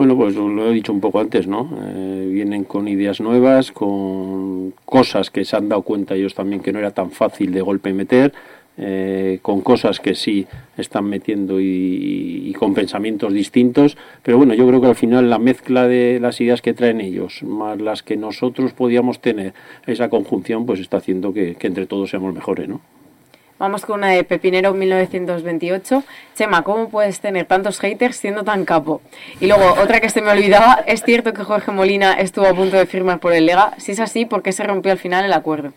Bueno, 0.01 0.17
pues 0.17 0.35
lo 0.35 0.71
he 0.71 0.73
dicho 0.73 0.95
un 0.95 1.01
poco 1.01 1.21
antes, 1.21 1.47
¿no? 1.47 1.69
Eh, 1.79 2.27
vienen 2.33 2.65
con 2.65 2.89
ideas 2.89 3.21
nuevas, 3.21 3.71
con 3.71 4.73
cosas 4.87 5.29
que 5.29 5.45
se 5.45 5.55
han 5.57 5.69
dado 5.69 5.83
cuenta 5.83 6.15
ellos 6.15 6.35
también 6.35 6.63
que 6.63 6.73
no 6.73 6.79
era 6.79 6.93
tan 6.93 7.11
fácil 7.11 7.53
de 7.53 7.61
golpe 7.61 7.93
meter, 7.93 8.33
eh, 8.79 9.41
con 9.43 9.61
cosas 9.61 10.01
que 10.01 10.15
sí 10.15 10.47
están 10.79 11.05
metiendo 11.05 11.61
y, 11.61 12.55
con 12.59 12.73
pensamientos 12.73 13.35
distintos, 13.35 13.99
pero 14.23 14.39
bueno, 14.39 14.55
yo 14.55 14.67
creo 14.67 14.81
que 14.81 14.87
al 14.87 14.97
final 14.97 15.29
la 15.29 15.39
mezcla 15.39 15.87
de 15.87 16.19
las 16.19 16.41
ideas 16.41 16.63
que 16.63 16.73
traen 16.73 17.03
ellos, 17.03 17.43
más 17.43 17.79
las 17.79 18.03
que 18.03 18.17
nosotros 18.17 18.73
podíamos 18.73 19.21
tener, 19.21 19.53
esa 19.87 20.09
conjunción, 20.09 20.65
pues 20.65 20.81
está 20.81 20.97
haciendo 20.97 21.35
que, 21.35 21.57
que 21.57 21.67
entre 21.67 21.85
todos 21.85 22.09
seamos 22.09 22.33
mejores, 22.33 22.71
¿no? 22.71 22.81
Vamos 23.61 23.85
con 23.85 23.99
una 23.99 24.09
de 24.09 24.25
Pepinero 24.25 24.73
1928. 24.73 26.03
Chema, 26.35 26.63
¿cómo 26.63 26.89
puedes 26.89 27.21
tener 27.21 27.45
tantos 27.45 27.79
haters 27.79 28.17
siendo 28.17 28.43
tan 28.43 28.65
capo? 28.65 29.03
Y 29.39 29.49
luego, 29.49 29.75
otra 29.83 30.01
que 30.01 30.09
se 30.09 30.23
me 30.23 30.31
olvidaba, 30.31 30.83
¿es 30.87 31.03
cierto 31.03 31.35
que 31.35 31.45
Jorge 31.45 31.71
Molina 31.71 32.15
estuvo 32.15 32.47
a 32.47 32.55
punto 32.55 32.79
de 32.79 32.87
firmar 32.87 33.21
por 33.21 33.35
el 33.35 33.45
Lega? 33.45 33.75
Si 33.77 33.93
es 33.93 34.01
así, 34.01 34.25
¿por 34.25 34.43
qué 34.43 34.53
se 34.53 34.65
rompió 34.65 34.93
al 34.93 34.97
final 34.97 35.27
el 35.27 35.33
acuerdo? 35.35 35.75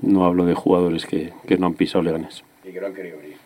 No 0.00 0.24
hablo 0.24 0.46
de 0.46 0.54
jugadores 0.54 1.04
que, 1.04 1.34
que 1.46 1.58
no 1.58 1.66
han 1.66 1.74
pisado 1.74 2.02
Leganes. 2.02 2.42
Y 2.64 2.72
que 2.72 2.80
no 2.80 2.86
han 2.86 2.94
querido 2.94 3.18
venir. 3.18 3.36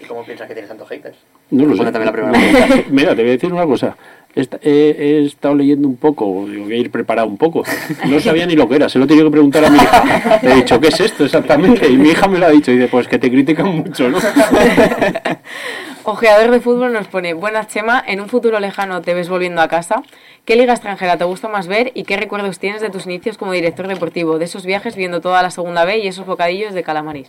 ¿Y 0.00 0.06
cómo 0.06 0.24
piensas 0.24 0.48
que 0.48 0.54
tienes 0.54 0.70
tantos 0.70 0.88
haters? 0.88 1.18
No 1.50 1.66
lo 1.66 1.76
sé. 1.76 2.84
Mira, 2.88 3.14
te 3.14 3.20
voy 3.20 3.28
a 3.28 3.32
decir 3.32 3.52
una 3.52 3.66
cosa 3.66 3.94
he, 4.34 5.24
estado 5.26 5.54
leyendo 5.54 5.88
un 5.88 5.96
poco, 5.96 6.26
voy 6.26 6.72
a 6.72 6.76
ir 6.76 6.90
preparado 6.90 7.28
un 7.28 7.36
poco. 7.36 7.64
No 8.06 8.20
sabía 8.20 8.46
ni 8.46 8.54
lo 8.54 8.68
que 8.68 8.76
era, 8.76 8.88
se 8.88 8.98
lo 8.98 9.04
he 9.04 9.08
tenido 9.08 9.26
que 9.26 9.32
preguntar 9.32 9.64
a 9.64 9.70
mi 9.70 9.76
hija. 9.76 10.40
Le 10.42 10.52
he 10.52 10.54
dicho, 10.56 10.80
¿qué 10.80 10.88
es 10.88 11.00
esto 11.00 11.24
exactamente? 11.24 11.88
Y 11.88 11.96
mi 11.96 12.10
hija 12.10 12.28
me 12.28 12.38
lo 12.38 12.46
ha 12.46 12.50
dicho 12.50 12.70
y 12.70 12.76
dice, 12.76 12.88
pues 12.88 13.08
que 13.08 13.18
te 13.18 13.30
critican 13.30 13.66
mucho, 13.66 14.08
¿no? 14.08 14.18
Ojeador 16.04 16.50
de 16.50 16.60
fútbol 16.60 16.92
nos 16.92 17.06
pone, 17.06 17.32
buenas 17.32 17.68
Chema, 17.68 18.02
en 18.04 18.20
un 18.20 18.28
futuro 18.28 18.58
lejano 18.58 19.02
te 19.02 19.14
ves 19.14 19.28
volviendo 19.28 19.60
a 19.60 19.68
casa. 19.68 20.02
¿Qué 20.44 20.56
liga 20.56 20.72
extranjera 20.72 21.16
te 21.16 21.22
gusta 21.24 21.46
más 21.46 21.68
ver 21.68 21.92
y 21.94 22.02
qué 22.02 22.16
recuerdos 22.16 22.58
tienes 22.58 22.80
de 22.80 22.90
tus 22.90 23.06
inicios 23.06 23.38
como 23.38 23.52
director 23.52 23.86
deportivo, 23.86 24.40
de 24.40 24.46
esos 24.46 24.66
viajes 24.66 24.96
viendo 24.96 25.20
toda 25.20 25.42
la 25.42 25.52
segunda 25.52 25.84
B 25.84 25.98
y 25.98 26.08
esos 26.08 26.26
bocadillos 26.26 26.74
de 26.74 26.82
calamaris? 26.82 27.28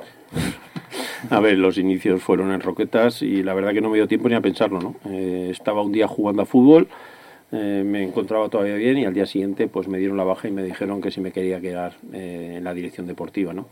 A 1.30 1.39
ver, 1.39 1.57
los 1.57 1.78
inicios 1.78 2.21
fueron 2.21 2.51
en 2.51 2.61
Roquetas 2.61 3.21
y 3.21 3.43
la 3.43 3.53
verdad 3.53 3.74
que 3.74 3.82
no 3.82 3.89
me 3.89 3.97
dio 3.97 4.07
tiempo 4.07 4.30
ni 4.30 4.36
a 4.36 4.41
pensarlo, 4.41 4.80
¿no? 4.80 4.95
Eh, 5.09 5.49
estaba 5.51 5.82
un 5.82 5.91
día 5.91 6.07
jugando 6.07 6.41
a 6.41 6.45
fútbol, 6.45 6.88
eh, 7.55 7.84
me 7.86 8.01
encontraba 8.01 8.49
todavía 8.49 8.74
bien 8.74 8.97
y 8.97 9.05
al 9.05 9.13
día 9.13 9.28
siguiente 9.28 9.67
pues 9.67 9.88
me 9.88 9.99
dieron 9.99 10.17
la 10.17 10.24
baja 10.24 10.47
y 10.47 10.51
me 10.51 10.63
dijeron 10.63 11.01
que 11.01 11.11
si 11.11 11.21
me 11.21 11.32
quería 11.32 11.61
quedar 11.61 11.93
eh, 12.11 12.55
en 12.57 12.63
la 12.63 12.74
dirección 12.74 13.05
deportiva, 13.05 13.53
¿no? 13.53 13.67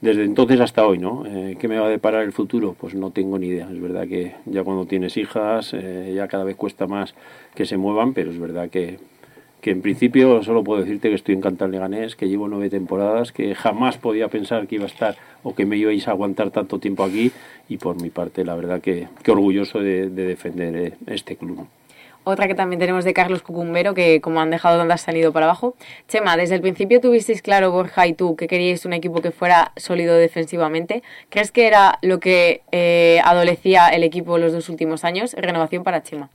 Desde 0.00 0.24
entonces 0.24 0.58
hasta 0.58 0.84
hoy, 0.84 0.98
¿no? 0.98 1.24
Eh, 1.26 1.56
¿Qué 1.56 1.68
me 1.68 1.78
va 1.78 1.86
a 1.86 1.90
deparar 1.90 2.24
el 2.24 2.32
futuro? 2.32 2.74
Pues 2.78 2.96
no 2.96 3.12
tengo 3.12 3.38
ni 3.38 3.46
idea. 3.46 3.68
Es 3.70 3.80
verdad 3.80 4.08
que 4.08 4.34
ya 4.46 4.64
cuando 4.64 4.86
tienes 4.86 5.16
hijas 5.16 5.70
ya 5.72 6.26
cada 6.26 6.42
vez 6.42 6.56
cuesta 6.56 6.88
más 6.88 7.14
que 7.54 7.66
se 7.66 7.76
muevan, 7.76 8.14
pero 8.14 8.32
es 8.32 8.38
verdad 8.40 8.68
que, 8.68 8.98
que 9.60 9.70
en 9.70 9.82
principio 9.82 10.42
solo 10.42 10.64
puedo 10.64 10.82
decirte 10.82 11.08
que 11.08 11.14
estoy 11.14 11.34
encantado 11.34 11.66
en 11.66 11.72
Leganés, 11.72 12.16
que 12.16 12.28
llevo 12.28 12.48
nueve 12.48 12.70
temporadas, 12.70 13.32
que 13.32 13.54
jamás 13.54 13.98
podía 13.98 14.28
pensar 14.28 14.66
que 14.66 14.76
iba 14.76 14.84
a 14.84 14.88
estar 14.88 15.16
o 15.42 15.54
que 15.54 15.66
me 15.66 15.76
ibais 15.76 16.08
a 16.08 16.12
aguantar 16.12 16.50
tanto 16.50 16.78
tiempo 16.78 17.04
aquí 17.04 17.32
y 17.68 17.76
por 17.76 18.00
mi 18.00 18.10
parte 18.10 18.44
la 18.44 18.54
verdad 18.54 18.80
que, 18.80 19.08
orgulloso 19.28 19.80
de, 19.80 20.10
de 20.10 20.26
defender 20.26 20.76
eh, 20.76 20.92
este 21.06 21.36
club. 21.36 21.66
Otra 22.22 22.46
que 22.46 22.54
también 22.54 22.78
tenemos 22.78 23.04
de 23.04 23.14
Carlos 23.14 23.42
Cucumbero, 23.42 23.94
que 23.94 24.20
como 24.20 24.40
han 24.40 24.50
dejado 24.50 24.76
donde 24.76 24.92
has 24.92 25.00
salido 25.00 25.32
para 25.32 25.46
abajo. 25.46 25.74
Chema, 26.06 26.36
desde 26.36 26.54
el 26.54 26.60
principio 26.60 27.00
tuvisteis 27.00 27.40
claro, 27.40 27.70
Borja 27.70 28.06
y 28.06 28.12
tú, 28.12 28.36
que 28.36 28.46
queríais 28.46 28.84
un 28.84 28.92
equipo 28.92 29.22
que 29.22 29.30
fuera 29.30 29.72
sólido 29.76 30.14
defensivamente. 30.16 31.02
¿Crees 31.30 31.50
que 31.50 31.66
era 31.66 31.98
lo 32.02 32.20
que 32.20 32.60
eh, 32.72 33.20
adolecía 33.24 33.88
el 33.88 34.04
equipo 34.04 34.36
los 34.36 34.52
dos 34.52 34.68
últimos 34.68 35.04
años? 35.04 35.32
Renovación 35.32 35.82
para 35.82 36.02
Chema. 36.02 36.28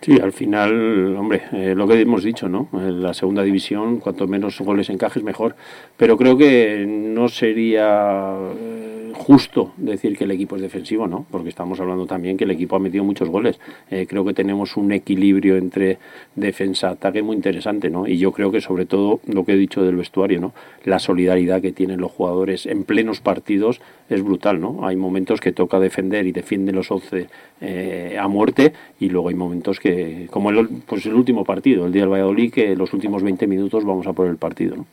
Sí, 0.00 0.18
al 0.20 0.32
final, 0.32 1.16
hombre, 1.16 1.42
eh, 1.52 1.74
lo 1.76 1.86
que 1.86 2.00
hemos 2.00 2.24
dicho, 2.24 2.48
¿no? 2.48 2.68
En 2.72 3.02
la 3.02 3.14
segunda 3.14 3.42
división, 3.42 3.98
cuanto 3.98 4.26
menos 4.26 4.60
goles 4.60 4.88
encajes, 4.88 5.22
mejor. 5.22 5.56
Pero 5.96 6.16
creo 6.16 6.36
que 6.36 6.86
no 6.88 7.28
sería 7.28 8.34
eh, 8.58 9.12
justo 9.14 9.74
decir 9.76 10.16
que 10.16 10.24
el 10.24 10.30
equipo 10.30 10.56
es 10.56 10.62
defensivo, 10.62 11.06
¿no? 11.06 11.26
Porque 11.30 11.50
estamos 11.50 11.78
hablando 11.78 12.06
también 12.06 12.36
que 12.36 12.44
el 12.44 12.50
equipo 12.50 12.76
ha 12.76 12.78
metido 12.78 13.04
muchos 13.04 13.28
goles. 13.28 13.60
Eh, 13.90 14.06
creo 14.08 14.24
que 14.24 14.32
tenemos 14.32 14.76
un 14.76 14.92
equilibrio 14.92 15.56
entre 15.56 15.98
defensa-ataque 16.34 17.22
muy 17.22 17.36
interesante, 17.36 17.90
¿no? 17.90 18.06
Y 18.06 18.16
yo 18.16 18.32
creo 18.32 18.50
que 18.50 18.60
sobre 18.60 18.86
todo 18.86 19.20
lo 19.26 19.44
que 19.44 19.52
he 19.52 19.56
dicho 19.56 19.82
del 19.82 19.96
vestuario, 19.96 20.40
¿no? 20.40 20.54
La 20.84 20.98
solidaridad 20.98 21.60
que 21.60 21.72
tienen 21.72 22.00
los 22.00 22.10
jugadores 22.10 22.66
en 22.66 22.84
plenos 22.84 23.20
partidos 23.20 23.80
es 24.08 24.22
brutal, 24.22 24.60
¿no? 24.60 24.86
Hay 24.86 24.96
momentos 24.96 25.40
que 25.40 25.52
toca 25.52 25.78
defender 25.78 26.26
y 26.26 26.32
defienden 26.32 26.74
los 26.74 26.90
11 26.90 27.28
eh, 27.60 28.16
a 28.18 28.26
muerte 28.26 28.72
y 28.98 29.10
luego 29.10 29.28
hay 29.28 29.34
momentos 29.34 29.69
que, 29.78 30.26
como 30.30 30.50
el, 30.50 30.68
pues 30.86 31.06
el 31.06 31.14
último 31.14 31.44
partido, 31.44 31.86
el 31.86 31.92
día 31.92 32.02
del 32.02 32.10
Valladolid, 32.10 32.52
que 32.52 32.74
los 32.74 32.92
últimos 32.92 33.22
20 33.22 33.46
minutos 33.46 33.84
vamos 33.84 34.06
a 34.06 34.12
por 34.12 34.26
el 34.26 34.36
partido. 34.36 34.86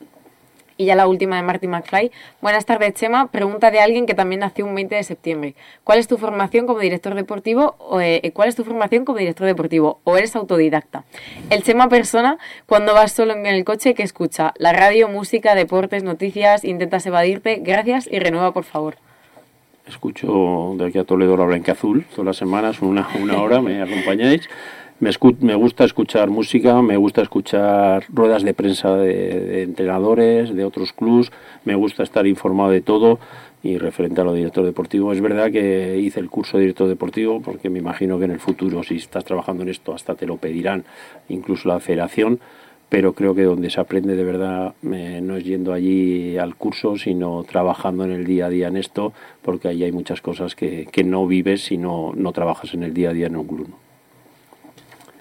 Y 0.77 0.85
ya 0.85 0.95
la 0.95 1.07
última 1.07 1.37
de 1.37 1.41
Marty 1.41 1.67
McFly. 1.67 2.11
Buenas 2.39 2.65
tardes, 2.65 2.93
Chema. 2.93 3.31
Pregunta 3.31 3.71
de 3.71 3.79
alguien 3.79 4.05
que 4.05 4.13
también 4.13 4.41
nació 4.41 4.65
un 4.65 4.75
20 4.75 4.93
de 4.93 5.03
septiembre. 5.03 5.55
¿Cuál 5.83 5.97
es 5.97 6.07
tu 6.07 6.17
formación 6.17 6.67
como 6.67 6.79
director 6.79 7.15
deportivo? 7.15 7.75
O, 7.79 7.99
eh, 7.99 8.31
¿Cuál 8.35 8.49
es 8.49 8.55
tu 8.55 8.63
formación 8.63 9.03
como 9.03 9.17
director 9.17 9.47
deportivo? 9.47 9.99
¿O 10.03 10.17
eres 10.17 10.35
autodidacta? 10.35 11.03
El 11.49 11.63
Chema 11.63 11.89
persona, 11.89 12.37
cuando 12.67 12.93
vas 12.93 13.11
solo 13.11 13.33
en 13.33 13.47
el 13.47 13.65
coche, 13.65 13.95
que 13.95 14.03
escucha? 14.03 14.53
La 14.57 14.71
radio, 14.71 15.09
música, 15.09 15.55
deportes, 15.55 16.03
noticias, 16.03 16.63
intentas 16.63 17.07
evadirte. 17.07 17.55
Gracias 17.63 18.07
y 18.11 18.19
renueva, 18.19 18.53
por 18.53 18.63
favor. 18.63 19.06
Escucho 19.87 20.75
de 20.77 20.85
aquí 20.85 20.97
a 20.97 21.03
Toledo 21.05 21.37
la 21.37 21.45
Blanca 21.45 21.71
Azul 21.71 22.05
todas 22.11 22.25
las 22.25 22.37
semanas, 22.37 22.81
una, 22.81 23.07
una 23.21 23.41
hora, 23.41 23.61
me 23.61 23.81
acompañáis. 23.81 24.49
Me, 24.99 25.11
escu- 25.11 25.37
me 25.39 25.53
gusta 25.55 25.85
escuchar 25.85 26.29
música, 26.29 26.81
me 26.81 26.97
gusta 26.97 27.21
escuchar 27.21 28.03
ruedas 28.09 28.43
de 28.43 28.53
prensa 28.53 28.95
de, 28.97 29.39
de 29.39 29.61
entrenadores, 29.63 30.53
de 30.55 30.65
otros 30.65 30.91
clubs, 30.91 31.31
me 31.65 31.75
gusta 31.75 32.01
estar 32.03 32.25
informado 32.25 32.71
de 32.71 32.81
todo 32.81 33.19
y 33.63 33.77
referente 33.77 34.21
a 34.21 34.23
lo 34.23 34.31
de 34.33 34.39
director 34.39 34.65
deportivo. 34.65 35.13
Es 35.13 35.21
verdad 35.21 35.51
que 35.51 35.97
hice 35.99 36.19
el 36.19 36.29
curso 36.29 36.57
de 36.57 36.63
director 36.63 36.87
deportivo 36.87 37.41
porque 37.41 37.69
me 37.69 37.79
imagino 37.79 38.17
que 38.17 38.25
en 38.25 38.31
el 38.31 38.39
futuro, 38.39 38.81
si 38.83 38.95
estás 38.95 39.23
trabajando 39.23 39.63
en 39.63 39.69
esto, 39.69 39.93
hasta 39.93 40.15
te 40.15 40.25
lo 40.25 40.37
pedirán, 40.37 40.83
incluso 41.29 41.69
la 41.69 41.79
federación, 41.79 42.39
pero 42.89 43.13
creo 43.13 43.35
que 43.35 43.43
donde 43.43 43.69
se 43.69 43.79
aprende 43.79 44.15
de 44.15 44.23
verdad 44.23 44.73
eh, 44.83 45.19
no 45.21 45.35
es 45.35 45.43
yendo 45.43 45.73
allí 45.73 46.37
al 46.37 46.55
curso, 46.55 46.97
sino 46.97 47.43
trabajando 47.43 48.05
en 48.05 48.11
el 48.11 48.25
día 48.25 48.45
a 48.45 48.49
día 48.49 48.67
en 48.67 48.77
esto, 48.77 49.13
porque 49.41 49.67
ahí 49.67 49.83
hay 49.83 49.91
muchas 49.91 50.21
cosas 50.21 50.55
que, 50.55 50.87
que 50.91 51.03
no 51.03 51.27
vives 51.27 51.65
si 51.65 51.77
no, 51.77 52.13
no 52.15 52.31
trabajas 52.31 52.73
en 52.73 52.83
el 52.83 52.93
día 52.93 53.09
a 53.09 53.13
día 53.13 53.27
en 53.27 53.35
un 53.35 53.47
club. 53.47 53.67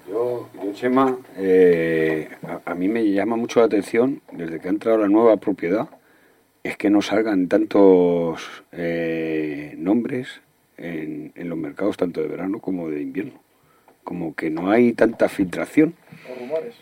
Yo, 0.08 0.48
yo, 0.62 0.72
Chema, 0.72 1.18
eh, 1.36 2.28
a, 2.46 2.70
a 2.70 2.74
mí 2.74 2.86
me 2.86 3.04
llama 3.10 3.36
mucho 3.36 3.60
la 3.60 3.66
atención, 3.66 4.20
desde 4.30 4.60
que 4.60 4.68
ha 4.68 4.70
entrado 4.70 4.98
la 4.98 5.08
nueva 5.08 5.36
propiedad, 5.38 5.88
es 6.62 6.76
que 6.76 6.90
no 6.90 7.02
salgan 7.02 7.48
tantos 7.48 8.64
eh, 8.72 9.74
nombres 9.78 10.40
en, 10.76 11.32
en 11.34 11.48
los 11.48 11.58
mercados, 11.58 11.96
tanto 11.96 12.20
de 12.20 12.28
verano 12.28 12.60
como 12.60 12.88
de 12.88 13.02
invierno. 13.02 13.40
Como 14.04 14.34
que 14.34 14.50
no 14.50 14.70
hay 14.70 14.92
tanta 14.92 15.28
filtración. 15.28 15.94
¿O 16.30 16.40
rumores? 16.40 16.74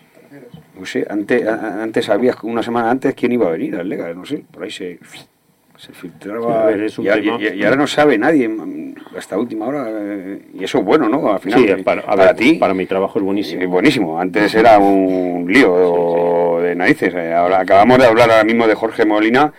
No 0.79 0.87
sé, 0.87 1.07
antes, 1.09 1.47
antes 1.47 2.05
sabías 2.05 2.37
una 2.43 2.63
semana 2.63 2.91
antes 2.91 3.15
quién 3.15 3.33
iba 3.33 3.47
a 3.47 3.51
venir 3.53 3.77
al 3.77 3.89
Lega, 3.89 4.13
no 4.15 4.25
sé, 4.25 4.45
por 4.51 4.65
ahí 4.65 4.71
se, 4.71 4.99
se 5.77 5.93
filtraba. 5.93 6.67
Ver, 6.67 6.83
es 6.83 6.99
y, 6.99 7.09
ahora 7.09 7.77
no 7.77 7.87
sabe 7.87 8.19
nadie 8.19 8.49
mm, 8.49 8.95
hasta 9.17 9.39
última 9.39 9.67
hora, 9.67 9.87
eh, 9.89 10.43
y 10.55 10.65
eso 10.65 10.79
es 10.79 10.85
bueno, 10.85 11.09
¿no? 11.09 11.33
Al 11.33 11.39
final, 11.41 11.61
Sí, 11.61 11.67
eh, 11.69 11.77
para, 11.85 12.03
a 12.03 12.07
para 12.07 12.25
ver, 12.27 12.37
ti. 12.37 12.55
para 12.55 12.75
mi 12.75 12.87
trabajo 12.87 13.19
es 13.19 13.25
buenísimo. 13.25 13.61
Sí, 13.61 13.67
buenísimo. 13.67 14.21
Antes 14.21 14.55
era 14.55 14.79
un 14.79 15.47
lío 15.49 16.61
de 16.61 16.75
narices. 16.75 17.15
Eh, 17.15 17.33
Ahora 17.33 17.61
acabamos 17.61 17.99
de 17.99 18.07
hablar 18.07 18.31
ahora 18.31 18.45
mismo 18.45 18.67
de 18.67 18.75
Jorge 18.75 19.05
Molina. 19.05 19.53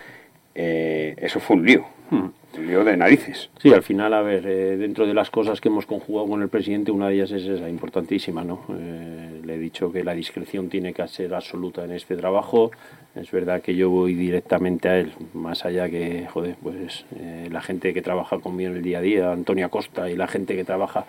eh, 0.54 1.14
eso 1.18 1.40
fue 1.40 1.56
un 1.56 1.66
lío. 1.66 1.84
Hmm. 2.10 2.26
Lío 2.58 2.84
de 2.84 2.96
narices. 2.96 3.50
Sí, 3.58 3.72
al 3.72 3.82
final, 3.82 4.14
a 4.14 4.22
ver, 4.22 4.46
eh, 4.46 4.76
dentro 4.76 5.06
de 5.06 5.14
las 5.14 5.30
cosas 5.30 5.60
que 5.60 5.68
hemos 5.68 5.86
conjugado 5.86 6.28
con 6.28 6.42
el 6.42 6.48
presidente, 6.48 6.90
una 6.90 7.08
de 7.08 7.14
ellas 7.14 7.30
es 7.32 7.44
esa 7.44 7.68
importantísima, 7.68 8.44
¿no? 8.44 8.64
Eh, 8.70 9.40
le 9.44 9.54
he 9.54 9.58
dicho 9.58 9.92
que 9.92 10.02
la 10.02 10.14
discreción 10.14 10.68
tiene 10.68 10.92
que 10.92 11.06
ser 11.08 11.34
absoluta 11.34 11.84
en 11.84 11.92
este 11.92 12.16
trabajo. 12.16 12.70
Es 13.14 13.30
verdad 13.30 13.62
que 13.62 13.74
yo 13.74 13.88
voy 13.90 14.14
directamente 14.14 14.88
a 14.88 14.98
él, 14.98 15.12
más 15.32 15.64
allá 15.64 15.88
que, 15.88 16.26
joder, 16.26 16.56
pues 16.62 17.06
eh, 17.18 17.48
la 17.50 17.62
gente 17.62 17.94
que 17.94 18.02
trabaja 18.02 18.38
conmigo 18.38 18.70
en 18.70 18.76
el 18.76 18.82
día 18.82 18.98
a 18.98 19.02
día, 19.02 19.32
Antonio 19.32 19.66
Acosta, 19.66 20.10
y 20.10 20.16
la 20.16 20.26
gente 20.26 20.54
que 20.54 20.64
trabaja, 20.64 21.06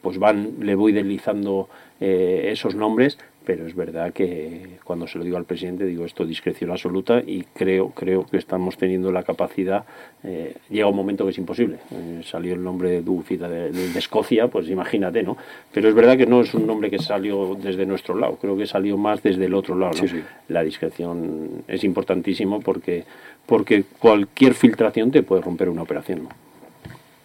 pues 0.00 0.18
van, 0.18 0.54
le 0.60 0.74
voy 0.74 0.92
deslizando 0.92 1.68
esos 2.00 2.74
nombres, 2.74 3.18
pero 3.44 3.66
es 3.66 3.74
verdad 3.74 4.12
que 4.12 4.78
cuando 4.84 5.06
se 5.06 5.18
lo 5.18 5.24
digo 5.24 5.36
al 5.36 5.44
presidente 5.44 5.84
digo 5.84 6.04
esto 6.04 6.24
discreción 6.24 6.70
absoluta 6.70 7.20
y 7.26 7.44
creo 7.54 7.90
creo 7.90 8.24
que 8.26 8.36
estamos 8.36 8.76
teniendo 8.76 9.10
la 9.10 9.22
capacidad 9.22 9.84
eh, 10.22 10.54
llega 10.70 10.86
un 10.86 10.96
momento 10.96 11.24
que 11.24 11.30
es 11.30 11.38
imposible 11.38 11.78
Eh, 11.90 12.22
salió 12.24 12.54
el 12.54 12.62
nombre 12.62 12.90
de 12.90 13.02
Dufita 13.02 13.48
de, 13.48 13.70
de- 13.72 13.88
de 13.90 13.98
Escocia 13.98 14.48
pues 14.48 14.68
imagínate 14.68 15.22
no 15.22 15.36
pero 15.72 15.88
es 15.88 15.94
verdad 15.94 16.16
que 16.16 16.26
no 16.26 16.40
es 16.40 16.54
un 16.54 16.66
nombre 16.66 16.90
que 16.90 16.98
salió 16.98 17.54
desde 17.54 17.84
nuestro 17.86 18.14
lado 18.16 18.36
creo 18.40 18.56
que 18.56 18.66
salió 18.66 18.96
más 18.96 19.22
desde 19.22 19.46
el 19.46 19.54
otro 19.54 19.74
lado 19.76 19.92
¿no? 19.92 19.98
Sí, 19.98 20.08
sí. 20.08 20.22
la 20.48 20.62
discreción 20.62 21.64
es 21.68 21.84
importantísimo 21.84 22.60
porque 22.60 23.04
porque 23.46 23.84
cualquier 23.98 24.54
filtración 24.54 25.10
te 25.10 25.22
puede 25.22 25.42
romper 25.42 25.68
una 25.68 25.82
operación 25.82 26.24
¿no? 26.24 26.28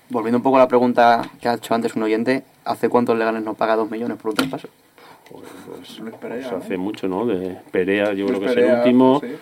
Volviendo 0.09 0.37
un 0.37 0.43
poco 0.43 0.55
a 0.55 0.59
la 0.59 0.67
pregunta 0.69 1.29
que 1.41 1.49
ha 1.49 1.55
hecho 1.55 1.73
antes 1.75 1.93
un 1.97 2.03
oyente, 2.03 2.43
¿hace 2.63 2.87
cuántos 2.87 3.17
legales 3.17 3.43
no 3.43 3.55
paga 3.55 3.75
dos 3.75 3.91
millones 3.91 4.17
por 4.17 4.29
un 4.29 4.35
traspaso? 4.37 4.69
Pues, 5.31 5.99
Luis 5.99 6.15
Perea, 6.15 6.39
pues 6.41 6.51
¿no? 6.51 6.57
hace 6.57 6.77
mucho 6.77 7.07
no 7.07 7.25
de 7.25 7.57
Perea 7.71 8.13
yo 8.13 8.27
Luis 8.27 8.39
creo 8.39 8.39
que 8.53 8.61
es 8.61 8.67
el 8.67 8.77
último 8.77 9.21
sí. 9.21 9.35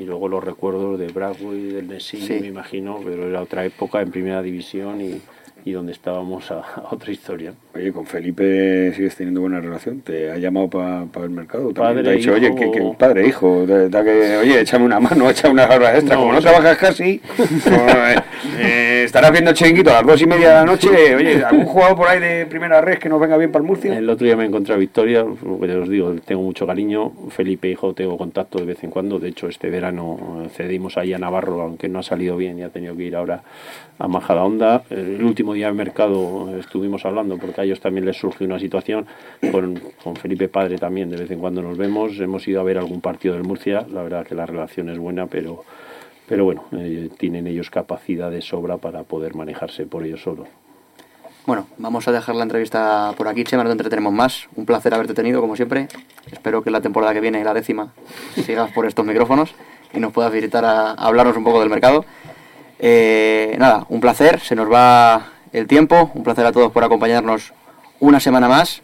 y 0.00 0.04
luego 0.04 0.28
los 0.28 0.42
recuerdos 0.44 0.98
de 0.98 1.08
Bradway, 1.08 1.64
del 1.72 1.88
Nessin, 1.88 2.20
Sí. 2.22 2.38
me 2.40 2.46
imagino, 2.48 3.00
pero 3.04 3.28
era 3.28 3.42
otra 3.42 3.64
época 3.64 4.00
en 4.00 4.10
primera 4.10 4.42
división 4.42 5.00
y, 5.00 5.20
y 5.68 5.72
donde 5.72 5.92
estábamos 5.92 6.50
a, 6.50 6.60
a 6.60 6.88
otra 6.92 7.12
historia. 7.12 7.52
Oye, 7.74 7.92
con 7.92 8.06
Felipe 8.06 8.92
sigues 8.94 9.14
teniendo 9.16 9.40
buena 9.42 9.60
relación. 9.60 10.00
¿Te 10.00 10.30
ha 10.30 10.36
llamado 10.38 10.68
para 10.68 11.24
el 11.24 11.30
mercado? 11.30 11.72
También 11.72 11.74
Padre, 11.74 12.02
te 12.04 12.08
ha 12.08 12.12
dicho, 12.12 12.32
oye, 12.32 12.46
hijo- 12.46 12.56
que, 12.56 12.70
que 12.70 12.92
padre, 12.98 13.26
hijo, 13.26 13.66
da- 13.66 13.88
da 13.88 14.02
que, 14.04 14.36
oye, 14.38 14.60
échame 14.60 14.84
una 14.84 14.98
mano, 15.00 15.28
échame 15.30 15.52
unas 15.54 15.70
horas 15.74 15.94
extra. 15.96 16.14
No, 16.14 16.20
Como 16.22 16.32
no 16.32 16.38
o 16.38 16.42
sea- 16.42 16.50
trabajas 16.52 16.78
casi, 16.78 17.20
eh, 17.38 18.16
eh, 18.58 19.02
estarás 19.04 19.30
viendo 19.32 19.52
chiringuito 19.52 19.90
a 19.90 19.94
las 19.94 20.06
dos 20.06 20.22
y 20.22 20.26
media 20.26 20.48
de 20.48 20.54
la 20.54 20.64
noche. 20.64 20.88
Oye, 21.14 21.44
¿algún 21.44 21.64
jugador 21.66 21.96
por 21.96 22.08
ahí 22.08 22.20
de 22.20 22.46
primera 22.46 22.80
red 22.80 22.98
que 22.98 23.08
nos 23.08 23.20
venga 23.20 23.36
bien 23.36 23.52
para 23.52 23.62
el 23.62 23.66
Murcia? 23.66 23.96
El 23.96 24.08
otro 24.08 24.24
día 24.26 24.36
me 24.36 24.44
encontré 24.46 24.74
a 24.74 24.76
Victoria, 24.76 25.22
lo 25.24 25.58
que 25.60 25.74
os 25.74 25.88
digo, 25.88 26.14
tengo 26.24 26.42
mucho 26.42 26.66
cariño. 26.66 27.12
Felipe, 27.30 27.68
hijo, 27.68 27.92
tengo 27.94 28.16
contacto 28.16 28.58
de 28.58 28.64
vez 28.64 28.82
en 28.84 28.90
cuando. 28.90 29.18
De 29.18 29.28
hecho, 29.28 29.48
este 29.48 29.70
verano 29.70 30.42
eh, 30.44 30.48
cedimos 30.56 30.96
ahí 30.96 31.12
a 31.12 31.18
Navarro, 31.18 31.60
aunque 31.62 31.88
no 31.88 31.98
ha 31.98 32.02
salido 32.02 32.36
bien 32.36 32.58
y 32.58 32.62
ha 32.62 32.70
tenido 32.70 32.96
que 32.96 33.04
ir 33.04 33.16
ahora 33.16 33.42
a 33.98 34.08
Majadahonda. 34.08 34.82
El 34.90 35.22
último 35.24 35.54
día 35.58 35.72
mercado 35.72 36.56
estuvimos 36.56 37.04
hablando 37.04 37.36
porque 37.36 37.60
a 37.60 37.64
ellos 37.64 37.80
también 37.80 38.06
les 38.06 38.16
surgió 38.16 38.46
una 38.46 38.60
situación. 38.60 39.06
Con, 39.50 39.80
con 40.02 40.14
Felipe 40.14 40.48
Padre 40.48 40.78
también 40.78 41.10
de 41.10 41.16
vez 41.16 41.30
en 41.30 41.40
cuando 41.40 41.62
nos 41.62 41.76
vemos. 41.76 42.18
Hemos 42.20 42.46
ido 42.46 42.60
a 42.60 42.64
ver 42.64 42.78
algún 42.78 43.00
partido 43.00 43.34
del 43.34 43.42
Murcia. 43.42 43.84
La 43.92 44.02
verdad 44.02 44.24
que 44.24 44.36
la 44.36 44.46
relación 44.46 44.88
es 44.88 44.98
buena, 44.98 45.26
pero, 45.26 45.64
pero 46.28 46.44
bueno, 46.44 46.64
eh, 46.72 47.10
tienen 47.18 47.48
ellos 47.48 47.70
capacidad 47.70 48.30
de 48.30 48.40
sobra 48.40 48.76
para 48.76 49.02
poder 49.02 49.34
manejarse 49.34 49.84
por 49.84 50.04
ellos 50.04 50.22
solos. 50.22 50.46
Bueno, 51.44 51.66
vamos 51.76 52.06
a 52.06 52.12
dejar 52.12 52.36
la 52.36 52.44
entrevista 52.44 53.12
por 53.16 53.26
aquí, 53.26 53.42
Chema, 53.42 53.64
no 53.64 53.70
te 53.70 53.72
entretenemos 53.72 54.12
más. 54.12 54.48
Un 54.54 54.64
placer 54.64 54.94
haberte 54.94 55.14
tenido, 55.14 55.40
como 55.40 55.56
siempre. 55.56 55.88
Espero 56.30 56.62
que 56.62 56.70
la 56.70 56.80
temporada 56.80 57.12
que 57.14 57.20
viene, 57.20 57.42
la 57.42 57.54
décima, 57.54 57.92
sigas 58.34 58.70
por 58.70 58.86
estos 58.86 59.04
micrófonos 59.04 59.54
y 59.92 59.98
nos 59.98 60.12
puedas 60.12 60.30
visitar 60.30 60.64
a, 60.64 60.90
a 60.90 61.06
hablarnos 61.06 61.36
un 61.36 61.44
poco 61.44 61.60
del 61.60 61.70
mercado. 61.70 62.04
Eh, 62.78 63.56
nada, 63.58 63.86
un 63.88 64.00
placer, 64.00 64.38
se 64.38 64.54
nos 64.54 64.70
va 64.70 65.37
el 65.52 65.66
tiempo, 65.66 66.10
un 66.14 66.22
placer 66.22 66.46
a 66.46 66.52
todos 66.52 66.72
por 66.72 66.84
acompañarnos 66.84 67.52
una 68.00 68.20
semana 68.20 68.48
más. 68.48 68.82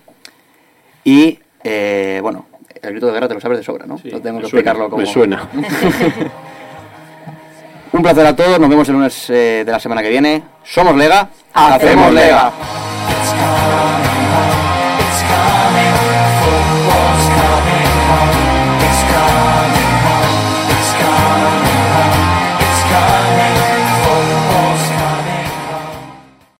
Y 1.05 1.41
eh, 1.63 2.21
bueno, 2.23 2.47
el 2.83 2.91
grito 2.91 3.07
de 3.07 3.13
guerra 3.13 3.29
te 3.29 3.35
lo 3.35 3.41
sabes 3.41 3.59
de 3.59 3.65
sobra, 3.65 3.87
¿no? 3.87 3.99
Sí, 3.99 4.11
no 4.11 4.21
tengo 4.21 4.41
que 4.41 4.49
suena, 4.49 4.71
explicarlo 4.71 4.91
como. 4.91 5.03
Me 5.03 5.07
suena. 5.07 5.49
un 7.93 8.03
placer 8.03 8.27
a 8.27 8.35
todos, 8.35 8.59
nos 8.59 8.69
vemos 8.69 8.89
el 8.89 8.95
lunes 8.95 9.31
eh, 9.31 9.63
de 9.65 9.73
la 9.73 9.81
semana 9.81 10.03
que 10.03 10.11
viene. 10.11 10.43
Somos 10.65 10.97
Lega, 10.97 11.29
Hacemos 11.53 12.13
Lega. 12.13 12.53